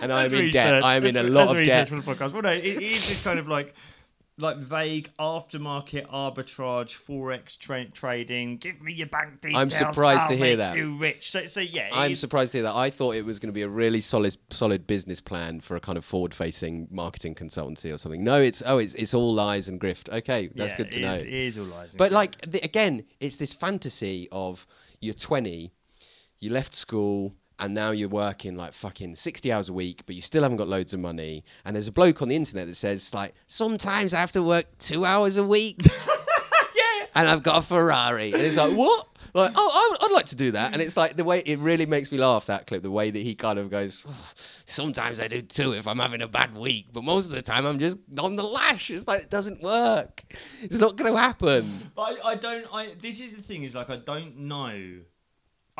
And 0.00 0.12
I'm 0.12 0.30
That's 0.30 0.32
in 0.32 0.46
research. 0.46 0.52
debt. 0.52 0.84
I'm 0.84 1.04
in 1.04 1.16
a 1.16 1.22
lot 1.22 1.50
of 1.50 1.58
research 1.58 1.66
debt. 1.66 1.88
for 1.88 1.96
the 1.96 2.02
podcast. 2.02 2.32
Well, 2.32 2.42
no, 2.42 2.50
it, 2.50 2.64
it 2.64 2.82
is 2.82 3.06
this 3.08 3.20
kind 3.20 3.38
of 3.38 3.48
like, 3.48 3.74
like 4.40 4.56
vague 4.58 5.10
aftermarket 5.18 6.06
arbitrage, 6.08 6.96
forex 6.96 7.58
tra- 7.58 7.88
trading. 7.90 8.56
Give 8.56 8.80
me 8.80 8.92
your 8.92 9.06
bank 9.06 9.40
details. 9.40 9.56
I'm 9.60 9.68
surprised 9.68 10.22
I'll 10.22 10.28
to 10.30 10.36
hear 10.36 10.56
that. 10.56 10.76
You 10.76 10.96
rich. 10.96 11.30
So, 11.30 11.46
so 11.46 11.60
yeah, 11.60 11.90
I'm 11.92 12.12
is- 12.12 12.20
surprised 12.20 12.52
to 12.52 12.58
hear 12.58 12.62
that. 12.64 12.74
I 12.74 12.90
thought 12.90 13.14
it 13.14 13.24
was 13.24 13.38
going 13.38 13.48
to 13.48 13.52
be 13.52 13.62
a 13.62 13.68
really 13.68 14.00
solid, 14.00 14.36
solid 14.50 14.86
business 14.86 15.20
plan 15.20 15.60
for 15.60 15.76
a 15.76 15.80
kind 15.80 15.98
of 15.98 16.04
forward-facing 16.04 16.88
marketing 16.90 17.34
consultancy 17.34 17.92
or 17.94 17.98
something. 17.98 18.24
No, 18.24 18.40
it's 18.40 18.62
oh, 18.66 18.78
it's 18.78 18.94
it's 18.94 19.14
all 19.14 19.32
lies 19.34 19.68
and 19.68 19.80
grift. 19.80 20.08
Okay, 20.10 20.48
that's 20.54 20.72
yeah, 20.72 20.76
good 20.76 20.92
to 20.92 20.98
it 20.98 21.02
know. 21.02 21.12
is- 21.14 21.22
It 21.22 21.28
is 21.32 21.58
all 21.58 21.64
lies. 21.66 21.94
But 21.96 22.10
grift. 22.10 22.14
like 22.14 22.50
the, 22.50 22.60
again, 22.64 23.04
it's 23.20 23.36
this 23.36 23.52
fantasy 23.52 24.28
of 24.32 24.66
you're 25.00 25.14
20, 25.14 25.72
you 26.38 26.50
left 26.50 26.74
school, 26.74 27.34
and 27.60 27.74
now 27.74 27.90
you're 27.90 28.08
working 28.08 28.56
like 28.56 28.72
fucking 28.72 29.14
60 29.16 29.52
hours 29.52 29.68
a 29.68 29.72
week, 29.72 30.02
but 30.06 30.14
you 30.14 30.22
still 30.22 30.42
haven't 30.42 30.56
got 30.58 30.68
loads 30.68 30.92
of 30.94 31.00
money. 31.00 31.44
And 31.64 31.76
there's 31.76 31.88
a 31.88 31.92
bloke 31.92 32.22
on 32.22 32.28
the 32.28 32.36
internet 32.36 32.66
that 32.66 32.74
says 32.76 33.12
like, 33.14 33.34
sometimes 33.46 34.14
I 34.14 34.20
have 34.20 34.32
to 34.32 34.42
work 34.42 34.66
two 34.78 35.04
hours 35.04 35.36
a 35.36 35.44
week, 35.44 35.82
yeah, 35.86 37.06
and 37.14 37.28
I've 37.28 37.42
got 37.42 37.58
a 37.58 37.62
Ferrari, 37.62 38.32
and 38.32 38.42
it's 38.42 38.56
like 38.56 38.72
what? 38.74 39.06
Like, 39.32 39.52
oh, 39.54 39.96
I 40.00 40.02
would- 40.02 40.10
like 40.10 40.26
to 40.26 40.34
do 40.36 40.50
that, 40.50 40.72
and 40.72 40.82
it's 40.82 40.96
like 40.96 41.16
the 41.16 41.22
way 41.22 41.40
it 41.46 41.60
really 41.60 41.86
makes 41.86 42.10
me 42.10 42.18
laugh. 42.18 42.46
That 42.46 42.66
clip, 42.66 42.82
the 42.82 42.90
way 42.90 43.10
that 43.12 43.18
he 43.20 43.36
kind 43.36 43.60
of 43.60 43.70
goes. 43.70 44.04
"Oh, 44.06 44.12
sometimes 44.66 45.20
I 45.20 45.28
do 45.28 45.40
too 45.40 45.72
if 45.72 45.86
I'm 45.86 46.00
having 46.00 46.20
a 46.20 46.26
bad 46.26 46.54
week, 46.58 46.88
but 46.92 47.04
most 47.04 47.26
of 47.26 47.30
the 47.32 47.40
time 47.40 47.64
I'm 47.64 47.78
just 47.78 47.96
on 48.18 48.34
the 48.34 48.42
lash. 48.42 48.90
It's 48.90 49.06
like 49.06 49.22
it 49.22 49.30
doesn't 49.30 49.62
work. 49.62 50.24
It's 50.60 50.78
not 50.78 50.96
going 50.96 51.12
to 51.14 51.18
happen. 51.18 51.92
But 51.94 52.02
I, 52.24 52.30
I 52.30 52.34
don't. 52.34 52.66
I 52.74 52.94
this 53.00 53.20
is 53.20 53.32
the 53.32 53.40
thing 53.40 53.62
is 53.62 53.74
like 53.76 53.88
I 53.88 53.96
don't 53.98 54.36
know. 54.36 54.98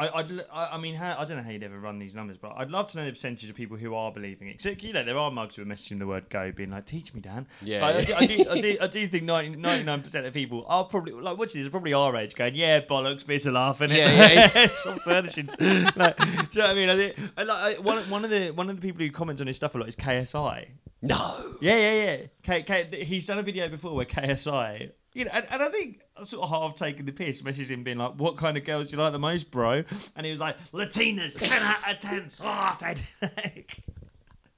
I 0.06 0.18
I'd, 0.18 0.30
I 0.52 0.66
I 0.72 0.78
mean 0.78 0.94
how, 0.94 1.16
I 1.18 1.24
don't 1.24 1.36
know 1.36 1.42
how 1.42 1.50
you'd 1.50 1.62
ever 1.62 1.78
run 1.78 1.98
these 1.98 2.14
numbers, 2.14 2.38
but 2.38 2.52
I'd 2.56 2.70
love 2.70 2.88
to 2.88 2.98
know 2.98 3.04
the 3.04 3.12
percentage 3.12 3.48
of 3.50 3.56
people 3.56 3.76
who 3.76 3.94
are 3.94 4.10
believing 4.10 4.48
it. 4.48 4.62
So 4.62 4.70
you 4.78 4.92
know 4.92 5.04
there 5.04 5.18
are 5.18 5.30
mugs 5.30 5.56
who 5.56 5.62
are 5.62 5.66
messaging 5.66 5.98
the 5.98 6.06
word 6.06 6.28
"go," 6.30 6.52
being 6.52 6.70
like, 6.70 6.86
"Teach 6.86 7.12
me, 7.12 7.20
Dan." 7.20 7.46
Yeah, 7.62 7.80
But 7.80 8.08
yeah. 8.08 8.16
I, 8.16 8.26
do, 8.26 8.34
I, 8.34 8.36
do, 8.44 8.50
I 8.50 8.60
do. 8.60 8.76
I 8.82 8.86
do 8.86 9.08
think 9.08 9.24
99 9.24 10.02
percent 10.02 10.26
of 10.26 10.34
people 10.34 10.64
are 10.68 10.84
probably 10.84 11.12
like 11.12 11.38
watching 11.38 11.60
this 11.60 11.68
are 11.68 11.70
probably 11.70 11.92
our 11.92 12.16
age, 12.16 12.34
going, 12.34 12.54
"Yeah, 12.54 12.80
bollocks, 12.80 13.46
of 13.46 13.52
laughing." 13.52 13.90
Yeah, 13.90 14.10
yeah, 14.10 14.50
yeah. 14.54 14.66
Soft 14.68 15.02
furnishings. 15.02 15.54
like, 15.60 16.16
do 16.16 16.24
you 16.24 16.60
know 16.60 16.62
what 16.62 16.70
I 16.70 16.74
mean? 16.74 16.90
I 16.90 16.96
think 16.96 17.16
I, 17.36 17.42
like, 17.42 17.78
I, 17.78 17.80
one 17.80 17.98
one 18.10 18.24
of 18.24 18.30
the 18.30 18.50
one 18.50 18.68
of 18.70 18.76
the 18.76 18.82
people 18.82 19.04
who 19.04 19.10
comments 19.10 19.40
on 19.40 19.46
his 19.46 19.56
stuff 19.56 19.74
a 19.74 19.78
lot 19.78 19.88
is 19.88 19.96
KSI. 19.96 20.68
No. 21.02 21.56
Yeah, 21.60 21.76
yeah, 21.76 21.92
yeah. 21.92 22.16
K, 22.42 22.62
K, 22.62 23.04
he's 23.04 23.24
done 23.26 23.38
a 23.38 23.42
video 23.42 23.68
before 23.68 23.94
where 23.94 24.04
KSI, 24.04 24.90
you 25.12 25.24
know, 25.24 25.30
and, 25.32 25.46
and 25.50 25.62
I 25.62 25.68
think 25.68 26.00
I 26.16 26.24
sort 26.24 26.44
of 26.44 26.50
half 26.50 26.74
taking 26.74 27.06
the 27.06 27.12
piss, 27.12 27.42
messaging 27.42 27.70
him 27.70 27.82
being 27.84 27.98
like, 27.98 28.12
"What 28.14 28.36
kind 28.36 28.56
of 28.56 28.64
girls 28.64 28.88
do 28.88 28.96
you 28.96 29.02
like 29.02 29.12
the 29.12 29.18
most, 29.18 29.50
bro?" 29.50 29.82
And 30.16 30.24
he 30.24 30.30
was 30.30 30.40
like, 30.40 30.56
"Latinas, 30.72 31.36
ten 31.38 31.62
out 31.62 31.90
of 31.90 32.00
ten, 32.00 32.30
sorted." 32.30 33.00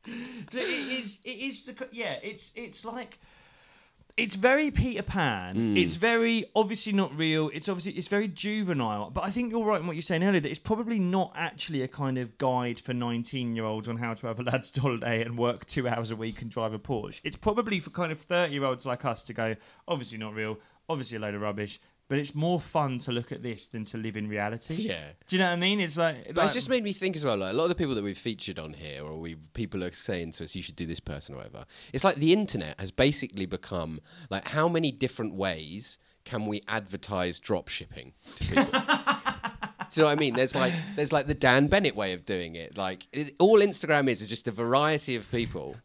So 0.05 0.59
it 0.59 0.65
is, 0.65 1.19
it 1.23 1.31
is 1.31 1.65
the, 1.65 1.89
yeah, 1.93 2.17
it's 2.23 2.51
it's 2.57 2.85
like. 2.85 3.21
It's 4.17 4.35
very 4.35 4.71
Peter 4.71 5.03
Pan. 5.03 5.57
Mm. 5.57 5.79
It's 5.79 5.97
very 5.97 6.45
obviously 6.55 6.93
not 6.93 7.17
real. 7.17 7.51
It's 7.55 7.69
obviously 7.69 7.93
it's 7.93 8.09
very 8.09 8.29
juvenile. 8.29 9.11
But 9.11 9.25
I 9.25 9.31
think 9.31 9.53
you're 9.53 9.65
right 9.65 9.81
in 9.81 9.87
what 9.87 9.97
you're 9.97 10.03
saying 10.03 10.23
earlier 10.23 10.41
that 10.41 10.51
it's 10.51 10.59
probably 10.59 10.99
not 10.99 11.33
actually 11.35 11.83
a 11.83 11.89
kind 11.89 12.19
of 12.19 12.37
guide 12.37 12.79
for 12.79 12.93
19 12.93 13.57
year 13.57 13.65
olds 13.65 13.89
on 13.89 13.97
how 13.97 14.13
to 14.13 14.27
have 14.27 14.39
a 14.39 14.43
lad's 14.43 14.77
holiday 14.77 15.23
and 15.23 15.39
work 15.39 15.65
two 15.65 15.89
hours 15.89 16.11
a 16.11 16.17
week 16.17 16.43
and 16.43 16.51
drive 16.51 16.75
a 16.75 16.79
Porsche. 16.79 17.21
It's 17.25 17.37
probably 17.37 17.81
for 17.81 17.91
kind 17.91 18.13
of 18.13 18.21
30 18.21 18.53
year 18.53 18.65
olds 18.65 18.85
like 18.85 19.05
us 19.05 19.25
to 19.25 19.33
go, 19.33 19.57
obviously 19.89 20.19
not 20.19 20.35
real, 20.35 20.59
obviously 20.89 21.17
a 21.17 21.21
load 21.21 21.35
of 21.35 21.41
rubbish. 21.41 21.81
But 22.13 22.19
it's 22.19 22.35
more 22.35 22.61
fun 22.61 22.99
to 22.99 23.11
look 23.11 23.33
at 23.33 23.43
this 23.43 23.69
than 23.69 23.87
to 23.87 23.97
live 23.97 24.19
in 24.19 24.29
reality. 24.29 24.75
Yeah. 24.75 25.13
Do 25.29 25.35
you 25.35 25.41
know 25.41 25.47
what 25.47 25.53
I 25.55 25.57
mean? 25.57 25.81
It's 25.81 25.97
like, 25.97 26.27
But 26.27 26.37
like- 26.37 26.45
it's 26.45 26.53
just 26.53 26.69
made 26.69 26.85
me 26.85 26.93
think 26.93 27.17
as 27.17 27.25
well. 27.25 27.39
Like 27.39 27.55
a 27.55 27.57
lot 27.57 27.63
of 27.63 27.69
the 27.71 27.75
people 27.75 27.95
that 27.95 28.05
we've 28.05 28.19
featured 28.19 28.59
on 28.59 28.75
here, 28.75 29.03
or 29.03 29.19
we 29.19 29.37
people 29.55 29.83
are 29.83 29.91
saying 29.95 30.33
to 30.33 30.45
us, 30.45 30.55
"You 30.55 30.61
should 30.61 30.77
do 30.77 30.85
this 30.85 31.01
person" 31.01 31.35
or 31.35 31.39
whatever. 31.39 31.65
It's 31.91 32.05
like 32.05 32.17
the 32.17 32.35
internet 32.35 32.79
has 32.79 32.91
basically 32.91 33.47
become 33.47 34.03
like 34.29 34.49
how 34.49 34.69
many 34.69 34.93
different 34.93 35.33
ways 35.33 35.97
can 36.27 36.45
we 36.45 36.61
advertise 36.69 37.39
drop 37.41 37.69
shipping 37.69 38.13
to 38.37 38.45
people? 38.45 38.65
Do 38.73 40.01
you 40.01 40.03
know 40.03 40.05
what 40.05 40.13
I 40.13 40.21
mean? 40.21 40.35
There's 40.35 40.55
like 40.55 40.75
there's 40.97 41.13
like 41.15 41.29
the 41.29 41.35
Dan 41.35 41.69
Bennett 41.69 41.97
way 41.97 42.13
of 42.13 42.27
doing 42.27 42.57
it. 42.57 42.77
Like 42.77 43.07
it, 43.11 43.35
all 43.39 43.61
Instagram 43.61 44.07
is 44.09 44.21
is 44.21 44.29
just 44.29 44.47
a 44.47 44.53
variety 44.53 45.17
of 45.17 45.31
people 45.31 45.77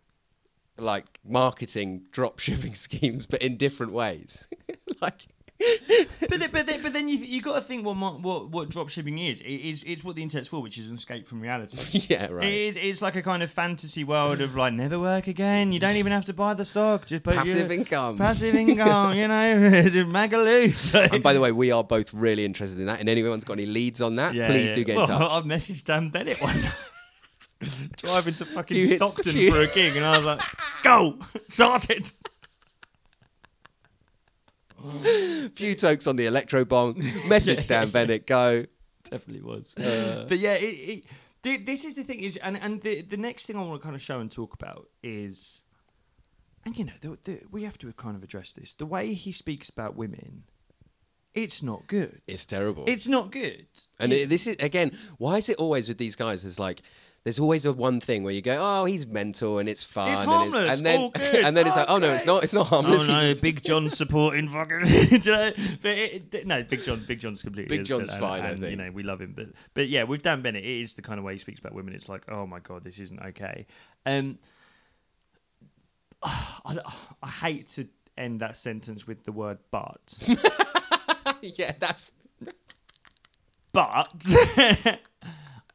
like 0.78 1.22
marketing 1.24 2.04
drop 2.12 2.40
shipping 2.40 2.76
schemes, 2.86 3.26
but 3.26 3.42
in 3.42 3.56
different 3.56 3.94
ways. 3.94 4.50
like 5.02 5.28
but 6.20 6.40
then, 6.40 6.50
but 6.52 6.68
then, 6.68 6.84
but 6.84 6.94
then 6.94 7.08
you 7.08 7.18
you 7.18 7.42
got 7.42 7.56
to 7.56 7.62
think 7.62 7.84
what 7.84 7.96
what 7.96 8.50
what 8.50 8.70
drop 8.70 8.90
shipping 8.90 9.18
is. 9.18 9.42
It 9.42 9.46
is 9.46 9.84
it's 9.86 10.04
what 10.04 10.16
the 10.16 10.22
internet's 10.22 10.48
for, 10.48 10.62
which 10.62 10.78
is 10.78 10.90
an 10.90 10.96
escape 10.96 11.28
from 11.28 11.42
reality. 11.42 12.06
yeah, 12.10 12.28
right. 12.28 12.46
It 12.48 12.54
is, 12.54 12.76
it's 12.78 13.02
like 13.02 13.16
a 13.16 13.24
kind 13.24 13.42
of 13.42 13.50
fantasy 13.50 14.04
world 14.04 14.40
of 14.42 14.56
like 14.56 14.74
never 14.74 15.00
work 15.00 15.26
again. 15.26 15.72
You 15.72 15.80
don't 15.80 15.96
even 15.96 16.12
have 16.12 16.26
to 16.26 16.34
buy 16.34 16.54
the 16.54 16.66
stock. 16.66 17.08
Just 17.08 17.24
put 17.24 17.36
Passive 17.36 17.72
income. 17.72 18.18
Passive 18.18 18.54
income. 18.68 19.16
You 19.16 19.28
know, 19.28 19.34
Magaloo. 20.06 21.12
and 21.12 21.24
by 21.24 21.34
the 21.34 21.40
way, 21.40 21.52
we 21.52 21.72
are 21.72 21.84
both 21.84 22.14
really 22.14 22.46
interested 22.46 22.80
in 22.80 22.86
that. 22.86 23.00
And 23.00 23.10
anyone's 23.10 23.44
got 23.44 23.54
any 23.54 23.66
leads 23.66 24.00
on 24.00 24.18
that, 24.18 24.36
Yeah, 24.36 24.48
please 24.48 24.70
yeah. 24.70 24.74
do 24.76 24.84
get 24.84 24.98
well, 24.98 25.06
in 25.06 25.20
touch. 25.20 25.32
I've 25.32 25.44
messaged 25.46 25.86
Dan 25.86 26.10
Bennett 26.10 26.40
one. 26.40 26.62
Driving 27.98 28.36
to 28.36 28.46
fucking 28.46 28.78
hits- 28.78 28.96
Stockton 28.98 29.50
for 29.50 29.62
a 29.62 29.68
gig, 29.68 29.96
and 29.96 30.06
I 30.06 30.18
was 30.18 30.26
like, 30.28 30.42
"Go, 30.84 31.18
sorted." 31.48 32.12
Few 35.56 35.76
tokes 35.76 36.08
on 36.08 36.16
the 36.16 36.26
electro 36.26 36.66
bong. 36.66 37.04
Message 37.28 37.68
Dan 37.68 37.90
Bennett. 37.90 38.28
Go. 38.28 38.66
definitely 39.04 39.42
was. 39.42 39.76
Uh. 39.78 40.26
but 40.28 40.40
yeah, 40.40 40.54
it, 40.54 40.66
it, 40.66 41.04
th- 41.44 41.66
this 41.66 41.84
is 41.86 41.96
the 41.96 42.04
thing 42.04 42.22
is, 42.22 42.38
and 42.38 42.58
and 42.58 42.82
the 42.82 43.02
the 43.02 43.18
next 43.18 43.46
thing 43.46 43.56
I 43.56 43.62
want 43.62 43.80
to 43.82 43.84
kind 43.84 43.96
of 43.96 44.02
show 44.02 44.20
and 44.20 44.32
talk 44.32 44.54
about 44.54 44.90
is, 45.04 45.62
and 46.66 46.78
you 46.78 46.86
know, 46.86 46.94
the, 47.02 47.18
the, 47.24 47.40
we 47.52 47.64
have 47.64 47.78
to 47.80 47.92
kind 47.94 48.16
of 48.16 48.24
address 48.24 48.54
this. 48.54 48.74
The 48.74 48.86
way 48.86 49.14
he 49.14 49.32
speaks 49.32 49.70
about 49.70 49.96
women, 49.96 50.44
it's 51.34 51.62
not 51.64 51.88
good. 51.88 52.22
It's 52.28 52.46
terrible. 52.46 52.84
It's 52.88 53.08
not 53.08 53.32
good. 53.32 53.68
and 54.00 54.12
it, 54.14 54.30
this 54.30 54.48
is 54.48 54.56
again. 54.60 54.98
Why 55.18 55.38
is 55.38 55.50
it 55.50 55.58
always 55.58 55.88
with 55.88 55.98
these 55.98 56.16
guys? 56.16 56.44
There's 56.44 56.60
like. 56.60 56.82
There's 57.28 57.40
always 57.40 57.66
a 57.66 57.74
one 57.74 58.00
thing 58.00 58.24
where 58.24 58.32
you 58.32 58.42
go, 58.42 58.56
oh, 58.58 58.86
he's 58.86 59.06
mental 59.06 59.60
and 59.60 59.68
it's 59.68 59.84
fun, 59.84 60.12
It's 60.12 60.22
and, 60.22 60.30
harmless, 60.30 60.78
and 60.78 60.86
then 60.86 61.00
all 61.02 61.10
good, 61.10 61.44
and 61.44 61.58
then 61.58 61.68
it's 61.68 61.76
like, 61.76 61.90
oh 61.90 61.98
no, 61.98 62.14
it's 62.14 62.26
not, 62.26 62.42
it's 62.42 62.54
not 62.54 62.68
harmless. 62.68 63.06
Oh 63.10 63.12
no, 63.12 63.36
Big 63.42 63.62
John's 63.62 63.98
supporting 63.98 64.48
fucking. 64.48 64.86
do 64.86 64.96
you 65.12 65.20
know? 65.34 65.52
But 65.82 65.92
it, 65.92 66.48
no, 66.48 66.64
Big 66.64 66.84
John, 66.84 67.04
Big 67.06 67.20
John's 67.20 67.42
completely. 67.42 67.80
Big 67.80 67.86
John's 67.86 68.14
and- 68.14 68.22
fine, 68.22 68.44
I 68.44 68.52
and, 68.52 68.62
You 68.62 68.78
know, 68.78 68.92
we 68.92 69.04
love 69.04 69.20
him, 69.20 69.34
but 69.36 69.48
but 69.74 69.90
yeah, 69.90 70.04
with 70.04 70.22
Dan 70.22 70.42
Bennett, 70.42 70.64
it 70.64 70.80
is 70.80 70.94
the 70.94 71.02
kind 71.02 71.20
of 71.20 71.26
way 71.26 71.34
he 71.34 71.40
speaks 71.40 71.60
about 71.60 71.74
women. 71.74 71.94
It's 71.94 72.08
like, 72.08 72.22
oh 72.32 72.48
my 72.48 72.60
god, 72.60 72.86
this 72.86 72.98
isn't 72.98 73.20
okay. 73.20 73.68
Um, 74.06 74.40
I, 76.24 76.78
I 77.22 77.28
hate 77.28 77.68
to 77.72 77.90
end 78.18 78.40
that 78.40 78.56
sentence 78.56 79.06
with 79.06 79.26
the 79.26 79.34
word 79.34 79.58
but. 79.70 80.18
yeah, 81.42 81.74
that's 81.78 82.14
but 83.74 84.14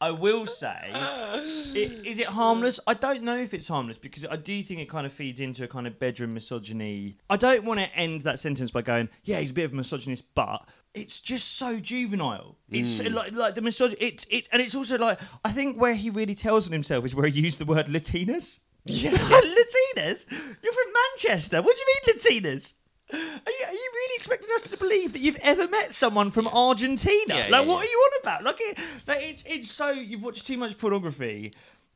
I 0.03 0.11
will 0.11 0.47
say, 0.47 0.91
i- 0.95 2.01
is 2.05 2.19
it 2.19 2.27
harmless? 2.27 2.81
I 2.89 2.95
don't 2.95 3.23
know 3.23 3.39
if 3.39 3.55
it's 3.55 3.69
harmless 3.69 3.99
because 3.99 4.27
I 4.27 4.35
do 4.35 4.61
think 4.65 4.81
it 4.81 4.89
kind 4.89 5.07
of 5.07 5.13
feeds 5.13 5.39
into 5.39 5.63
a 5.63 5.69
kind 5.69 5.87
of 5.87 6.01
bedroom 6.01 6.35
misogyny. 6.35 7.19
I 7.31 7.37
don't 7.37 7.65
want 7.65 7.79
to 7.79 7.87
end 7.95 8.23
that 8.23 8.41
sentence 8.41 8.73
by 8.73 8.83
going, 8.83 9.11
"Yeah, 9.23 9.39
he's 9.39 9.51
a 9.51 9.55
bit 9.55 9.65
of 9.67 9.73
a 9.73 9.77
misogynist," 9.77 10.25
but 10.35 10.69
it's 10.93 11.21
just 11.21 11.57
so 11.57 11.79
juvenile. 11.79 12.57
It's 12.69 12.99
hmm. 12.99 13.15
like 13.15 13.31
like 13.31 13.55
the 13.55 13.61
misog. 13.61 13.95
It's 14.01 14.27
it, 14.29 14.49
and 14.51 14.61
it's 14.61 14.75
also 14.75 14.99
like 14.99 15.21
I 15.45 15.53
think 15.53 15.81
where 15.81 15.95
he 15.95 16.11
really 16.11 16.35
tells 16.35 16.67
on 16.67 16.73
himself 16.73 17.05
is 17.05 17.15
where 17.15 17.29
he 17.29 17.41
used 17.41 17.61
the 17.61 17.65
word 17.65 17.87
Latinas. 17.87 18.59
Yeah, 18.85 19.13
Latinas. 19.17 20.27
You're 20.29 20.73
from 20.73 20.93
Manchester. 20.93 21.63
What 21.63 21.77
do 21.77 21.81
you 21.81 21.87
mean 21.95 22.43
Latinas? 22.43 22.75
Are 23.13 23.19
you, 23.19 23.67
are 23.67 23.73
you 23.73 23.91
really 23.95 24.17
expecting 24.17 24.49
us 24.55 24.63
to 24.71 24.77
believe 24.77 25.13
that 25.13 25.19
you've 25.21 25.39
ever 25.43 25.69
met 25.69 25.93
someone 25.93 26.31
from 26.31 26.49
Argentina? 26.49 27.25
Yeah, 27.29 27.35
like, 27.37 27.51
yeah, 27.51 27.61
what 27.61 27.67
yeah. 27.75 27.81
are 27.81 27.85
you 27.85 27.99
on 27.99 28.21
about? 28.23 28.45
Like, 28.45 28.57
it, 28.61 28.79
like 29.07 29.19
it's 29.23 29.43
it's 29.47 29.71
so 29.71 29.91
you've 29.91 30.23
watched 30.23 30.47
too 30.47 30.57
much 30.57 30.79
pornography, 30.79 31.53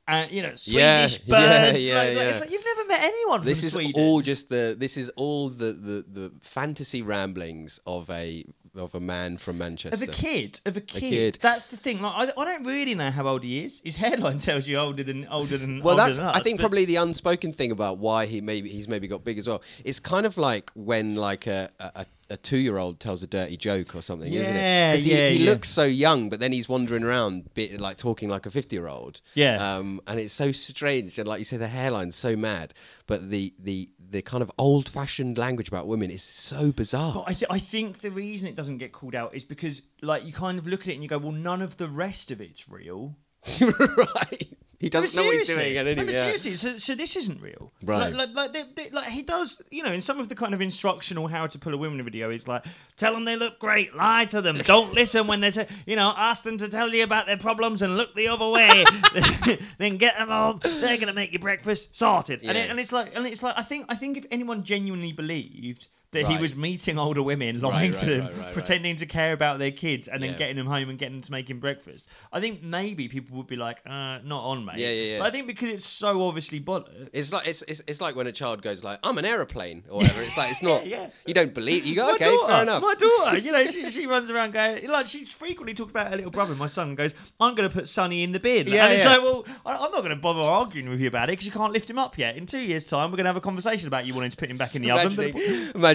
and 0.09 0.31
you 0.31 0.43
know 0.43 0.55
Swedish 0.55 1.21
Yeah, 1.27 1.71
birds. 1.71 1.85
yeah, 1.87 1.95
like, 1.99 2.13
yeah, 2.13 2.19
like, 2.19 2.29
It's 2.29 2.41
like 2.41 2.51
you've 2.51 2.65
never 2.65 2.89
met 2.89 3.01
anyone 3.03 3.43
This 3.45 3.61
from 3.61 3.67
is 3.67 3.73
Sweden. 3.73 4.01
all 4.03 4.21
just 4.21 4.49
the. 4.51 4.77
This 4.79 4.97
is 4.97 5.11
all 5.17 5.49
the, 5.49 5.73
the 5.73 6.05
the 6.13 6.33
fantasy 6.43 7.03
ramblings 7.03 7.81
of 7.87 8.09
a 8.11 8.45
of 8.77 8.95
a 8.95 9.01
man 9.01 9.39
from 9.39 9.59
Manchester. 9.59 9.95
of 9.95 10.09
a 10.09 10.13
kid, 10.13 10.61
of 10.65 10.77
a 10.77 10.81
kid. 10.81 11.01
kid. 11.01 11.39
That's 11.41 11.67
the 11.67 11.77
thing. 11.77 12.01
Like, 12.01 12.31
I, 12.37 12.41
I 12.41 12.45
don't 12.45 12.65
really 12.65 12.95
know 12.95 13.11
how 13.11 13.27
old 13.27 13.43
he 13.43 13.65
is. 13.65 13.81
His 13.85 13.97
hairline 13.97 14.39
tells 14.49 14.67
you 14.67 14.79
older 14.79 15.03
than 15.03 15.27
older 15.29 15.57
than. 15.57 15.83
Well, 15.83 15.95
older 15.95 16.07
that's 16.07 16.19
than 16.19 16.27
I 16.29 16.41
think 16.41 16.61
probably 16.61 16.85
the 16.85 16.97
unspoken 16.97 17.53
thing 17.53 17.71
about 17.71 17.99
why 17.99 18.27
he 18.27 18.41
maybe 18.41 18.69
he's 18.69 18.89
maybe 18.89 19.09
got 19.09 19.25
big 19.25 19.39
as 19.39 19.47
well. 19.47 19.63
It's 19.85 20.01
kind 20.01 20.27
of 20.27 20.37
like 20.37 20.71
when 20.75 21.15
like 21.15 21.47
a 21.47 21.71
a, 21.81 21.91
a 21.97 22.07
two 22.37 22.57
year 22.57 22.79
old 22.79 22.99
tells 22.99 23.23
a 23.23 23.27
dirty 23.27 23.57
joke 23.57 23.95
or 23.95 24.03
something, 24.03 24.33
isn't 24.33 24.57
it? 24.57 24.59
Yeah, 24.59 24.93
'Cause 24.93 25.05
he, 25.05 25.13
yeah, 25.13 25.29
he 25.29 25.37
yeah. 25.45 25.51
looks 25.51 25.69
so 25.69 25.85
young, 25.85 26.29
but 26.31 26.41
then 26.41 26.51
he's 26.53 26.69
wandering 26.69 27.05
around, 27.05 27.53
bit 27.55 27.79
like 27.81 27.97
talking 27.99 28.29
like 28.29 28.47
a 28.47 28.51
fifty 28.51 28.75
year 28.77 28.89
old. 28.89 29.21
Yeah. 29.35 29.57
um, 29.77 30.01
and 30.07 30.19
it's 30.19 30.35
so 30.35 30.51
strange, 30.51 31.19
and 31.19 31.29
like 31.29 31.39
you 31.39 31.45
say, 31.45 31.57
the 31.59 31.69
hairline's 31.69 32.17
so 32.17 32.35
mad, 32.35 32.75
but 33.07 33.31
the 33.31 33.53
the 33.59 33.91
the 34.11 34.23
kind 34.23 34.43
of 34.43 34.51
old 34.57 34.89
fashioned 34.89 35.37
language 35.37 35.69
about 35.69 35.87
women 35.87 36.11
is 36.11 36.23
so 36.23 36.73
bizarre. 36.73 37.13
But 37.15 37.25
I, 37.27 37.33
th- 37.33 37.51
I 37.51 37.59
think 37.59 37.99
the 38.01 38.11
reason 38.11 38.49
it 38.49 38.55
doesn't 38.55 38.79
get 38.79 38.93
called 38.93 39.15
out 39.17 39.35
is 39.35 39.43
because, 39.45 39.83
like, 40.01 40.25
you 40.25 40.33
kind 40.33 40.59
of 40.61 40.67
look 40.69 40.83
at 40.83 40.89
it 40.89 40.95
and 40.95 41.03
you 41.03 41.09
go, 41.09 41.19
"Well, 41.19 41.33
none 41.33 41.61
of 41.61 41.77
the 41.77 41.89
rest 41.89 42.31
of 42.31 42.41
it's 42.41 42.69
real." 42.69 43.17
right? 43.61 44.49
He 44.79 44.91
doesn't 44.91 45.17
know 45.19 45.27
what 45.27 45.37
he's 45.39 45.47
doing, 45.47 45.77
and 45.79 45.87
No, 45.87 45.91
anyway, 45.93 46.05
but 46.07 46.15
yeah. 46.15 46.23
seriously, 46.25 46.57
so, 46.57 46.77
so 46.79 46.95
this 46.95 47.17
isn't 47.17 47.41
real, 47.41 47.73
Right. 47.83 48.13
Like, 48.15 48.35
like, 48.35 48.53
like, 48.55 48.75
they, 48.75 48.85
they- 48.85 48.91
like 48.91 49.09
he 49.09 49.23
does, 49.23 49.63
you 49.71 49.83
know, 49.83 49.93
in 49.93 50.01
some 50.03 50.21
of 50.21 50.29
the 50.29 50.35
kind 50.35 50.53
of 50.53 50.61
instructional 50.61 51.29
how 51.29 51.47
to 51.47 51.59
pull 51.59 51.73
a 51.73 51.77
woman 51.79 52.03
video, 52.05 52.31
he's 52.31 52.47
like, 52.47 52.65
tell 52.97 53.15
them 53.15 53.25
they 53.25 53.37
look 53.37 53.59
great, 53.59 53.95
lie 53.95 54.27
to 54.27 54.43
them, 54.43 54.57
don't 54.59 54.93
listen 55.01 55.27
when 55.27 55.41
they 55.41 55.51
say, 55.51 55.67
you 55.87 55.97
know, 55.97 56.13
ask 56.17 56.45
them 56.45 56.59
to 56.59 56.69
tell 56.69 56.93
you 56.93 57.03
about 57.05 57.27
their 57.27 57.39
problems 57.39 57.81
and 57.81 57.97
look 57.97 58.15
the 58.15 58.29
other 58.29 58.49
way, 58.49 58.85
then 59.79 59.97
get 59.97 60.17
them 60.19 60.29
home. 60.29 60.61
They're 60.63 60.99
gonna 60.99 61.13
make 61.15 61.33
you 61.33 61.39
breakfast, 61.39 61.97
sorted. 61.97 62.41
And, 62.43 62.57
it, 62.57 62.71
and 62.71 62.79
it's 62.79 62.93
like, 62.93 63.15
and 63.17 63.27
it's 63.27 63.43
like, 63.43 63.55
I 63.57 63.63
think, 63.63 63.87
I 63.89 63.95
think 63.95 64.17
if 64.19 64.27
anyone 64.31 64.63
genuinely 64.63 65.13
believed. 65.13 65.89
That 66.13 66.27
he 66.27 66.39
was 66.39 66.55
meeting 66.55 66.99
older 66.99 67.23
women, 67.23 67.61
lying 67.61 67.91
Right, 67.93 68.01
to 68.01 68.07
right, 68.07 68.13
them, 68.17 68.25
right, 68.27 68.35
right, 68.37 68.45
right. 68.47 68.53
pretending 68.55 68.97
to 68.97 69.07
care 69.07 69.33
about 69.33 69.59
their 69.59 69.71
kids, 69.73 70.09
and 70.09 70.23
then 70.23 70.31
Yeah. 70.33 70.39
getting 70.39 70.57
them 70.57 70.67
home 70.67 70.89
and 70.89 70.99
getting 70.99 71.17
them 71.17 71.23
to 71.23 71.33
make 71.33 71.51
him 71.51 71.59
breakfast. 71.61 72.07
I 72.33 72.41
think 72.41 72.63
maybe 72.63 73.09
people 73.09 73.37
would 73.37 73.49
be 73.49 73.57
like, 73.57 73.79
uh, 73.85 74.19
"Not 74.25 74.45
on, 74.45 74.65
mate." 74.65 74.79
Yeah, 74.79 74.91
yeah, 74.91 75.13
yeah. 75.13 75.19
But 75.19 75.27
I 75.27 75.31
think 75.31 75.47
because 75.47 75.69
it's 75.71 75.85
so 75.85 76.23
obviously 76.23 76.61
bollocks. 76.61 77.09
It's 77.13 77.33
like 77.33 77.47
it's, 77.47 77.63
it's 77.63 77.83
it's 77.87 78.01
like 78.01 78.15
when 78.17 78.27
a 78.27 78.33
child 78.33 78.63
goes 78.63 78.83
like 78.85 78.99
I'm 79.03 79.19
an 79.19 79.25
aeroplane 79.25 79.85
or 79.91 79.99
whatever. 79.99 80.23
It's 80.23 80.37
like 80.37 80.51
it's 80.53 80.63
not. 80.71 80.87
Yeah, 80.87 81.03
yeah. 81.03 81.11
You 81.27 81.35
don't 81.35 81.53
believe. 81.53 81.85
You 81.85 81.97
go 81.97 82.07
my 82.07 82.13
okay, 82.15 82.25
daughter, 82.25 82.53
fair 82.53 82.63
enough. 82.63 82.83
My 82.83 82.95
daughter, 82.95 83.39
you 83.39 83.53
know, 83.53 83.67
she, 83.67 83.91
she 83.97 84.07
runs 84.07 84.31
around 84.31 84.53
going 84.53 84.89
like 84.89 85.07
she 85.09 85.25
frequently 85.25 85.75
talks 85.75 85.91
about 85.91 86.11
her 86.11 86.17
little 86.17 86.31
brother. 86.31 86.55
My 86.55 86.67
son 86.69 86.95
goes, 86.95 87.15
"I'm 87.41 87.55
going 87.57 87.69
to 87.69 87.75
put 87.75 87.89
Sonny 87.89 88.23
in 88.23 88.33
the 88.33 88.41
bin." 88.41 88.69
Yeah, 88.69 88.85
and 88.87 88.95
it's 88.95 89.05
yeah. 89.05 89.11
like, 89.17 89.23
well, 89.23 89.45
I- 89.67 89.75
I'm 89.77 89.91
not 89.91 89.99
going 90.03 90.11
to 90.11 90.17
bother 90.17 90.41
arguing 90.41 90.89
with 90.89 91.01
you 91.01 91.09
about 91.09 91.29
it 91.29 91.33
because 91.33 91.47
you 91.47 91.53
can't 91.53 91.73
lift 91.73 91.91
him 91.91 91.99
up 91.99 92.17
yet. 92.17 92.37
In 92.37 92.47
two 92.47 92.61
years' 92.61 92.87
time, 92.87 93.11
we're 93.11 93.17
going 93.17 93.25
to 93.25 93.31
have 93.31 93.37
a 93.37 93.41
conversation 93.41 93.89
about 93.89 94.07
you 94.07 94.15
wanting 94.15 94.31
to 94.31 94.37
put 94.37 94.51
him 94.51 94.57
back 94.57 94.75
in 94.77 94.83
the 94.83 94.91
oven. 94.93 95.15
But, 95.17 95.35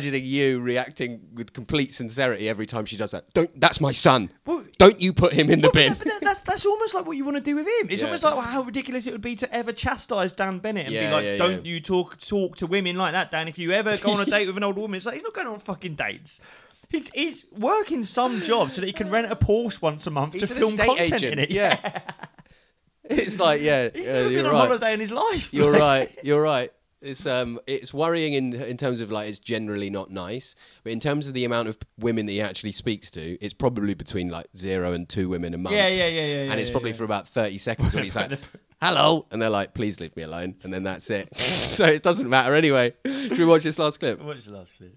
imagining 0.01 0.25
you 0.25 0.59
reacting 0.61 1.21
with 1.33 1.53
complete 1.53 1.93
sincerity 1.93 2.49
every 2.49 2.65
time 2.65 2.85
she 2.85 2.97
does 2.97 3.11
that. 3.11 3.31
Don't. 3.33 3.59
That's 3.59 3.79
my 3.79 3.91
son. 3.91 4.31
Well- 4.45 4.65
don't 4.77 4.99
you 4.99 5.13
put 5.13 5.33
him 5.33 5.49
in 5.49 5.61
the 5.61 5.69
bin. 5.69 5.89
that- 5.89 5.97
but 5.99 6.07
that- 6.07 6.21
that's 6.21 6.41
that's 6.41 6.65
almost 6.65 6.93
like 6.93 7.05
what 7.05 7.15
you 7.17 7.23
want 7.23 7.37
to 7.37 7.41
do 7.43 7.55
with 7.55 7.65
him. 7.67 7.89
It's 7.89 8.01
Yeah. 8.01 8.07
almost 8.07 8.23
like 8.23 8.43
how 8.45 8.63
ridiculous 8.63 9.05
it 9.07 9.11
would 9.11 9.21
be 9.21 9.35
to 9.37 9.53
ever 9.53 9.71
chastise 9.71 10.33
Dan 10.33 10.59
Bennett 10.59 10.87
and 10.87 10.95
Yeah, 10.95 11.09
be 11.09 11.13
like, 11.13 11.25
yeah, 11.25 11.37
"Don't 11.37 11.65
you 11.65 11.79
talk 11.79 12.17
talk 12.19 12.55
to 12.57 12.67
women 12.67 12.95
like 12.95 13.13
that, 13.13 13.31
Dan? 13.31 13.47
If 13.47 13.57
you 13.59 13.71
ever 13.71 13.97
go 13.97 14.11
on 14.11 14.21
a 14.21 14.25
date 14.35 14.47
with 14.47 14.57
an 14.57 14.63
old 14.63 14.77
woman, 14.77 14.97
it's 14.97 15.05
like 15.05 15.15
he's 15.15 15.23
not 15.23 15.33
going 15.33 15.47
on 15.47 15.59
fucking 15.59 15.95
dates." 15.95 16.39
He's, 16.89 17.09
he's 17.13 17.45
working 17.57 18.03
some 18.03 18.41
job 18.41 18.71
so 18.73 18.81
that 18.81 18.87
he 18.87 18.91
can 18.91 19.09
rent 19.09 19.31
a 19.31 19.35
Porsche 19.37 19.81
once 19.81 20.05
a 20.07 20.09
month 20.11 20.33
He's 20.33 20.49
to 20.49 20.55
film 20.55 20.75
content 20.75 20.99
agent. 21.13 21.23
in 21.33 21.39
it. 21.39 21.49
Yeah. 21.49 22.01
it's 23.05 23.39
like 23.39 23.61
yeah. 23.61 23.89
He's 23.93 24.07
yeah, 24.07 24.13
never 24.13 24.29
been 24.29 24.45
on 24.45 24.51
right. 24.51 24.57
holiday 24.67 24.93
in 24.93 24.99
his 24.99 25.11
life. 25.11 25.53
You're 25.53 25.71
right. 25.87 26.09
You're 26.23 26.41
right. 26.41 26.71
It's 27.01 27.25
um, 27.25 27.59
it's 27.65 27.93
worrying 27.93 28.33
in 28.33 28.53
in 28.53 28.77
terms 28.77 29.01
of 29.01 29.11
like 29.11 29.27
it's 29.27 29.39
generally 29.39 29.89
not 29.89 30.11
nice, 30.11 30.55
but 30.83 30.91
in 30.91 30.99
terms 30.99 31.27
of 31.27 31.33
the 31.33 31.45
amount 31.45 31.67
of 31.67 31.77
women 31.97 32.27
that 32.27 32.33
he 32.33 32.41
actually 32.41 32.71
speaks 32.73 33.09
to, 33.11 33.37
it's 33.43 33.53
probably 33.53 33.93
between 33.93 34.29
like 34.29 34.47
zero 34.55 34.93
and 34.93 35.09
two 35.09 35.27
women 35.27 35.53
a 35.53 35.57
month. 35.57 35.75
Yeah, 35.75 35.87
yeah, 35.87 36.07
yeah, 36.07 36.21
yeah, 36.21 36.35
And 36.41 36.49
yeah, 36.51 36.55
it's 36.57 36.69
yeah, 36.69 36.73
probably 36.73 36.91
yeah. 36.91 36.97
for 36.97 37.03
about 37.03 37.27
thirty 37.27 37.57
seconds 37.57 37.95
when 37.95 38.03
he's 38.03 38.15
like, 38.15 38.39
"Hello," 38.81 39.25
and 39.31 39.41
they're 39.41 39.49
like, 39.49 39.73
"Please 39.73 39.99
leave 39.99 40.15
me 40.15 40.23
alone," 40.23 40.55
and 40.63 40.71
then 40.73 40.83
that's 40.83 41.09
it. 41.09 41.35
so 41.61 41.85
it 41.85 42.03
doesn't 42.03 42.29
matter 42.29 42.53
anyway. 42.53 42.93
Should 43.05 43.37
we 43.39 43.45
watch 43.45 43.63
this 43.63 43.79
last 43.79 43.99
clip? 43.99 44.21
What's 44.21 44.45
the 44.45 44.53
last 44.53 44.77
clip? 44.77 44.95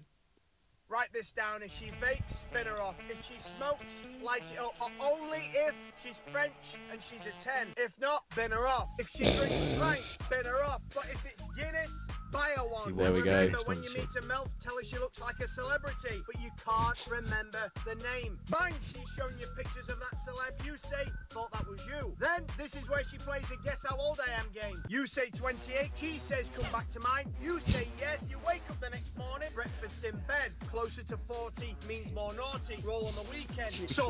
Write 0.95 1.11
this 1.11 1.31
down. 1.33 1.61
If 1.61 1.77
she 1.77 1.91
vapes, 2.01 2.37
spin 2.49 2.67
her 2.67 2.81
off. 2.81 2.95
If 3.09 3.17
she 3.25 3.37
smokes, 3.37 4.01
light 4.23 4.49
it 4.49 4.57
up. 4.57 4.75
But 4.79 4.91
only 5.01 5.51
if 5.53 5.73
she's 6.01 6.21
French 6.31 6.53
and 6.89 7.01
she's 7.01 7.23
a 7.23 7.37
10. 7.43 7.73
If 7.75 7.99
not, 7.99 8.23
bin 8.33 8.51
her 8.51 8.65
off. 8.65 8.87
If 8.97 9.09
she 9.09 9.23
drinks 9.23 9.77
pint, 9.77 9.99
spin 9.99 10.45
her 10.45 10.63
off. 10.63 10.79
But 10.93 11.07
if 11.11 11.25
it's 11.25 11.43
Guinness, 11.57 11.91
buy 12.31 12.51
her 12.55 12.63
one. 12.63 12.95
There 12.95 13.11
we 13.11 13.21
go. 13.21 13.31
Remember, 13.31 13.57
when 13.65 13.83
you 13.83 13.93
meet 13.93 14.09
a 14.17 14.21
MILF, 14.21 14.47
tell 14.61 14.77
her 14.77 14.83
she 14.83 14.97
looks 14.97 15.21
like 15.21 15.39
a 15.39 15.47
celebrity, 15.47 16.21
but 16.25 16.41
you 16.41 16.49
can't 16.63 17.07
remember 17.09 17.71
the 17.85 17.95
name. 17.95 18.37
Bang, 18.49 18.73
she's 18.81 19.09
showing 19.17 19.37
you 19.39 19.47
pictures 19.57 19.89
of 19.89 19.99
that 19.99 20.17
celeb. 20.25 20.65
You 20.65 20.77
say, 20.77 21.09
thought 21.29 21.51
that 21.53 21.67
was 21.67 21.81
you. 21.85 22.15
Then, 22.19 22.45
this 22.57 22.75
is 22.75 22.89
where 22.89 23.03
she 23.03 23.17
plays 23.17 23.45
a 23.51 23.63
guess 23.65 23.85
how 23.87 23.97
old 23.97 24.19
I 24.19 24.31
am 24.39 24.47
game. 24.53 24.81
You 24.87 25.07
say 25.07 25.29
28, 25.29 25.91
she 25.95 26.17
says 26.17 26.49
come 26.55 26.71
back 26.71 26.89
to 26.91 26.99
mine. 26.99 27.33
You 27.41 27.59
say 27.59 27.87
yes, 27.99 28.27
you 28.29 28.37
wake 28.47 28.61
up 28.69 28.79
the 28.79 28.89
next 28.89 29.17
morning, 29.17 29.49
breakfast 29.53 30.03
in 30.03 30.15
bed. 30.27 30.51
Closer 30.71 31.03
to 31.03 31.17
40 31.17 31.75
means 31.87 32.13
more 32.13 32.33
naughty. 32.33 32.77
Roll 32.85 33.05
on 33.07 33.15
the 33.15 33.29
weekend. 33.31 33.89
So, 33.89 34.09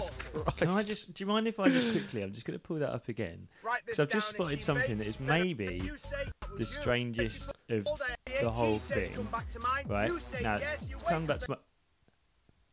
Can 0.58 0.70
I 0.70 0.84
just? 0.84 1.14
Do 1.14 1.24
you 1.24 1.28
mind 1.28 1.48
if 1.48 1.60
I 1.60 1.70
just 1.70 1.92
quickly? 1.92 2.22
I'm 2.22 2.34
just 2.34 2.46
going 2.46 2.58
to 2.58 2.64
pull 2.64 2.78
that 2.80 2.92
up 2.92 3.10
again 3.10 3.48
write 3.64 3.86
this 3.86 3.98
because 3.98 4.00
I've 4.00 4.10
just 4.10 4.30
spotted 4.30 4.62
something 4.62 4.98
that 4.98 5.08
is 5.08 5.20
maybe 5.20 5.82
you 5.84 5.98
say 5.98 6.26
that 6.42 6.45
was 6.45 6.45
the 6.58 6.64
you. 6.64 6.70
If 6.70 6.70
she's 6.70 6.82
strangest 6.82 7.54
of 7.70 7.88
old 7.88 8.02
I 8.02 8.32
am 8.32 8.44
the 8.44 8.52
whole 8.52 8.78
thing. 8.78 9.12
come 9.14 9.26
back 9.26 9.50
to 9.52 9.60
mine. 9.60 9.86
Right 9.88 10.12
now, 10.42 10.60
coming 11.08 11.28
back 11.28 11.40
to 11.40 11.52
my. 11.52 11.58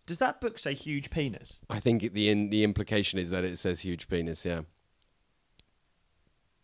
Does 0.06 0.18
that 0.18 0.40
book 0.40 0.58
say 0.58 0.74
huge 0.74 1.10
penis? 1.10 1.62
I 1.70 1.80
think 1.80 2.12
the 2.12 2.28
in, 2.28 2.50
the 2.50 2.64
implication 2.64 3.18
is 3.18 3.30
that 3.30 3.44
it 3.44 3.58
says 3.58 3.80
huge 3.80 4.08
penis. 4.08 4.44
Yeah. 4.44 4.62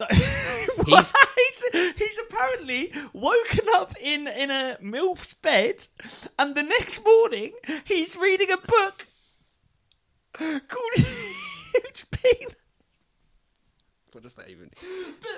he's, 0.13 1.13
he's, 1.35 1.95
he's 1.97 2.19
apparently 2.19 2.93
woken 3.13 3.67
up 3.75 3.95
in, 4.01 4.29
in 4.29 4.51
a 4.51 4.79
MILF's 4.81 5.35
bed, 5.35 5.89
and 6.39 6.55
the 6.55 6.63
next 6.63 7.05
morning 7.05 7.53
he's 7.85 8.17
reading 8.17 8.51
a 8.51 8.59
book 8.59 9.07
called 10.33 10.93
Huge 10.95 12.07
Penis. 12.11 12.55
What 14.13 14.23
does 14.23 14.35
that 14.35 14.49
even? 14.49 14.71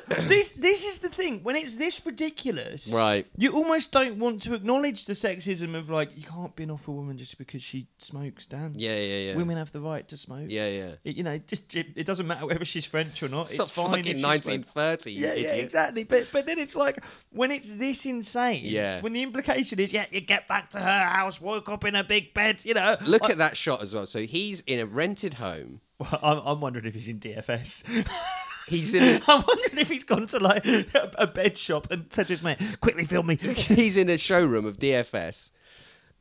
But 0.09 0.29
this 0.29 0.53
this 0.53 0.85
is 0.85 1.01
the 1.01 1.09
thing. 1.09 1.43
When 1.43 1.57
it's 1.57 1.75
this 1.77 2.05
ridiculous, 2.07 2.87
Right. 2.89 3.27
You 3.37 3.53
almost 3.53 3.91
don't 3.91 4.19
want 4.19 4.43
to 4.43 4.55
acknowledge 4.55 5.07
the 5.07 5.13
sexism 5.15 5.75
of 5.77 5.91
like 5.91 6.11
you 6.17 6.23
can't 6.23 6.55
bin 6.55 6.71
off 6.71 6.87
a 6.89 6.93
woman 6.93 7.19
just 7.19 7.37
because 7.39 7.63
she 7.63 7.89
smokes. 7.99 8.47
Dan, 8.47 8.75
Yeah, 8.77 8.97
yeah, 8.97 9.19
yeah. 9.31 9.37
women 9.37 9.57
have 9.57 9.73
the 9.73 9.81
right 9.81 10.07
to 10.09 10.17
smoke. 10.17 10.47
Yeah, 10.49 10.69
yeah. 10.69 10.91
It- 11.05 11.17
you 11.17 11.23
know, 11.25 11.39
just 11.39 11.75
it, 11.75 11.89
it 11.97 12.07
doesn't 12.07 12.27
matter 12.27 12.47
whether 12.47 12.65
she's 12.65 12.85
French 12.85 13.23
or 13.23 13.29
not. 13.29 13.49
Stop 13.49 13.61
it's 13.61 13.71
fine. 13.71 13.85
if 13.87 13.91
fucking 13.91 14.05
she 14.15 14.21
smokes. 14.21 14.47
1930. 14.47 15.13
you 15.13 15.21
Yeah, 15.21 15.27
yeah, 15.35 15.49
idiot. 15.51 15.65
exactly. 15.65 16.05
But 16.05 16.29
but 16.33 16.47
then 16.47 16.59
it's 16.59 16.77
like 16.77 17.03
when 17.31 17.51
it's 17.51 17.73
this 17.75 18.07
insane. 18.07 18.63
Yeah. 18.65 19.01
When 19.01 19.13
the 19.13 19.23
implication 19.23 19.79
is, 19.81 19.93
yeah, 19.93 20.07
you 20.11 20.21
get 20.21 20.47
back 20.49 20.71
to 20.71 20.79
her 20.79 21.01
house, 21.09 21.41
woke 21.41 21.69
up 21.69 21.85
in 21.85 21.95
a 21.97 22.05
big 22.05 22.33
bed. 22.35 22.65
You 22.65 22.75
know. 22.75 22.97
Look 23.05 23.29
at 23.29 23.39
that 23.39 23.57
shot 23.57 23.83
as 23.83 23.95
well. 23.95 24.07
So 24.07 24.21
he's 24.21 24.61
in 24.67 24.79
a 24.79 24.87
rented 24.87 25.35
home. 25.35 25.81
I'm, 26.23 26.39
I'm 26.45 26.61
wondering 26.61 26.87
if 26.87 26.95
he's 26.95 27.09
in 27.09 27.19
DFS. 27.21 27.83
He's 28.71 28.95
in. 28.95 29.21
I'm 29.29 29.45
wondering 29.47 29.79
if 29.79 29.89
he's 29.89 30.05
gone 30.05 30.27
to 30.29 30.39
like 30.39 30.65
a, 30.65 31.13
a 31.19 31.27
bed 31.27 31.59
shop 31.59 31.91
and 31.91 32.07
said 32.11 32.29
to 32.29 32.33
his 32.33 32.43
mate, 32.43 32.59
"Quickly 32.81 33.05
film 33.05 33.27
me." 33.27 33.37
he's 33.37 33.97
in 33.97 34.09
a 34.09 34.17
showroom 34.17 34.65
of 34.65 34.79
DFS, 34.79 35.51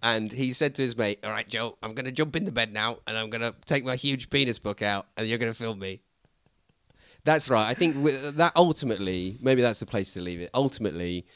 and 0.01 0.31
he 0.31 0.51
said 0.51 0.75
to 0.75 0.81
his 0.81 0.97
mate, 0.97 1.19
"All 1.23 1.31
right, 1.31 1.47
Joe, 1.47 1.77
I'm 1.83 1.93
going 1.93 2.05
to 2.05 2.11
jump 2.11 2.35
in 2.35 2.45
the 2.45 2.51
bed 2.51 2.73
now, 2.73 2.97
and 3.07 3.15
I'm 3.15 3.29
going 3.29 3.41
to 3.41 3.53
take 3.65 3.85
my 3.85 3.95
huge 3.95 4.29
penis 4.29 4.59
book 4.59 4.81
out, 4.81 5.07
and 5.15 5.27
you're 5.27 5.37
going 5.37 5.51
to 5.51 5.57
film 5.57 5.79
me." 5.79 6.01
That's 7.23 7.49
right. 7.49 7.67
I 7.67 7.73
think 7.73 8.03
that 8.03 8.53
ultimately, 8.55 9.37
maybe 9.41 9.61
that's 9.61 9.79
the 9.79 9.85
place 9.85 10.13
to 10.13 10.21
leave 10.21 10.41
it. 10.41 10.49
Ultimately, 10.53 11.27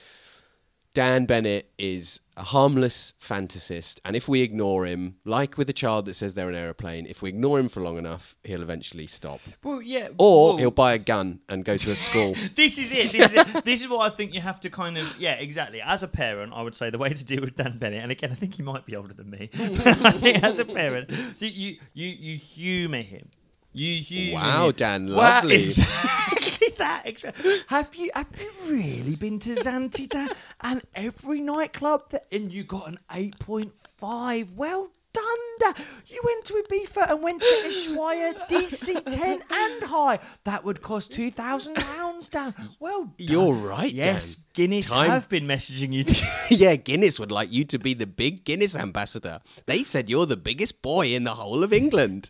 Dan 0.94 1.26
Bennett 1.26 1.72
is 1.80 2.20
a 2.38 2.44
harmless 2.44 3.14
fantasist, 3.20 4.00
and 4.06 4.16
if 4.16 4.28
we 4.28 4.42
ignore 4.42 4.86
him, 4.86 5.16
like 5.26 5.58
with 5.58 5.68
a 5.68 5.74
child 5.74 6.06
that 6.06 6.14
says 6.14 6.36
they're 6.36 6.50
an 6.50 6.56
aeroplane, 6.56 7.08
if 7.08 7.22
we 7.22 7.30
ignore 7.30 7.60
him 7.60 7.68
for 7.68 7.82
long 7.82 7.98
enough, 7.98 8.36
he'll 8.44 8.62
eventually 8.62 9.08
stop. 9.08 9.40
Well, 9.64 9.82
yeah. 9.82 10.10
Or 10.20 10.50
well, 10.50 10.58
he'll 10.58 10.72
buy 10.72 10.94
a 10.94 11.00
gun 11.00 11.40
and 11.50 11.66
go 11.66 11.78
to 11.78 11.92
a 11.92 11.96
school. 11.96 12.36
This 12.56 12.78
is 12.78 12.92
it. 12.92 13.12
This 13.12 13.32
is 13.32 13.34
it. 13.34 13.66
This 13.66 13.82
is 13.82 13.88
what 13.88 14.12
I 14.12 14.16
think 14.16 14.34
you 14.34 14.42
have 14.42 14.60
to 14.62 14.70
kind 14.70 14.98
of 14.98 15.18
yeah, 15.18 15.34
exactly. 15.34 15.82
As 15.82 16.04
a 16.04 16.08
parent, 16.08 16.54
I 16.54 16.62
would 16.62 16.76
say 16.76 16.92
the 16.92 17.00
way 17.00 17.10
to 17.10 17.26
deal 17.26 17.42
with 17.42 17.56
Dan 17.56 17.78
Bennett, 17.80 18.04
and 18.04 18.12
again, 18.12 18.32
I 18.32 18.36
think 18.36 18.54
he 18.54 18.62
might 18.62 18.86
be 18.86 18.96
older 18.96 19.14
than 19.14 19.30
me. 19.32 19.50
but 19.52 19.88
I 20.06 20.12
think 20.12 20.44
as 20.44 20.60
a 20.60 20.66
parent, 20.66 21.10
you 21.40 21.48
you 21.48 21.78
you, 21.94 22.08
you 22.08 22.38
humour 22.38 23.02
him. 23.02 23.30
You 23.74 24.02
humour 24.02 24.42
Wow. 24.42 24.72
Dan, 24.72 25.08
lovely. 25.08 25.66
exactly 25.66 26.68
that. 26.78 27.02
Exactly. 27.06 27.58
Have 27.68 27.96
you 27.96 28.12
have 28.16 28.28
you 28.40 28.52
really 28.70 29.16
been 29.16 29.40
to 29.40 29.56
Zante 29.56 30.08
Dan 30.08 30.30
and 30.62 30.82
every 30.96 31.42
nightclub 31.42 32.10
that, 32.12 32.26
and 32.32 32.52
you 32.52 32.64
got 32.64 32.88
an 32.88 33.00
eight 33.12 33.38
point 33.40 33.74
five? 33.98 34.54
Well 34.54 34.90
done, 35.14 35.24
Dan. 35.60 35.86
You 36.08 36.20
went 36.24 36.46
to 36.46 36.54
Ibiza 36.54 37.12
and 37.12 37.22
went 37.24 37.42
to 37.42 37.48
Ushuaia 37.68 38.34
DC 38.48 39.04
ten 39.06 39.42
and 39.50 39.82
Hï. 39.84 40.20
That 40.46 40.64
would 40.64 40.82
cost 40.82 41.12
two 41.12 41.30
thousand 41.32 41.76
pounds, 41.76 42.30
Dan. 42.30 42.54
Well 42.80 43.04
done. 43.06 43.14
You're 43.18 43.54
right, 43.54 43.94
Yes, 43.94 44.36
Dan. 44.36 44.44
Guinness 44.54 44.90
Time- 44.90 45.10
have 45.10 45.30
been 45.30 45.46
messaging 45.48 45.94
you. 45.94 46.04
To- 46.04 46.26
yeah, 46.50 46.76
Guinness 46.76 47.20
would 47.20 47.32
like 47.32 47.52
you 47.52 47.66
to 47.66 47.78
be 47.80 47.94
the 47.94 48.08
big 48.08 48.46
Guinness 48.46 48.76
ambassador. 48.76 49.40
They 49.66 49.84
said 49.84 50.10
you're 50.10 50.26
the 50.28 50.38
biggest 50.38 50.82
boy 50.82 51.08
in 51.14 51.24
the 51.24 51.36
whole 51.36 51.64
of 51.64 51.74
England. 51.74 52.30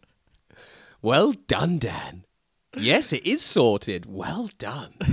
Well 1.03 1.33
done, 1.33 1.79
Dan. 1.79 2.23
Yes, 2.77 3.11
it 3.11 3.25
is 3.25 3.41
sorted. 3.41 4.05
Well 4.05 4.49
done. 4.57 4.93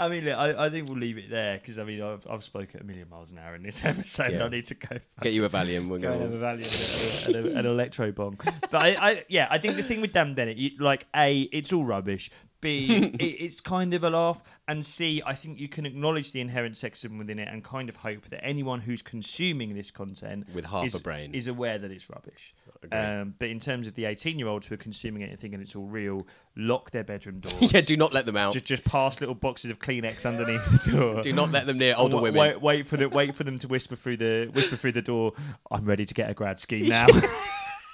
I 0.00 0.08
mean, 0.08 0.24
look, 0.24 0.36
I, 0.36 0.66
I 0.66 0.70
think 0.70 0.88
we'll 0.88 0.98
leave 0.98 1.16
it 1.16 1.30
there 1.30 1.58
because 1.58 1.78
I 1.78 1.84
mean, 1.84 2.02
I've, 2.02 2.26
I've 2.28 2.42
spoken 2.42 2.80
a 2.80 2.84
million 2.84 3.08
miles 3.08 3.30
an 3.30 3.38
hour 3.38 3.54
in 3.54 3.62
this 3.62 3.80
episode. 3.84 4.32
Yeah. 4.32 4.46
I 4.46 4.48
need 4.48 4.64
to 4.64 4.74
go. 4.74 4.98
Get 5.22 5.32
you 5.32 5.44
a 5.44 5.48
Valium. 5.48 5.88
We're 5.88 6.00
Go 6.00 6.10
and 6.10 6.22
have 6.22 6.34
a 6.34 6.38
going. 6.38 6.62
And, 6.64 7.36
a, 7.36 7.38
and, 7.38 7.56
a, 7.56 7.58
an 7.60 7.66
electro 7.66 8.10
bomb. 8.10 8.36
But 8.68 8.82
I, 8.82 8.96
I, 9.00 9.24
yeah, 9.28 9.46
I 9.48 9.58
think 9.58 9.76
the 9.76 9.84
thing 9.84 10.00
with 10.00 10.12
Dan 10.12 10.34
Bennett, 10.34 10.56
you, 10.56 10.70
like, 10.80 11.06
A, 11.14 11.42
it's 11.52 11.72
all 11.72 11.84
rubbish. 11.84 12.32
B, 12.60 12.86
it, 13.18 13.22
it's 13.24 13.60
kind 13.60 13.94
of 13.94 14.04
a 14.04 14.10
laugh. 14.10 14.42
And 14.68 14.84
C, 14.84 15.22
I 15.26 15.34
think 15.34 15.58
you 15.58 15.68
can 15.68 15.86
acknowledge 15.86 16.32
the 16.32 16.40
inherent 16.40 16.74
sexism 16.76 17.18
within 17.18 17.38
it 17.38 17.48
and 17.50 17.64
kind 17.64 17.88
of 17.88 17.96
hope 17.96 18.28
that 18.30 18.44
anyone 18.44 18.80
who's 18.80 19.02
consuming 19.02 19.74
this 19.74 19.90
content 19.90 20.46
With 20.54 20.66
half 20.66 20.86
is, 20.86 20.94
a 20.94 21.00
brain. 21.00 21.34
is 21.34 21.48
aware 21.48 21.78
that 21.78 21.90
it's 21.90 22.08
rubbish. 22.08 22.54
Um, 22.92 23.34
but 23.38 23.48
in 23.48 23.60
terms 23.60 23.86
of 23.86 23.94
the 23.94 24.06
18 24.06 24.38
year 24.38 24.48
olds 24.48 24.66
who 24.66 24.74
are 24.74 24.78
consuming 24.78 25.22
it 25.22 25.30
and 25.30 25.38
thinking 25.38 25.60
it's 25.60 25.76
all 25.76 25.86
real, 25.86 26.26
lock 26.56 26.90
their 26.92 27.04
bedroom 27.04 27.40
doors. 27.40 27.72
Yeah, 27.72 27.80
do 27.80 27.96
not 27.96 28.12
let 28.12 28.26
them 28.26 28.36
out. 28.36 28.52
just, 28.54 28.64
just 28.64 28.84
pass 28.84 29.20
little 29.20 29.34
boxes 29.34 29.70
of 29.70 29.78
Kleenex 29.80 30.24
underneath 30.24 30.84
the 30.84 30.90
door. 30.92 31.22
Do 31.22 31.32
not 31.32 31.50
let 31.50 31.66
them 31.66 31.78
near 31.78 31.94
older 31.96 32.16
Wa- 32.16 32.22
women. 32.22 32.40
Wait, 32.40 32.60
wait 32.62 32.86
for 32.86 32.96
the 32.96 33.08
wait 33.08 33.34
for 33.34 33.44
them 33.44 33.58
to 33.58 33.68
whisper 33.68 33.96
through 33.96 34.16
the 34.16 34.50
whisper 34.52 34.76
through 34.76 34.92
the 34.92 35.02
door. 35.02 35.32
I'm 35.70 35.84
ready 35.84 36.04
to 36.04 36.14
get 36.14 36.30
a 36.30 36.34
grad 36.34 36.58
scheme 36.58 36.88
now. 36.88 37.06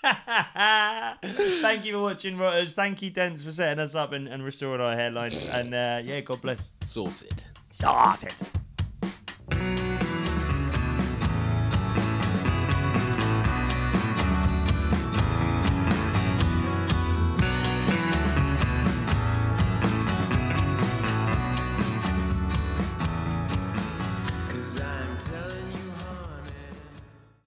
Thank 1.63 1.85
you 1.85 1.95
for 1.95 2.01
watching, 2.01 2.37
Rotters. 2.37 2.73
Thank 2.73 3.03
you, 3.03 3.11
Dents, 3.11 3.45
for 3.45 3.51
setting 3.51 3.79
us 3.79 3.95
up 3.95 4.13
and, 4.13 4.29
and 4.29 4.45
restoring 4.45 4.81
our 4.81 4.95
headlines. 4.95 5.45
And 5.45 5.75
uh, 5.75 6.01
yeah, 6.05 6.21
God 6.21 6.41
bless. 6.43 6.71
Sorted. 6.85 7.43
Sorted. 7.71 8.35